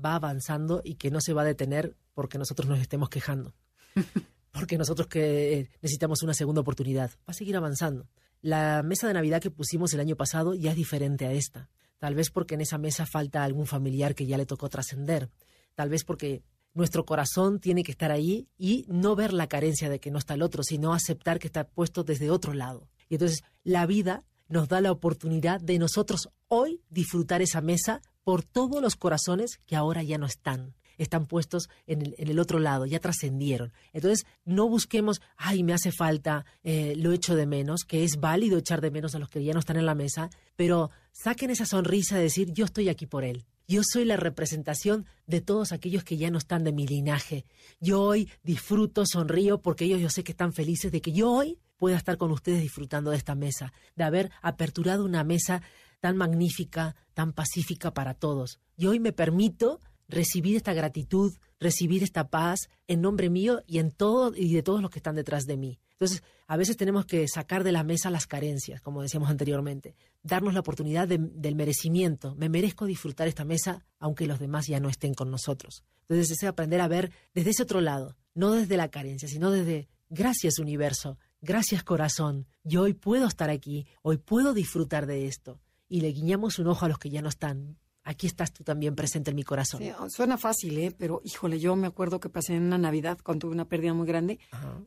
va 0.02 0.14
avanzando 0.14 0.80
y 0.84 0.94
que 0.94 1.10
no 1.10 1.20
se 1.20 1.32
va 1.32 1.42
a 1.42 1.46
detener 1.46 1.96
porque 2.14 2.38
nosotros 2.38 2.68
nos 2.68 2.80
estemos 2.80 3.08
quejando. 3.08 3.54
porque 4.52 4.78
nosotros 4.78 5.08
que 5.08 5.68
necesitamos 5.82 6.22
una 6.22 6.34
segunda 6.34 6.60
oportunidad. 6.60 7.10
Va 7.20 7.32
a 7.32 7.34
seguir 7.34 7.56
avanzando. 7.56 8.08
La 8.40 8.82
mesa 8.82 9.08
de 9.08 9.14
Navidad 9.14 9.40
que 9.40 9.50
pusimos 9.50 9.92
el 9.94 10.00
año 10.00 10.16
pasado 10.16 10.54
ya 10.54 10.70
es 10.70 10.76
diferente 10.76 11.26
a 11.26 11.32
esta. 11.32 11.70
Tal 11.98 12.14
vez 12.14 12.30
porque 12.30 12.54
en 12.54 12.60
esa 12.60 12.78
mesa 12.78 13.06
falta 13.06 13.44
algún 13.44 13.66
familiar 13.66 14.14
que 14.14 14.26
ya 14.26 14.36
le 14.36 14.46
tocó 14.46 14.68
trascender 14.68 15.30
tal 15.74 15.88
vez 15.88 16.04
porque 16.04 16.42
nuestro 16.72 17.04
corazón 17.04 17.60
tiene 17.60 17.84
que 17.84 17.92
estar 17.92 18.10
ahí 18.10 18.48
y 18.58 18.84
no 18.88 19.14
ver 19.14 19.32
la 19.32 19.48
carencia 19.48 19.88
de 19.88 20.00
que 20.00 20.10
no 20.10 20.18
está 20.18 20.34
el 20.34 20.42
otro, 20.42 20.62
sino 20.62 20.92
aceptar 20.92 21.38
que 21.38 21.46
está 21.46 21.64
puesto 21.64 22.04
desde 22.04 22.30
otro 22.30 22.52
lado. 22.52 22.88
Y 23.08 23.14
entonces 23.14 23.44
la 23.62 23.86
vida 23.86 24.24
nos 24.48 24.68
da 24.68 24.80
la 24.80 24.92
oportunidad 24.92 25.60
de 25.60 25.78
nosotros 25.78 26.28
hoy 26.48 26.82
disfrutar 26.90 27.42
esa 27.42 27.60
mesa 27.60 28.02
por 28.24 28.42
todos 28.42 28.82
los 28.82 28.96
corazones 28.96 29.60
que 29.66 29.76
ahora 29.76 30.02
ya 30.02 30.18
no 30.18 30.26
están 30.26 30.74
están 30.98 31.26
puestos 31.26 31.68
en 31.86 32.14
el, 32.18 32.38
otro 32.38 32.58
lado, 32.58 32.86
ya 32.86 33.00
trascendieron. 33.00 33.72
Entonces, 33.92 34.26
no 34.44 34.68
busquemos, 34.68 35.20
ay, 35.36 35.62
me 35.62 35.72
hace 35.72 35.92
falta, 35.92 36.44
eh, 36.62 36.94
lo 36.96 37.12
echo 37.12 37.34
de 37.34 37.46
menos, 37.46 37.84
que 37.84 38.04
es 38.04 38.18
válido 38.20 38.58
echar 38.58 38.80
de 38.80 38.90
menos 38.90 39.14
a 39.14 39.18
los 39.18 39.28
que 39.28 39.42
ya 39.42 39.52
no 39.52 39.60
están 39.60 39.76
en 39.76 39.86
la 39.86 39.94
mesa, 39.94 40.30
pero 40.56 40.90
saquen 41.12 41.50
esa 41.50 41.66
sonrisa 41.66 42.16
de 42.16 42.22
decir, 42.22 42.52
yo 42.52 42.64
estoy 42.64 42.88
aquí 42.88 43.06
por 43.06 43.24
él. 43.24 43.44
Yo 43.66 43.82
soy 43.82 44.04
la 44.04 44.16
representación 44.16 45.06
de 45.26 45.40
todos 45.40 45.72
aquellos 45.72 46.04
que 46.04 46.18
ya 46.18 46.30
no 46.30 46.38
están 46.38 46.64
de 46.64 46.72
mi 46.72 46.86
linaje. 46.86 47.46
Yo 47.80 48.02
hoy 48.02 48.30
disfruto, 48.42 49.06
sonrío, 49.06 49.62
porque 49.62 49.86
ellos 49.86 50.00
yo 50.00 50.10
sé 50.10 50.22
que 50.22 50.32
están 50.32 50.52
felices 50.52 50.92
de 50.92 51.00
que 51.00 51.12
yo 51.12 51.30
hoy 51.30 51.58
pueda 51.78 51.96
estar 51.96 52.18
con 52.18 52.30
ustedes 52.30 52.60
disfrutando 52.60 53.10
de 53.10 53.16
esta 53.16 53.34
mesa, 53.34 53.72
de 53.96 54.04
haber 54.04 54.30
aperturado 54.42 55.04
una 55.04 55.24
mesa 55.24 55.62
tan 56.00 56.16
magnífica, 56.16 56.94
tan 57.14 57.32
pacífica 57.32 57.94
para 57.94 58.12
todos. 58.12 58.60
Y 58.76 58.86
hoy 58.86 59.00
me 59.00 59.12
permito 59.12 59.80
recibir 60.08 60.56
esta 60.56 60.74
gratitud, 60.74 61.34
recibir 61.58 62.02
esta 62.02 62.28
paz 62.28 62.68
en 62.86 63.00
nombre 63.00 63.30
mío 63.30 63.62
y 63.66 63.78
en 63.78 63.90
todo 63.90 64.32
y 64.36 64.52
de 64.52 64.62
todos 64.62 64.82
los 64.82 64.90
que 64.90 64.98
están 64.98 65.14
detrás 65.14 65.44
de 65.44 65.56
mí. 65.56 65.78
Entonces, 65.92 66.22
a 66.46 66.56
veces 66.56 66.76
tenemos 66.76 67.06
que 67.06 67.26
sacar 67.28 67.64
de 67.64 67.72
la 67.72 67.84
mesa 67.84 68.10
las 68.10 68.26
carencias, 68.26 68.80
como 68.80 69.02
decíamos 69.02 69.30
anteriormente, 69.30 69.94
darnos 70.22 70.52
la 70.52 70.60
oportunidad 70.60 71.06
del 71.08 71.54
merecimiento. 71.54 72.34
Me 72.34 72.48
merezco 72.48 72.84
disfrutar 72.84 73.28
esta 73.28 73.44
mesa 73.44 73.84
aunque 73.98 74.26
los 74.26 74.40
demás 74.40 74.66
ya 74.66 74.80
no 74.80 74.88
estén 74.88 75.14
con 75.14 75.30
nosotros. 75.30 75.84
Entonces, 76.02 76.30
es 76.32 76.44
aprender 76.44 76.80
a 76.80 76.88
ver 76.88 77.12
desde 77.32 77.50
ese 77.50 77.62
otro 77.62 77.80
lado, 77.80 78.16
no 78.34 78.52
desde 78.52 78.76
la 78.76 78.90
carencia, 78.90 79.28
sino 79.28 79.50
desde 79.50 79.88
gracias 80.10 80.58
universo, 80.58 81.18
gracias 81.40 81.84
corazón, 81.84 82.46
yo 82.62 82.82
hoy 82.82 82.94
puedo 82.94 83.26
estar 83.26 83.50
aquí, 83.50 83.86
hoy 84.02 84.18
puedo 84.18 84.52
disfrutar 84.52 85.06
de 85.06 85.26
esto. 85.26 85.60
Y 85.88 86.00
le 86.00 86.08
guiñamos 86.08 86.58
un 86.58 86.66
ojo 86.66 86.84
a 86.84 86.88
los 86.88 86.98
que 86.98 87.10
ya 87.10 87.22
no 87.22 87.28
están 87.28 87.78
aquí 88.04 88.26
estás 88.26 88.52
tú 88.52 88.62
también 88.62 88.94
presente 88.94 89.30
en 89.30 89.36
mi 89.36 89.42
corazón. 89.42 89.82
suena 90.08 90.38
fácil, 90.38 90.78
¿eh? 90.78 90.94
Pero 90.96 91.20
híjole, 91.24 91.58
yo 91.58 91.74
me 91.74 91.86
acuerdo 91.86 92.20
que 92.20 92.28
pasé 92.28 92.54
en 92.54 92.64
una 92.64 92.78
Navidad 92.78 93.18
cuando 93.22 93.46
tuve 93.46 93.54
una 93.54 93.68
pérdida 93.68 93.94
muy 93.94 94.06
grande, 94.06 94.38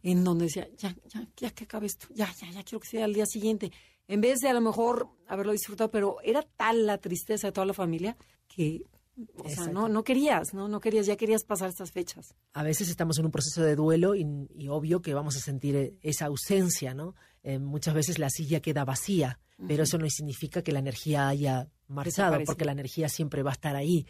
en 0.04 0.24
donde 0.24 0.46
decía, 0.46 0.70
ya, 0.78 0.96
ya, 1.08 1.28
ya 1.36 1.52
que 1.52 1.66
acabe 1.66 1.88
esto, 1.88 2.08
ya, 2.14 2.32
ya, 2.40 2.50
ya 2.52 2.64
quiero 2.64 2.80
que 2.80 2.88
sea 2.88 3.06
el 3.06 3.14
día 3.14 3.26
siguiente. 3.26 3.72
En 4.08 4.22
vez 4.22 4.40
de 4.40 4.48
a 4.48 4.54
lo 4.54 4.62
mejor 4.62 5.10
haberlo 5.28 5.52
disfrutado, 5.52 5.92
pero 5.92 6.18
era 6.24 6.42
tal 6.42 6.86
la 6.86 6.98
tristeza 7.00 7.48
de 7.48 7.52
toda 7.52 7.66
la 7.66 7.74
familia 7.74 8.16
que 8.48 8.86
o 9.44 9.50
sea, 9.50 9.68
no, 9.68 9.90
no 9.90 10.04
querías, 10.04 10.54
¿no? 10.54 10.68
No 10.68 10.80
querías, 10.80 11.08
ya 11.08 11.16
querías 11.16 11.44
pasar 11.44 11.70
estas 11.70 11.92
fechas. 11.92 12.36
A 12.54 12.62
veces 12.62 12.88
estamos 12.88 13.18
en 13.18 13.26
un 13.26 13.32
proceso 13.32 13.64
de 13.64 13.76
duelo 13.76 14.16
y, 14.16 14.68
obvio 14.70 15.02
que 15.02 15.16
vamos 15.16 15.36
a 15.38 15.40
sentir 15.40 15.76
eh, 15.76 15.98
esa 16.02 16.28
ausencia, 16.28 16.94
¿no? 16.94 17.16
Eh, 17.42 17.58
muchas 17.58 17.96
veces 17.96 18.20
la 18.20 18.30
silla 18.30 18.62
queda 18.62 18.86
vacía, 18.86 19.40
pero 19.68 19.84
eso 19.84 19.98
no 19.98 20.08
significa 20.08 20.62
que 20.62 20.72
la 20.72 20.80
energía 20.80 21.28
haya 21.28 21.68
marchado, 21.88 22.38
porque 22.46 22.66
la 22.66 22.72
energía 22.72 23.10
siempre 23.10 23.44
va 23.44 23.52
a 23.52 23.54
estar 23.54 23.76
ahí. 23.76 24.06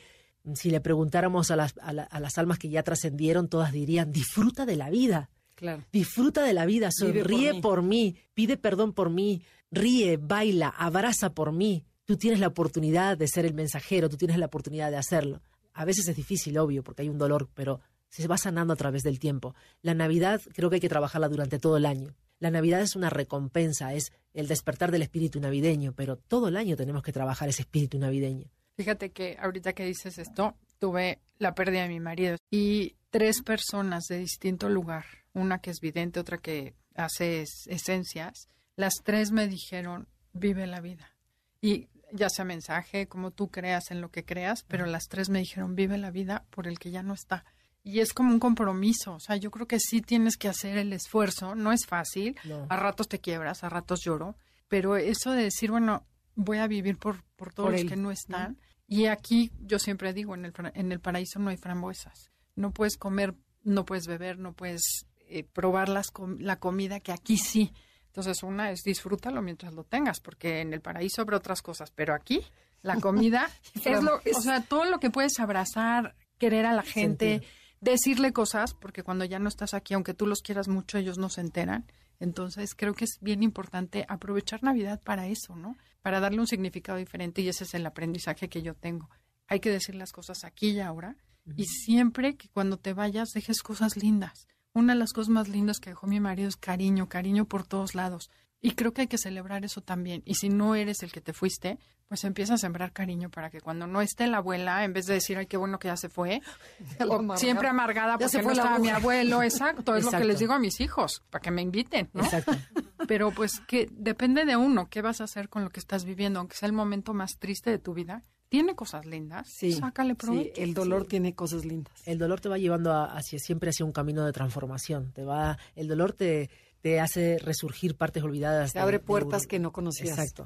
Si 0.53 0.69
le 0.69 0.79
preguntáramos 0.79 1.51
a 1.51 1.55
las, 1.55 1.75
a, 1.81 1.93
las 1.93 2.37
almas 2.37 2.57
que 2.57 2.69
ya 2.69 2.83
trascendieron, 2.83 3.49
todas 3.49 3.71
dirían, 3.71 4.11
disfruta 4.11 4.65
de 4.65 4.75
la 4.75 4.89
vida. 4.89 5.29
Claro. 5.55 5.83
Disfruta 5.91 6.43
de 6.43 6.53
la 6.53 6.65
vida, 6.65 6.89
sonríe 6.91 7.61
por 7.61 7.81
mí. 7.81 8.15
pide 8.33 8.57
perdón 8.57 8.93
por 8.93 9.09
mí, 9.09 9.41
ríe, 9.71 10.17
baila, 10.17 10.69
abraza 10.69 11.33
por 11.33 11.51
mí. 11.51 11.83
Tú 12.05 12.15
tienes 12.15 12.39
la 12.39 12.47
oportunidad 12.47 13.17
de 13.17 13.27
ser 13.27 13.45
el 13.45 13.53
mensajero, 13.53 14.07
tú 14.07 14.17
tienes 14.17 14.37
la 14.37 14.45
oportunidad 14.45 14.91
de 14.91 14.97
hacerlo. 14.97 15.41
A 15.73 15.83
veces 15.83 16.07
es 16.07 16.15
difícil, 16.15 16.57
obvio, 16.57 16.83
porque 16.83 17.01
hay 17.01 17.09
un 17.09 17.17
dolor, 17.17 17.49
pero 17.53 17.81
se 18.09 18.27
va 18.27 18.37
sanando 18.37 18.73
a 18.73 18.77
través 18.77 19.03
del 19.03 19.19
tiempo. 19.19 19.55
La 19.81 19.93
Navidad 19.93 20.41
creo 20.53 20.69
que 20.69 20.75
hay 20.75 20.81
que 20.81 20.89
trabajarla 20.89 21.27
durante 21.27 21.59
todo 21.59 21.77
el 21.77 21.85
año. 21.85 22.15
La 22.39 22.51
Navidad 22.51 22.81
es 22.81 22.95
una 22.95 23.09
recompensa, 23.09 23.93
es 23.93 24.11
el 24.33 24.47
despertar 24.47 24.91
del 24.91 25.01
espíritu 25.01 25.39
navideño, 25.39 25.93
pero 25.93 26.17
todo 26.17 26.49
el 26.49 26.57
año 26.57 26.75
tenemos 26.75 27.01
que 27.01 27.11
trabajar 27.11 27.49
ese 27.49 27.63
espíritu 27.63 27.97
navideño. 27.97 28.47
Fíjate 28.75 29.11
que 29.11 29.37
ahorita 29.39 29.73
que 29.73 29.85
dices 29.85 30.19
esto, 30.19 30.55
tuve 30.77 31.19
la 31.39 31.55
pérdida 31.55 31.83
de 31.83 31.89
mi 31.89 31.99
marido 31.99 32.37
y 32.51 32.95
tres 33.09 33.41
personas 33.41 34.05
de 34.05 34.19
distinto 34.19 34.69
lugar, 34.69 35.05
una 35.33 35.59
que 35.59 35.71
es 35.71 35.79
vidente, 35.79 36.19
otra 36.19 36.37
que 36.37 36.75
hace 36.93 37.43
esencias, 37.65 38.47
las 38.75 38.93
tres 39.03 39.31
me 39.31 39.47
dijeron, 39.47 40.07
vive 40.33 40.67
la 40.67 40.81
vida. 40.81 41.11
Y 41.59 41.89
ya 42.11 42.29
sea 42.29 42.45
mensaje, 42.45 43.07
como 43.07 43.31
tú 43.31 43.49
creas 43.49 43.89
en 43.89 44.01
lo 44.01 44.11
que 44.11 44.23
creas, 44.23 44.63
pero 44.67 44.85
las 44.85 45.07
tres 45.07 45.29
me 45.29 45.39
dijeron, 45.39 45.75
vive 45.75 45.97
la 45.97 46.11
vida 46.11 46.45
por 46.51 46.67
el 46.67 46.77
que 46.77 46.91
ya 46.91 47.01
no 47.01 47.13
está. 47.13 47.45
Y 47.87 48.01
es 48.01 48.11
como 48.11 48.33
un 48.33 48.39
compromiso, 48.39 49.13
o 49.13 49.19
sea, 49.21 49.37
yo 49.37 49.49
creo 49.49 49.65
que 49.65 49.79
sí 49.79 50.01
tienes 50.01 50.35
que 50.35 50.49
hacer 50.49 50.77
el 50.77 50.91
esfuerzo, 50.91 51.55
no 51.55 51.71
es 51.71 51.85
fácil, 51.85 52.35
a 52.67 52.75
ratos 52.75 53.07
te 53.07 53.19
quiebras, 53.19 53.63
a 53.63 53.69
ratos 53.69 54.01
lloro, 54.03 54.35
pero 54.67 54.97
eso 54.97 55.31
de 55.31 55.43
decir, 55.43 55.71
bueno, 55.71 56.05
voy 56.35 56.57
a 56.57 56.67
vivir 56.67 56.97
por, 56.97 57.23
por 57.37 57.53
todos 57.53 57.71
los 57.71 57.85
que 57.85 57.95
no 57.95 58.11
están. 58.11 58.59
Y 58.87 59.05
aquí 59.05 59.53
yo 59.61 59.79
siempre 59.79 60.11
digo, 60.11 60.35
en 60.35 60.43
el, 60.43 60.53
en 60.73 60.91
el 60.91 60.99
paraíso 60.99 61.39
no 61.39 61.49
hay 61.49 61.55
frambuesas. 61.55 62.29
No 62.57 62.71
puedes 62.71 62.97
comer, 62.97 63.35
no 63.63 63.85
puedes 63.85 64.05
beber, 64.05 64.37
no 64.37 64.51
puedes 64.51 65.05
eh, 65.29 65.45
probar 65.45 65.87
las 65.87 66.11
la 66.39 66.59
comida 66.59 66.99
que 66.99 67.13
aquí 67.13 67.37
sí. 67.37 67.71
Entonces, 68.07 68.43
una 68.43 68.69
es 68.69 68.81
disfrútalo 68.83 69.41
mientras 69.41 69.73
lo 69.73 69.85
tengas, 69.85 70.19
porque 70.19 70.59
en 70.59 70.73
el 70.73 70.81
paraíso 70.81 71.21
habrá 71.21 71.37
otras 71.37 71.61
cosas, 71.61 71.91
pero 71.91 72.13
aquí 72.13 72.43
la 72.81 72.99
comida 72.99 73.49
es 73.85 74.03
lo, 74.03 74.15
o 74.17 74.41
sea, 74.41 74.59
todo 74.59 74.83
lo 74.83 74.99
que 74.99 75.09
puedes 75.09 75.39
abrazar, 75.39 76.17
querer 76.37 76.65
a 76.65 76.73
la 76.73 76.83
gente, 76.83 77.43
decirle 77.91 78.33
cosas, 78.33 78.73
porque 78.73 79.03
cuando 79.03 79.25
ya 79.25 79.39
no 79.39 79.49
estás 79.49 79.73
aquí, 79.73 79.93
aunque 79.93 80.13
tú 80.13 80.25
los 80.27 80.41
quieras 80.41 80.67
mucho, 80.67 80.97
ellos 80.97 81.17
no 81.17 81.29
se 81.29 81.41
enteran. 81.41 81.85
Entonces, 82.19 82.73
creo 82.75 82.93
que 82.93 83.05
es 83.05 83.19
bien 83.21 83.43
importante 83.43 84.05
aprovechar 84.09 84.63
Navidad 84.63 85.01
para 85.03 85.27
eso, 85.27 85.55
¿no? 85.55 85.77
Para 86.01 86.19
darle 86.19 86.39
un 86.39 86.47
significado 86.47 86.97
diferente 86.97 87.41
y 87.41 87.49
ese 87.49 87.63
es 87.63 87.73
el 87.73 87.85
aprendizaje 87.85 88.49
que 88.49 88.61
yo 88.61 88.73
tengo. 88.73 89.09
Hay 89.47 89.59
que 89.59 89.69
decir 89.69 89.95
las 89.95 90.11
cosas 90.11 90.43
aquí 90.43 90.71
y 90.71 90.79
ahora 90.79 91.15
y 91.55 91.65
siempre 91.65 92.35
que 92.35 92.49
cuando 92.49 92.77
te 92.77 92.93
vayas 92.93 93.29
dejes 93.33 93.61
cosas 93.61 93.95
lindas. 93.95 94.47
Una 94.73 94.93
de 94.93 94.99
las 94.99 95.13
cosas 95.13 95.29
más 95.29 95.47
lindas 95.47 95.79
que 95.79 95.91
dejó 95.91 96.07
mi 96.07 96.19
marido 96.19 96.49
es 96.49 96.57
cariño, 96.57 97.07
cariño 97.07 97.45
por 97.45 97.65
todos 97.65 97.95
lados. 97.95 98.29
Y 98.59 98.71
creo 98.71 98.93
que 98.93 99.01
hay 99.01 99.07
que 99.07 99.17
celebrar 99.17 99.63
eso 99.65 99.81
también. 99.81 100.23
Y 100.25 100.35
si 100.35 100.49
no 100.49 100.75
eres 100.75 101.03
el 101.03 101.11
que 101.11 101.21
te 101.21 101.33
fuiste, 101.33 101.77
pues 102.07 102.23
empieza 102.23 102.55
a 102.55 102.57
sembrar 102.57 102.91
cariño 102.91 103.29
para 103.29 103.49
que 103.49 103.61
cuando 103.61 103.85
no 103.85 104.01
esté 104.01 104.27
la 104.27 104.37
abuela, 104.37 104.83
en 104.83 104.93
vez 104.93 105.05
de 105.05 105.15
decir, 105.15 105.37
ay, 105.37 105.45
qué 105.45 105.57
bueno 105.57 105.77
que 105.77 105.89
ya 105.89 105.97
se 105.97 106.09
fue, 106.09 106.41
siempre 107.35 107.67
amargada 107.67 108.17
porque 108.17 108.41
no 108.41 108.51
estaba 108.51 108.79
mi 108.79 108.89
abuelo, 108.89 109.43
exacto, 109.43 109.95
es 109.95 110.05
lo 110.05 110.11
que 110.11 110.23
les 110.23 110.39
digo 110.39 110.53
a 110.53 110.59
mis 110.59 110.79
hijos, 110.79 111.23
para 111.29 111.41
que 111.41 111.51
me 111.51 111.61
inviten, 111.61 112.09
¿no? 112.13 112.23
Exacto. 112.23 112.53
Pero 113.07 113.31
pues 113.31 113.59
que 113.61 113.87
depende 113.91 114.45
de 114.45 114.55
uno, 114.55 114.89
qué 114.89 115.01
vas 115.01 115.21
a 115.21 115.25
hacer 115.25 115.49
con 115.49 115.63
lo 115.63 115.69
que 115.69 115.79
estás 115.79 116.03
viviendo, 116.03 116.39
aunque 116.39 116.55
sea 116.55 116.67
el 116.67 116.73
momento 116.73 117.13
más 117.13 117.37
triste 117.37 117.69
de 117.69 117.79
tu 117.79 117.93
vida, 117.93 118.23
tiene 118.49 118.75
cosas 118.75 119.05
lindas. 119.05 119.49
Sí, 119.49 119.73
sácale 119.73 120.15
provecho. 120.15 120.55
Sí, 120.55 120.61
el 120.61 120.73
dolor 120.73 121.05
tiene 121.05 121.35
cosas 121.35 121.65
lindas. 121.65 121.93
El 122.05 122.17
dolor 122.17 122.39
te 122.39 122.47
va 122.47 122.57
llevando 122.57 122.93
hacia 122.93 123.39
siempre 123.39 123.71
hacia 123.71 123.85
un 123.85 123.91
camino 123.91 124.25
de 124.25 124.31
transformación. 124.31 125.11
Te 125.11 125.23
va, 125.23 125.57
el 125.75 125.87
dolor 125.87 126.13
te, 126.13 126.49
te 126.81 126.99
hace 126.99 127.37
resurgir 127.39 127.95
partes 127.95 128.23
olvidadas. 128.23 128.73
Te 128.73 128.79
abre 128.79 128.99
puertas 128.99 129.47
que 129.47 129.59
no 129.59 129.71
conocías. 129.71 130.17
Exacto. 130.17 130.45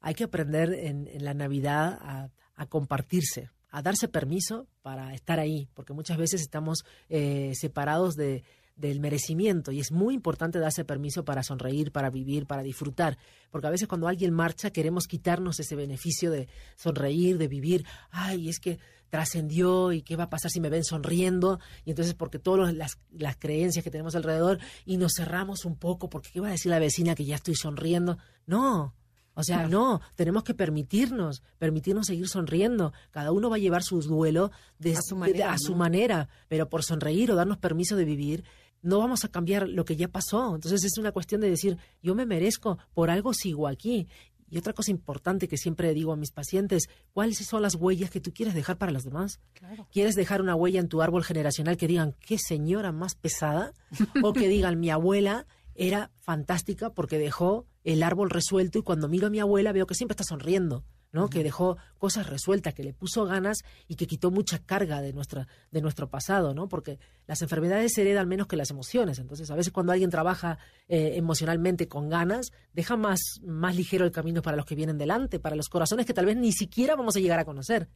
Hay 0.00 0.14
que 0.14 0.24
aprender 0.24 0.72
en, 0.72 1.08
la 1.24 1.34
Navidad 1.34 2.30
a, 2.54 2.66
compartirse, 2.66 3.50
a 3.70 3.82
darse 3.82 4.08
permiso 4.08 4.66
para 4.82 5.14
estar 5.14 5.40
ahí, 5.40 5.68
porque 5.74 5.92
muchas 5.92 6.16
veces 6.16 6.40
estamos 6.40 6.84
eh, 7.08 7.52
separados 7.54 8.14
de, 8.14 8.44
del 8.76 9.00
merecimiento. 9.00 9.72
Y 9.72 9.80
es 9.80 9.90
muy 9.90 10.14
importante 10.14 10.58
darse 10.58 10.84
permiso 10.84 11.24
para 11.24 11.42
sonreír, 11.42 11.90
para 11.90 12.10
vivir, 12.10 12.46
para 12.46 12.62
disfrutar, 12.62 13.18
porque 13.50 13.66
a 13.66 13.70
veces 13.70 13.88
cuando 13.88 14.06
alguien 14.06 14.32
marcha 14.32 14.70
queremos 14.70 15.06
quitarnos 15.06 15.58
ese 15.58 15.74
beneficio 15.74 16.30
de 16.30 16.48
sonreír, 16.76 17.38
de 17.38 17.48
vivir, 17.48 17.84
ay, 18.10 18.48
es 18.48 18.60
que 18.60 18.78
trascendió 19.08 19.92
y 19.92 20.02
qué 20.02 20.16
va 20.16 20.24
a 20.24 20.30
pasar 20.30 20.50
si 20.50 20.60
me 20.60 20.68
ven 20.68 20.84
sonriendo 20.84 21.60
y 21.84 21.90
entonces 21.90 22.14
porque 22.14 22.38
todas 22.38 22.74
las, 22.74 22.98
las 23.12 23.36
creencias 23.36 23.84
que 23.84 23.90
tenemos 23.90 24.16
alrededor 24.16 24.58
y 24.84 24.96
nos 24.96 25.12
cerramos 25.16 25.64
un 25.64 25.76
poco 25.76 26.08
porque 26.10 26.30
qué 26.32 26.40
va 26.40 26.48
a 26.48 26.52
decir 26.52 26.70
la 26.70 26.80
vecina 26.80 27.14
que 27.14 27.24
ya 27.24 27.36
estoy 27.36 27.54
sonriendo, 27.54 28.18
no, 28.46 28.94
o 29.38 29.42
sea, 29.42 29.68
no, 29.68 30.00
tenemos 30.14 30.44
que 30.44 30.54
permitirnos, 30.54 31.42
permitirnos 31.58 32.06
seguir 32.06 32.26
sonriendo. 32.26 32.94
Cada 33.10 33.32
uno 33.32 33.50
va 33.50 33.56
a 33.56 33.58
llevar 33.58 33.82
su 33.82 34.00
duelo 34.00 34.50
de, 34.78 34.96
a, 34.96 35.02
su 35.02 35.14
manera, 35.14 35.52
a 35.52 35.58
su 35.58 35.74
manera, 35.74 36.28
pero 36.48 36.70
por 36.70 36.82
sonreír 36.82 37.30
o 37.30 37.34
darnos 37.34 37.58
permiso 37.58 37.96
de 37.96 38.06
vivir, 38.06 38.44
no 38.82 38.98
vamos 38.98 39.24
a 39.24 39.28
cambiar 39.28 39.68
lo 39.68 39.84
que 39.84 39.96
ya 39.96 40.08
pasó. 40.08 40.54
Entonces 40.54 40.84
es 40.84 40.98
una 40.98 41.12
cuestión 41.12 41.40
de 41.40 41.50
decir, 41.50 41.78
yo 42.02 42.14
me 42.14 42.26
merezco, 42.26 42.78
por 42.94 43.10
algo 43.10 43.34
sigo 43.34 43.68
aquí. 43.68 44.06
Y 44.48 44.58
otra 44.58 44.72
cosa 44.72 44.92
importante 44.92 45.48
que 45.48 45.56
siempre 45.56 45.92
digo 45.92 46.12
a 46.12 46.16
mis 46.16 46.30
pacientes, 46.30 46.88
¿cuáles 47.12 47.38
son 47.38 47.62
las 47.62 47.74
huellas 47.74 48.10
que 48.10 48.20
tú 48.20 48.32
quieres 48.32 48.54
dejar 48.54 48.78
para 48.78 48.92
los 48.92 49.02
demás? 49.02 49.40
¿Quieres 49.90 50.14
dejar 50.14 50.40
una 50.40 50.54
huella 50.54 50.78
en 50.78 50.88
tu 50.88 51.02
árbol 51.02 51.24
generacional 51.24 51.76
que 51.76 51.88
digan, 51.88 52.14
qué 52.20 52.38
señora 52.38 52.92
más 52.92 53.16
pesada? 53.16 53.72
o 54.22 54.32
que 54.32 54.48
digan, 54.48 54.78
mi 54.78 54.90
abuela 54.90 55.46
era 55.74 56.10
fantástica 56.20 56.90
porque 56.90 57.18
dejó 57.18 57.66
el 57.84 58.02
árbol 58.02 58.30
resuelto 58.30 58.78
y 58.78 58.82
cuando 58.82 59.08
miro 59.08 59.26
a 59.26 59.30
mi 59.30 59.40
abuela 59.40 59.72
veo 59.72 59.86
que 59.86 59.94
siempre 59.94 60.14
está 60.14 60.24
sonriendo. 60.24 60.84
¿No? 61.12 61.28
Que 61.28 61.42
dejó 61.42 61.76
cosas 61.98 62.28
resueltas, 62.28 62.74
que 62.74 62.82
le 62.82 62.92
puso 62.92 63.24
ganas 63.24 63.58
y 63.88 63.96
que 63.96 64.06
quitó 64.06 64.30
mucha 64.30 64.58
carga 64.58 65.00
de 65.00 65.12
nuestra 65.12 65.48
de 65.70 65.80
nuestro 65.80 66.08
pasado, 66.08 66.54
¿no? 66.54 66.68
Porque 66.68 66.98
las 67.26 67.42
enfermedades 67.42 67.92
se 67.94 68.02
heredan 68.02 68.28
menos 68.28 68.46
que 68.46 68.56
las 68.56 68.70
emociones. 68.70 69.18
Entonces, 69.18 69.50
a 69.50 69.54
veces 69.54 69.72
cuando 69.72 69.92
alguien 69.92 70.10
trabaja 70.10 70.58
eh, 70.88 71.12
emocionalmente 71.16 71.88
con 71.88 72.08
ganas, 72.08 72.50
deja 72.72 72.96
más 72.96 73.20
más 73.42 73.76
ligero 73.76 74.04
el 74.04 74.12
camino 74.12 74.42
para 74.42 74.56
los 74.56 74.66
que 74.66 74.74
vienen 74.74 74.98
delante, 74.98 75.38
para 75.38 75.56
los 75.56 75.68
corazones 75.68 76.06
que 76.06 76.14
tal 76.14 76.26
vez 76.26 76.36
ni 76.36 76.52
siquiera 76.52 76.96
vamos 76.96 77.16
a 77.16 77.20
llegar 77.20 77.38
a 77.38 77.44
conocer. 77.44 77.88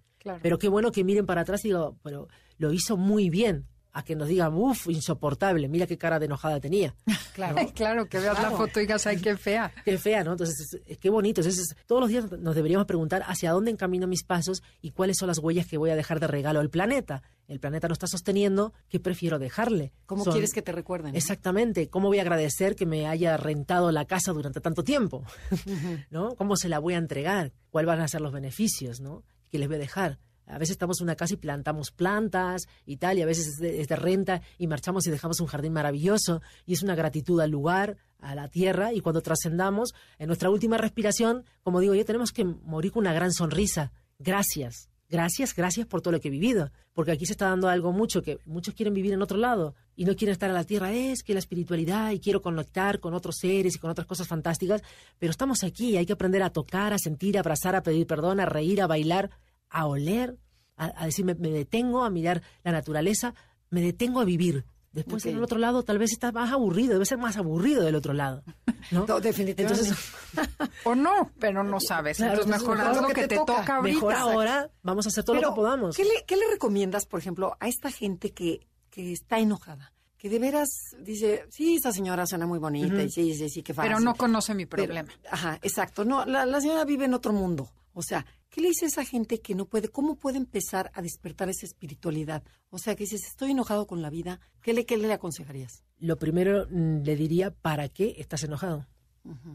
Pero 0.43 0.59
qué 0.59 0.69
bueno 0.69 0.93
que 0.93 1.05
miren 1.05 1.27
para 1.27 1.43
atrás 1.43 1.65
y 1.65 1.69
digo, 1.69 1.97
pero 2.03 2.29
lo 2.59 2.73
hizo 2.73 2.97
muy 2.97 3.31
bien 3.31 3.67
a 3.93 4.05
que 4.05 4.15
nos 4.15 4.29
digan, 4.29 4.55
uff, 4.55 4.89
insoportable, 4.89 5.69
mira 5.69 5.87
qué 5.87 5.99
cara 5.99 6.19
de 6.19 6.27
enojada 6.27 6.61
tenía. 6.61 6.95
Claro, 7.35 7.73
claro, 7.75 8.07
que 8.07 8.19
veas 8.19 8.43
la 8.43 8.51
foto 8.51 8.81
y 8.81 8.83
digas, 8.83 9.07
ay, 9.07 9.19
qué 9.19 9.37
fea. 9.37 9.73
Qué 9.85 9.97
fea, 9.97 10.25
¿no? 10.25 10.33
Entonces, 10.33 10.79
qué 11.01 11.09
bonito. 11.09 11.41
Entonces, 11.41 11.75
todos 11.87 12.03
los 12.03 12.11
días 12.11 12.31
nos 12.33 12.55
deberíamos 12.55 12.87
preguntar 12.87 13.23
hacia 13.27 13.53
dónde 13.53 13.71
encamino 13.71 14.07
mis 14.07 14.25
pasos 14.25 14.63
y 14.83 14.91
cuáles 14.91 15.17
son 15.17 15.29
las 15.29 15.39
huellas 15.39 15.67
que 15.67 15.79
voy 15.79 15.89
a 15.91 15.97
dejar 15.97 16.21
de 16.21 16.27
regalo 16.27 16.61
al 16.61 16.69
planeta. 16.69 17.23
El 17.49 17.59
planeta 17.59 17.89
no 17.89 17.95
está 17.95 18.07
sosteniendo, 18.07 18.75
¿qué 18.89 19.01
prefiero 19.01 19.39
dejarle? 19.39 19.93
¿Cómo 20.07 20.25
quieres 20.25 20.53
que 20.53 20.61
te 20.61 20.73
recuerden? 20.73 21.17
Exactamente. 21.17 21.89
¿Cómo 21.89 22.09
voy 22.09 22.19
a 22.19 22.23
agradecer 22.23 22.77
que 22.77 22.85
me 22.85 23.07
haya 23.07 23.37
rentado 23.37 23.91
la 23.91 24.05
casa 24.05 24.33
durante 24.33 24.61
tanto 24.61 24.85
tiempo? 24.85 25.25
¿No? 26.11 26.35
¿Cómo 26.35 26.57
se 26.57 26.69
la 26.69 26.79
voy 26.79 26.95
a 26.95 26.99
entregar? 26.99 27.53
¿Cuáles 27.71 27.87
van 27.87 28.01
a 28.01 28.09
ser 28.09 28.21
los 28.21 28.33
beneficios, 28.33 29.01
¿no? 29.01 29.25
Que 29.51 29.59
les 29.59 29.69
voy 29.69 29.77
a 29.77 29.81
dejar 29.81 30.19
a 30.51 30.59
veces 30.59 30.73
estamos 30.73 31.01
en 31.01 31.05
una 31.05 31.17
casa 31.17 31.35
y 31.35 31.37
plantamos 31.37 31.91
plantas 31.91 32.69
y 32.85 32.97
tal, 32.97 33.19
y 33.19 33.23
a 33.23 33.27
veces 33.27 33.61
es 33.61 33.89
de, 33.89 33.97
renta 33.97 34.43
y 34.59 34.67
marchamos 34.67 35.07
y 35.07 35.11
dejamos 35.11 35.41
un 35.41 35.47
jardín 35.47 35.73
maravilloso 35.73 36.43
y 36.67 36.75
es 36.75 36.83
una 36.83 36.95
gratitud 36.95 37.41
al 37.41 37.51
lugar, 37.51 37.97
a 38.19 38.35
la 38.35 38.49
tierra, 38.49 38.93
y 38.93 39.01
cuando 39.01 39.23
trascendamos, 39.23 39.95
en 40.19 40.27
nuestra 40.27 40.51
última 40.51 40.77
respiración, 40.77 41.45
como 41.63 41.81
digo 41.81 41.95
yo, 41.95 42.05
tenemos 42.05 42.33
que 42.33 42.45
morir 42.45 42.93
con 42.93 43.03
una 43.03 43.15
gran 43.15 43.33
sonrisa. 43.33 43.93
Gracias. 44.19 44.91
Gracias, 45.09 45.57
gracias 45.57 45.89
por 45.89 46.03
todo 46.03 46.13
lo 46.13 46.21
que 46.21 46.29
he 46.29 46.31
vivido, 46.31 46.71
porque 46.93 47.11
aquí 47.11 47.27
se 47.27 47.33
está 47.33 47.49
dando 47.49 47.69
algo 47.69 47.91
mucho 47.91 48.23
que 48.23 48.39
muchos 48.47 48.75
quieren 48.75 48.95
vivir 48.95 49.13
en 49.13 49.23
otro 49.23 49.39
lado 49.39 49.75
y 49.97 50.05
no 50.05 50.15
quieren 50.15 50.35
estar 50.35 50.49
en 50.49 50.55
la 50.55 50.63
tierra. 50.63 50.93
Es 50.93 51.25
que 51.25 51.33
la 51.33 51.41
espiritualidad 51.41 52.13
y 52.13 52.21
quiero 52.21 52.41
conectar 52.41 53.01
con 53.01 53.13
otros 53.13 53.39
seres 53.41 53.75
y 53.75 53.81
con 53.81 53.91
otras 53.91 54.07
cosas 54.07 54.29
fantásticas, 54.29 54.83
pero 55.19 55.33
estamos 55.33 55.65
aquí, 55.65 55.97
hay 55.97 56.07
que 56.07 56.13
aprender 56.13 56.45
a 56.45 56.51
tocar, 56.51 56.93
a 56.93 56.99
sentir, 56.99 57.37
a 57.37 57.41
abrazar, 57.41 57.75
a 57.75 57.83
pedir 57.83 58.07
perdón, 58.07 58.39
a 58.39 58.47
reír, 58.47 58.81
a 58.81 58.87
bailar 58.87 59.31
a 59.71 59.87
oler, 59.87 60.37
a, 60.77 61.07
decir, 61.07 61.25
me, 61.25 61.35
detengo 61.35 62.05
a 62.05 62.11
mirar 62.11 62.43
la 62.65 62.73
naturaleza, 62.73 63.35
me 63.71 63.81
detengo 63.81 64.21
a 64.21 64.25
vivir. 64.25 64.65
Después 64.93 65.25
en 65.27 65.37
el 65.37 65.45
otro 65.45 65.59
lado 65.59 65.85
tal 65.85 65.99
vez 65.99 66.11
está 66.11 66.33
más 66.33 66.51
aburrido, 66.51 66.95
debe 66.95 67.07
ser 67.07 67.19
más 67.19 67.37
aburrido 67.37 67.85
del 67.85 67.95
otro 67.95 68.13
lado. 68.13 68.43
¿no? 68.91 69.07
definitivamente. 69.21 69.95
o 70.85 70.95
no, 70.97 71.31
pero 71.39 71.63
no 71.63 71.79
sabes. 71.81 72.19
entonces 72.19 72.47
mejor 72.49 72.81
haz 72.81 73.01
lo 73.01 73.09
que, 73.09 73.29
te, 73.29 73.37
toca. 73.37 73.77
ahorita. 73.77 73.83
Mejor 73.83 74.15
ahora 74.15 74.71
vamos 74.83 75.07
a 75.07 75.11
hacer 75.11 75.23
todo 75.23 75.37
lo 75.37 75.51
que 75.51 75.55
podamos. 75.55 75.97
¿qué 75.97 76.05
le, 76.05 76.25
¿Qué 76.27 76.37
le 76.37 76.51
recomiendas, 76.51 77.07
por 77.07 77.21
ejemplo, 77.21 77.57
a 77.61 77.69
esta 77.69 77.91
gente 77.91 78.33
que, 78.33 78.67
que 78.91 79.13
está 79.13 79.39
enojada? 79.39 79.93
que 80.21 80.29
de 80.29 80.39
veras 80.39 80.69
dice, 80.99 81.47
sí, 81.49 81.77
esta 81.77 81.93
señora 81.93 82.27
suena 82.27 82.47
muy 82.47 82.59
bonita 82.59 83.03
y 83.03 83.11
sí, 83.11 83.35
sí, 83.35 83.49
sí, 83.49 83.63
que 83.63 83.73
fácil. 83.73 83.91
Pero 83.91 84.01
no 84.01 84.15
conoce 84.15 84.55
mi 84.55 84.67
problema. 84.67 85.09
ajá, 85.31 85.59
exacto. 85.63 86.05
No, 86.05 86.27
la, 86.27 86.45
la, 86.45 86.61
señora 86.61 86.85
vive 86.85 87.07
en 87.07 87.15
otro 87.15 87.33
mundo. 87.33 87.71
O 87.95 88.03
sea, 88.03 88.27
¿Qué 88.51 88.61
le 88.61 88.69
dice 88.69 88.87
a 88.87 88.89
esa 88.89 89.05
gente 89.05 89.41
que 89.41 89.55
no 89.55 89.67
puede? 89.67 89.89
¿Cómo 89.89 90.17
puede 90.17 90.37
empezar 90.37 90.91
a 90.95 91.03
despertar 91.03 91.49
esa 91.49 91.67
espiritualidad? 91.67 92.43
O 92.69 92.79
sea, 92.79 92.97
que 92.97 93.05
dices, 93.05 93.25
estoy 93.25 93.53
enojado 93.53 93.87
con 93.87 94.03
la 94.03 94.11
vida, 94.11 94.41
¿qué 94.61 94.75
le, 94.75 94.85
qué 94.85 94.97
le 94.97 95.13
aconsejarías? 95.13 95.85
Lo 95.99 96.19
primero 96.19 96.67
mm, 96.69 97.03
le 97.05 97.15
diría, 97.15 97.53
¿para 97.53 97.89
qué 97.89 98.17
estás 98.19 98.43
enojado? 98.43 98.89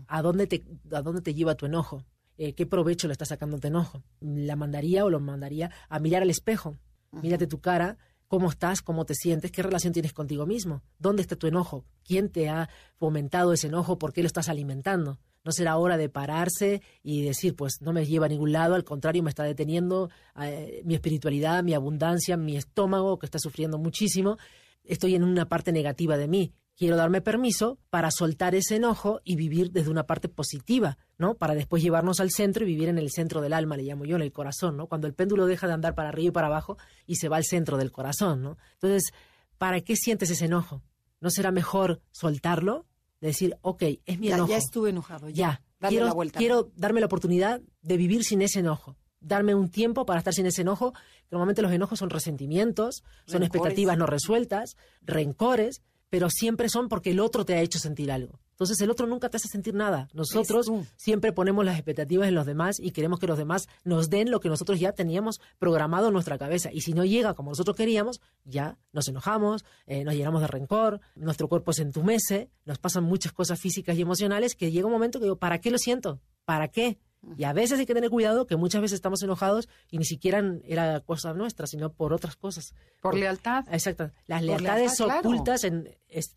¿A, 0.08 0.22
dónde 0.22 0.48
te, 0.48 0.64
¿A 0.92 1.02
dónde 1.02 1.22
te 1.22 1.34
lleva 1.34 1.56
tu 1.56 1.66
enojo? 1.66 2.06
Eh, 2.38 2.54
¿Qué 2.54 2.66
provecho 2.66 3.08
le 3.08 3.12
está 3.12 3.26
sacando 3.26 3.60
tu 3.60 3.68
enojo? 3.68 4.02
La 4.22 4.56
mandaría 4.56 5.04
o 5.04 5.10
lo 5.10 5.20
mandaría 5.20 5.72
a 5.90 6.00
mirar 6.00 6.22
al 6.22 6.30
espejo. 6.30 6.78
Mírate 7.12 7.48
tu 7.48 7.60
cara, 7.60 7.98
cómo 8.30 8.50
estás, 8.50 8.82
cómo 8.82 9.06
te 9.06 9.16
sientes, 9.16 9.52
qué 9.52 9.62
relación 9.62 9.92
tienes 9.92 10.14
contigo 10.14 10.46
mismo, 10.46 10.84
dónde 11.00 11.22
está 11.22 11.36
tu 11.36 11.48
enojo, 11.48 11.86
quién 12.06 12.30
te 12.30 12.48
ha 12.48 12.70
fomentado 12.98 13.52
ese 13.52 13.68
enojo, 13.68 13.98
por 13.98 14.14
qué 14.14 14.22
lo 14.22 14.28
estás 14.28 14.48
alimentando. 14.48 15.20
No 15.46 15.52
será 15.52 15.78
hora 15.78 15.96
de 15.96 16.10
pararse 16.10 16.82
y 17.04 17.22
decir, 17.22 17.56
pues 17.56 17.82
no 17.82 17.94
me 17.94 18.06
lleva 18.06 18.26
a 18.26 18.30
ningún 18.30 18.52
lado, 18.52 18.74
al 18.76 18.84
contrario, 18.84 19.24
me 19.24 19.30
está 19.30 19.44
deteniendo 19.44 20.10
eh, 20.42 20.82
mi 20.84 20.96
espiritualidad, 20.96 21.64
mi 21.64 21.74
abundancia, 21.74 22.36
mi 22.36 22.58
estómago, 22.58 23.20
que 23.20 23.28
está 23.28 23.40
sufriendo 23.40 23.78
muchísimo. 23.78 24.38
Estoy 24.84 25.16
en 25.16 25.24
una 25.24 25.48
parte 25.48 25.72
negativa 25.72 26.18
de 26.18 26.28
mí. 26.28 26.54
quiero 26.76 26.98
darme 26.98 27.22
permiso 27.22 27.80
para 27.90 28.12
soltar 28.12 28.54
ese 28.54 28.76
enojo 28.76 29.22
y 29.24 29.36
vivir 29.36 29.72
desde 29.72 29.90
una 29.90 30.06
parte 30.06 30.28
positiva, 30.28 30.98
¿no? 31.18 31.36
Para 31.36 31.56
después 31.56 31.82
llevarnos 31.82 32.20
al 32.20 32.32
centro 32.32 32.66
y 32.66 32.68
vivir 32.68 32.90
en 32.90 32.98
el 32.98 33.12
centro 33.12 33.40
del 33.42 33.54
alma, 33.54 33.78
le 33.78 33.84
llamo 33.84 34.06
yo, 34.06 34.16
en 34.18 34.22
el 34.24 34.32
corazón, 34.32 34.76
¿no? 34.78 34.88
Cuando 34.88 35.08
el 35.08 35.14
péndulo 35.14 35.46
deja 35.46 35.68
de 35.68 35.74
andar 35.74 35.96
para 35.96 36.10
arriba 36.10 36.30
y 36.30 36.32
para 36.32 36.48
abajo 36.48 36.78
y 37.06 37.16
se 37.16 37.30
va 37.30 37.38
al 37.38 37.46
centro 37.46 37.78
del 37.78 37.92
corazón, 37.92 38.42
¿no? 38.42 38.58
Entonces, 38.74 39.14
¿para 39.58 39.82
qué 39.82 39.96
sientes 39.96 40.30
ese 40.30 40.46
enojo? 40.46 40.82
¿No 41.22 41.30
será 41.30 41.52
mejor 41.52 42.02
soltarlo? 42.12 42.86
Decir, 43.26 43.58
ok, 43.62 43.84
es 44.06 44.20
mi 44.20 44.30
enojo. 44.30 44.50
Ya 44.50 44.58
estuve 44.58 44.90
enojado, 44.90 45.30
ya. 45.30 45.62
quiero, 45.80 46.16
quiero 46.34 46.72
darme 46.76 47.00
la 47.00 47.06
oportunidad 47.08 47.62
de 47.82 47.98
vivir 47.98 48.24
sin 48.24 48.42
ese 48.42 48.60
enojo 48.60 48.96
darme 49.26 49.56
un 49.56 49.70
tiempo 49.70 50.06
para 50.06 50.20
estar 50.20 50.34
sin 50.34 50.46
ese 50.46 50.62
enojo. 50.62 50.94
Normalmente 51.32 51.62
los 51.62 51.72
enojos 51.72 52.00
son 52.00 52.10
resentimientos, 52.10 53.04
son 53.26 53.44
expectativas 53.44 53.98
no 53.98 54.06
resueltas, 54.06 54.78
rencores, 55.02 55.82
pero 56.10 56.30
siempre 56.30 56.70
son 56.70 56.88
porque 56.88 57.12
el 57.12 57.20
otro 57.20 57.44
te 57.44 57.56
ha 57.56 57.62
hecho 57.62 57.80
sentir 57.80 58.12
algo. 58.12 58.40
Entonces 58.56 58.80
el 58.80 58.90
otro 58.90 59.06
nunca 59.06 59.28
te 59.28 59.36
hace 59.36 59.50
sentir 59.50 59.74
nada. 59.74 60.08
Nosotros 60.14 60.72
siempre 60.96 61.34
ponemos 61.34 61.66
las 61.66 61.76
expectativas 61.76 62.30
en 62.30 62.36
los 62.36 62.46
demás 62.46 62.80
y 62.80 62.92
queremos 62.92 63.20
que 63.20 63.28
los 63.28 63.38
demás 63.38 63.68
nos 63.84 64.10
den 64.10 64.32
lo 64.32 64.40
que 64.40 64.48
nosotros 64.48 64.80
ya 64.80 64.94
teníamos 64.94 65.42
programado 65.60 66.08
en 66.08 66.14
nuestra 66.14 66.38
cabeza. 66.38 66.70
Y 66.72 66.82
si 66.82 66.94
no 66.94 67.04
llega 67.04 67.34
como 67.34 67.52
nosotros 67.52 67.76
queríamos, 67.76 68.22
ya 68.46 68.78
nos 68.94 69.10
enojamos, 69.10 69.66
eh, 69.88 70.06
nos 70.06 70.16
llenamos 70.16 70.40
de 70.40 70.48
rencor, 70.48 71.02
nuestro 71.16 71.50
cuerpo 71.50 71.74
se 71.74 71.82
entumece, 71.82 72.50
nos 72.64 72.80
pasan 72.80 73.04
muchas 73.04 73.34
cosas 73.34 73.60
físicas 73.60 73.98
y 73.98 74.02
emocionales 74.02 74.56
que 74.56 74.72
llega 74.72 74.88
un 74.88 74.94
momento 74.94 75.20
que 75.20 75.26
digo, 75.26 75.38
¿para 75.38 75.60
qué 75.60 75.70
lo 75.70 75.78
siento? 75.78 76.22
¿Para 76.46 76.70
qué? 76.70 76.98
Y 77.38 77.44
a 77.44 77.54
veces 77.54 77.80
hay 77.80 77.86
que 77.86 77.94
tener 77.94 78.10
cuidado 78.10 78.46
que 78.46 78.56
muchas 78.56 78.82
veces 78.82 78.96
estamos 78.96 79.22
enojados 79.24 79.68
y 79.90 79.98
ni 79.98 80.06
siquiera 80.06 80.44
era 80.64 81.00
cosa 81.02 81.34
nuestra, 81.34 81.68
sino 81.68 81.92
por 81.92 82.14
otras 82.14 82.36
cosas. 82.36 82.74
Por, 83.02 83.16
lealtad. 83.16 83.66
Exacto. 83.72 84.12
Las 84.28 84.44
lealtades 84.44 85.00
ocultas, 85.02 85.64
en, 85.64 85.90
es, 86.08 86.34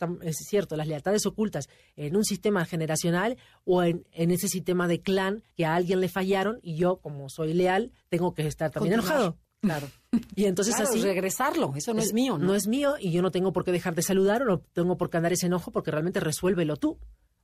cierto, 0.49 0.77
las 0.77 0.89
lealtades 0.89 1.27
ocultas 1.27 1.69
en 1.97 2.17
un 2.17 2.25
sistema 2.25 2.65
generacional 2.65 3.37
o 3.65 3.83
en, 3.83 4.05
ese 4.13 4.49
sistema 4.49 4.89
de 4.89 5.01
clan 5.01 5.43
que 5.57 5.67
a 5.67 5.75
alguien 5.75 6.01
le 6.01 6.09
fallaron 6.09 6.59
y 6.63 6.77
yo, 6.77 6.97
como 6.97 7.29
soy 7.29 7.55
leal, 7.55 7.93
tengo 8.09 8.35
que 8.35 8.47
estar 8.47 8.71
también 8.71 8.95
enojado. 8.95 9.37
Claro. 9.61 9.89
Y 10.37 10.45
entonces 10.45 10.79
así. 10.79 11.03
regresarlo, 11.03 11.73
eso 11.77 11.93
no 11.93 12.01
es, 12.01 12.13
mío, 12.13 12.39
¿no? 12.39 12.47
No 12.47 12.55
es 12.55 12.69
mío 12.69 12.95
y 12.99 13.11
yo 13.11 13.23
no 13.23 13.31
tengo 13.31 13.53
por 13.53 13.65
qué 13.65 13.73
dejar 13.73 13.95
de 13.95 14.03
saludar 14.03 14.43
o 14.43 14.47
no 14.47 14.59
tengo 14.73 14.97
por 14.97 15.11
qué 15.11 15.17
andar 15.17 15.33
ese 15.33 15.47
enojo 15.47 15.73
porque 15.73 15.91
realmente 15.91 16.21
resuélvelo 16.21 16.77
tú. 16.77 16.99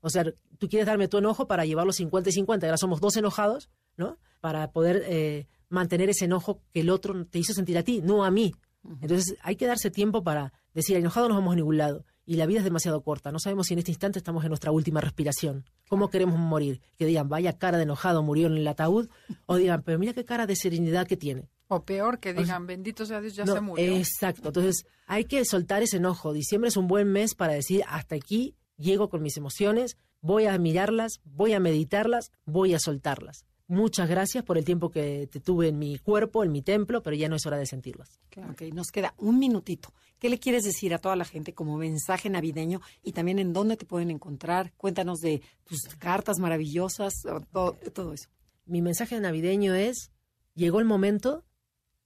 O 0.05 0.11
sea, 0.11 0.25
tú 0.59 0.69
quieres 0.69 0.87
darme 0.87 1.09
tu 1.09 1.17
enojo 1.17 1.47
para 1.47 1.65
llevarlo 1.65 1.91
50 1.91 2.29
y 2.29 2.33
50, 2.33 2.67
ahora 2.67 2.77
somos 2.77 3.01
dos 3.01 3.17
enojados, 3.17 3.71
¿no? 3.97 4.19
Para 4.43 4.71
poder 4.71 5.03
eh, 5.07 5.47
mantener 5.71 6.11
ese 6.11 6.27
enojo 6.27 6.61
que 6.75 6.81
el 6.81 6.91
otro 6.91 7.25
te 7.25 7.39
hizo 7.39 7.55
sentir 7.55 7.79
a 7.79 7.83
ti, 7.83 8.03
no 8.03 8.23
a 8.23 8.31
mí. 8.31 8.55
Entonces 9.01 9.39
hay 9.41 9.57
que 9.57 9.67
darse 9.67 9.91
tiempo 9.91 10.23
para 10.23 10.53
decir, 10.75 10.99
enojado 10.99 11.31
no 11.31 11.37
vamos 11.37 11.55
a 11.55 11.57
ningún 11.57 11.79
lado. 11.79 12.05
Y 12.27 12.37
la 12.37 12.45
vida 12.45 12.59
es 12.59 12.65
demasiado 12.65 13.03
corta. 13.03 13.33
No 13.33 13.39
sabemos 13.39 13.67
si 13.67 13.73
en 13.73 13.79
este 13.79 13.93
instante 13.93 14.19
estamos 14.19 14.45
en 14.45 14.51
nuestra 14.51 14.73
última 14.73 15.01
respiración. 15.01 15.65
¿Cómo 15.89 16.11
queremos 16.11 16.39
morir? 16.39 16.83
Que 16.99 17.07
digan, 17.07 17.31
vaya 17.31 17.57
cara 17.57 17.79
de 17.79 17.85
enojado, 17.85 18.23
murió 18.23 18.47
en 18.47 18.59
el 18.59 18.69
ataúd. 18.69 19.09
O 19.47 19.57
digan, 19.57 19.83
pero 19.83 19.99
mira 19.99 20.13
qué 20.13 20.27
cara 20.27 20.47
de 20.47 20.55
serenidad 20.55 21.07
que 21.07 21.17
tiene. 21.17 21.49
O 21.69 21.83
peor, 21.85 22.19
que 22.19 22.35
digan, 22.35 22.67
bendito 22.67 23.07
sea 23.07 23.23
Dios, 23.23 23.35
ya 23.37 23.47
se 23.47 23.61
murió. 23.63 23.97
Exacto. 23.97 24.49
Entonces 24.49 24.85
hay 25.07 25.25
que 25.25 25.47
soltar 25.47 25.83
ese 25.83 25.97
enojo. 25.97 26.35
Diciembre 26.35 26.69
es 26.69 26.77
un 26.77 26.89
buen 26.89 27.11
mes 27.11 27.35
para 27.35 27.55
decir, 27.55 27.83
hasta 27.89 28.17
aquí 28.17 28.55
llego 28.77 29.09
con 29.09 29.23
mis 29.23 29.37
emociones, 29.37 29.97
voy 30.21 30.47
a 30.47 30.59
mirarlas, 30.59 31.21
voy 31.25 31.53
a 31.53 31.61
meditarlas, 31.61 32.33
voy 32.45 32.75
a 32.75 32.79
soltarlas. 32.79 33.45
Muchas 33.67 34.09
gracias 34.11 34.45
por 34.45 34.59
el 34.59 34.65
tiempo 34.65 34.91
que 34.91 35.27
te 35.27 35.41
tuve 35.41 35.69
en 35.69 35.79
mi 35.79 35.99
cuerpo, 35.99 36.45
en 36.45 36.53
mi 36.53 36.61
templo, 36.61 37.03
pero 37.03 37.17
ya 37.17 37.31
no 37.31 37.37
es 37.37 37.47
hora 37.47 37.57
de 37.57 37.65
sentirlas. 37.65 38.21
Ok, 38.51 38.63
nos 38.75 38.89
queda 38.89 39.15
un 39.17 39.39
minutito. 39.39 39.93
¿Qué 40.19 40.29
le 40.29 40.39
quieres 40.39 40.65
decir 40.65 40.93
a 40.93 40.99
toda 40.99 41.17
la 41.17 41.25
gente 41.25 41.55
como 41.55 41.79
mensaje 41.79 42.29
navideño 42.29 42.83
y 43.03 43.13
también 43.13 43.39
en 43.39 43.55
dónde 43.55 43.79
te 43.79 43.87
pueden 43.87 44.11
encontrar? 44.11 44.73
Cuéntanos 44.77 45.21
de 45.21 45.41
tus 45.65 45.81
cartas 45.99 46.39
maravillosas, 46.39 47.15
todo, 47.53 47.73
todo 47.93 48.13
eso. 48.13 48.29
Mi 48.67 48.83
mensaje 48.83 49.19
navideño 49.19 49.75
es, 49.75 50.11
llegó 50.55 50.79
el 50.79 50.85
momento 50.85 51.45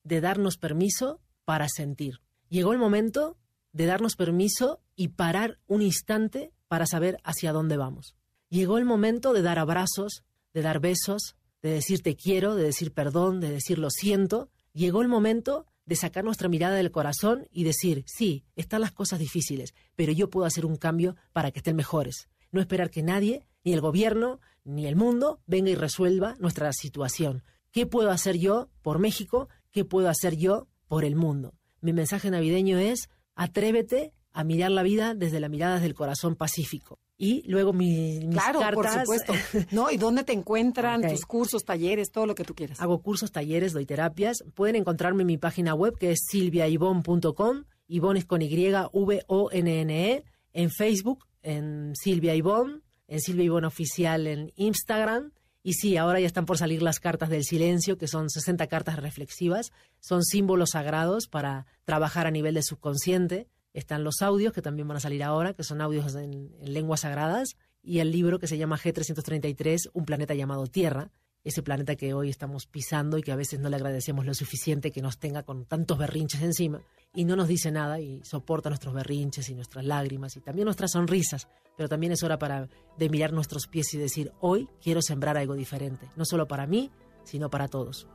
de 0.04 0.20
darnos 0.20 0.58
permiso 0.58 1.20
para 1.44 1.68
sentir. 1.68 2.20
Llegó 2.48 2.72
el 2.72 2.78
momento 2.78 3.36
de 3.72 3.86
darnos 3.86 4.14
permiso 4.14 4.80
y 4.94 5.08
parar 5.08 5.58
un 5.66 5.82
instante 5.82 6.52
para 6.68 6.86
saber 6.86 7.18
hacia 7.24 7.52
dónde 7.52 7.76
vamos. 7.76 8.14
Llegó 8.48 8.78
el 8.78 8.84
momento 8.84 9.32
de 9.32 9.42
dar 9.42 9.58
abrazos, 9.58 10.22
de 10.54 10.62
dar 10.62 10.80
besos, 10.80 11.36
de 11.62 11.70
decir 11.70 12.02
te 12.02 12.16
quiero, 12.16 12.54
de 12.54 12.64
decir 12.64 12.92
perdón, 12.92 13.40
de 13.40 13.50
decir 13.50 13.78
lo 13.78 13.90
siento. 13.90 14.50
Llegó 14.72 15.02
el 15.02 15.08
momento 15.08 15.66
de 15.84 15.96
sacar 15.96 16.24
nuestra 16.24 16.48
mirada 16.48 16.76
del 16.76 16.90
corazón 16.90 17.48
y 17.50 17.64
decir, 17.64 18.04
sí, 18.06 18.44
están 18.56 18.82
las 18.82 18.92
cosas 18.92 19.18
difíciles, 19.18 19.74
pero 19.96 20.12
yo 20.12 20.30
puedo 20.30 20.46
hacer 20.46 20.66
un 20.66 20.76
cambio 20.76 21.16
para 21.32 21.50
que 21.50 21.60
estén 21.60 21.76
mejores. 21.76 22.28
No 22.52 22.60
esperar 22.60 22.90
que 22.90 23.02
nadie, 23.02 23.46
ni 23.64 23.72
el 23.72 23.80
gobierno, 23.80 24.40
ni 24.64 24.86
el 24.86 24.96
mundo, 24.96 25.40
venga 25.46 25.70
y 25.70 25.74
resuelva 25.74 26.36
nuestra 26.38 26.72
situación. 26.72 27.42
¿Qué 27.70 27.86
puedo 27.86 28.10
hacer 28.10 28.36
yo 28.36 28.68
por 28.82 28.98
México? 28.98 29.48
¿Qué 29.70 29.84
puedo 29.84 30.08
hacer 30.08 30.36
yo 30.36 30.68
por 30.88 31.04
el 31.04 31.16
mundo? 31.16 31.54
Mi 31.80 31.92
mensaje 31.92 32.30
navideño 32.30 32.78
es, 32.78 33.08
atrévete 33.34 34.12
a 34.38 34.44
mirar 34.44 34.70
la 34.70 34.84
vida 34.84 35.14
desde 35.16 35.40
la 35.40 35.48
mirada 35.48 35.80
del 35.80 35.94
corazón 35.94 36.36
pacífico. 36.36 37.00
Y 37.16 37.42
luego 37.50 37.72
mis, 37.72 38.24
mis 38.24 38.36
claro, 38.36 38.60
por 38.72 38.88
supuesto. 38.88 39.32
¿No? 39.72 39.90
¿Y 39.90 39.96
dónde 39.96 40.22
te 40.22 40.32
encuentran 40.32 41.02
tus 41.02 41.26
cursos, 41.26 41.64
talleres, 41.64 42.12
todo 42.12 42.24
lo 42.24 42.36
que 42.36 42.44
tú 42.44 42.54
quieras? 42.54 42.80
Hago 42.80 43.02
cursos, 43.02 43.32
talleres, 43.32 43.72
doy 43.72 43.84
terapias. 43.84 44.44
Pueden 44.54 44.76
encontrarme 44.76 45.24
en 45.24 45.26
mi 45.26 45.38
página 45.38 45.74
web 45.74 45.98
que 45.98 46.12
es 46.12 46.20
silviaibon.com. 46.30 47.64
Ivonne 47.88 48.20
es 48.20 48.26
con 48.26 48.40
Y, 48.40 48.72
V-O-N-N-E. 48.92 50.24
En 50.52 50.70
Facebook, 50.70 51.26
en 51.42 51.94
Silvia 51.96 52.36
Ivonne. 52.36 52.82
En 53.08 53.20
Silvia 53.20 53.46
Ivonne 53.46 53.66
Oficial 53.66 54.28
en 54.28 54.52
Instagram. 54.54 55.32
Y 55.64 55.72
sí, 55.72 55.96
ahora 55.96 56.20
ya 56.20 56.28
están 56.28 56.46
por 56.46 56.58
salir 56.58 56.80
las 56.80 57.00
cartas 57.00 57.28
del 57.28 57.42
silencio, 57.42 57.98
que 57.98 58.06
son 58.06 58.30
60 58.30 58.68
cartas 58.68 59.00
reflexivas. 59.00 59.72
Son 59.98 60.22
símbolos 60.22 60.70
sagrados 60.74 61.26
para 61.26 61.66
trabajar 61.84 62.28
a 62.28 62.30
nivel 62.30 62.54
de 62.54 62.62
subconsciente 62.62 63.48
están 63.72 64.04
los 64.04 64.22
audios, 64.22 64.52
que 64.52 64.62
también 64.62 64.88
van 64.88 64.96
a 64.96 65.00
salir 65.00 65.22
ahora, 65.22 65.54
que 65.54 65.64
son 65.64 65.80
audios 65.80 66.14
en, 66.14 66.52
lenguas 66.62 67.00
sagradas, 67.00 67.56
y 67.82 68.00
el 68.00 68.10
libro 68.10 68.38
que 68.38 68.46
se 68.46 68.58
llama 68.58 68.78
G333, 68.78 69.90
Un 69.92 70.04
planeta 70.04 70.34
llamado 70.34 70.66
Tierra, 70.66 71.10
ese 71.44 71.62
planeta 71.62 71.96
que 71.96 72.12
hoy 72.14 72.28
estamos 72.28 72.66
pisando 72.66 73.16
y 73.16 73.22
que 73.22 73.32
a 73.32 73.36
veces 73.36 73.60
no 73.60 73.68
le 73.68 73.76
agradecemos 73.76 74.26
lo 74.26 74.34
suficiente 74.34 74.90
que 74.90 75.00
nos 75.00 75.18
tenga 75.18 75.44
con 75.44 75.64
tantos 75.64 75.96
berrinches 75.96 76.42
encima 76.42 76.82
y 77.14 77.24
no 77.24 77.36
nos 77.36 77.48
dice 77.48 77.70
nada 77.70 78.00
y 78.00 78.22
soporta 78.24 78.68
nuestros 78.68 78.92
berrinches 78.92 79.48
y 79.48 79.54
nuestras 79.54 79.84
lágrimas 79.84 80.36
y 80.36 80.40
también 80.40 80.66
nuestras 80.66 80.90
sonrisas, 80.90 81.48
pero 81.76 81.88
también 81.88 82.12
es 82.12 82.22
hora 82.22 82.38
para 82.38 82.68
de 82.98 83.08
mirar 83.08 83.32
nuestros 83.32 83.66
pies 83.66 83.94
y 83.94 83.98
decir, 83.98 84.32
hoy 84.40 84.68
quiero 84.82 85.00
sembrar 85.00 85.38
algo 85.38 85.54
diferente, 85.54 86.08
no 86.16 86.24
solo 86.24 86.46
para 86.48 86.66
mí, 86.66 86.90
sino 87.24 87.48
para 87.48 87.68
todos. 87.68 88.08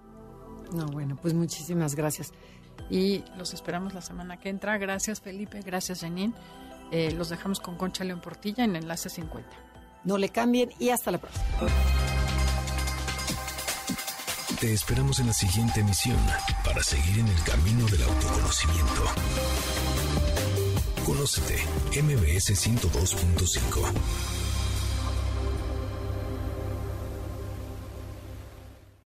No, 0.73 0.87
bueno, 0.87 1.17
pues 1.21 1.33
muchísimas 1.33 1.95
gracias 1.95 2.31
y 2.89 3.23
los 3.37 3.53
esperamos 3.53 3.93
la 3.93 4.01
semana 4.01 4.37
que 4.37 4.49
entra. 4.49 4.77
Gracias 4.77 5.21
Felipe, 5.21 5.61
gracias 5.61 6.01
Janine. 6.01 6.33
Eh, 6.91 7.11
los 7.11 7.29
dejamos 7.29 7.59
con 7.59 7.75
Concha 7.75 8.03
León 8.03 8.19
Portilla 8.21 8.63
en 8.63 8.75
Enlace 8.75 9.09
50. 9.09 9.49
No 10.03 10.17
le 10.17 10.29
cambien 10.29 10.71
y 10.79 10.89
hasta 10.89 11.11
la 11.11 11.17
próxima. 11.17 11.45
Te 14.59 14.73
esperamos 14.73 15.19
en 15.19 15.27
la 15.27 15.33
siguiente 15.33 15.79
emisión 15.81 16.17
para 16.63 16.81
seguir 16.83 17.19
en 17.19 17.27
el 17.27 17.43
camino 17.43 17.85
del 17.87 18.03
autoconocimiento. 18.03 19.03
Conócete, 21.05 21.57
MBS 22.01 22.51
102.5. 22.51 24.42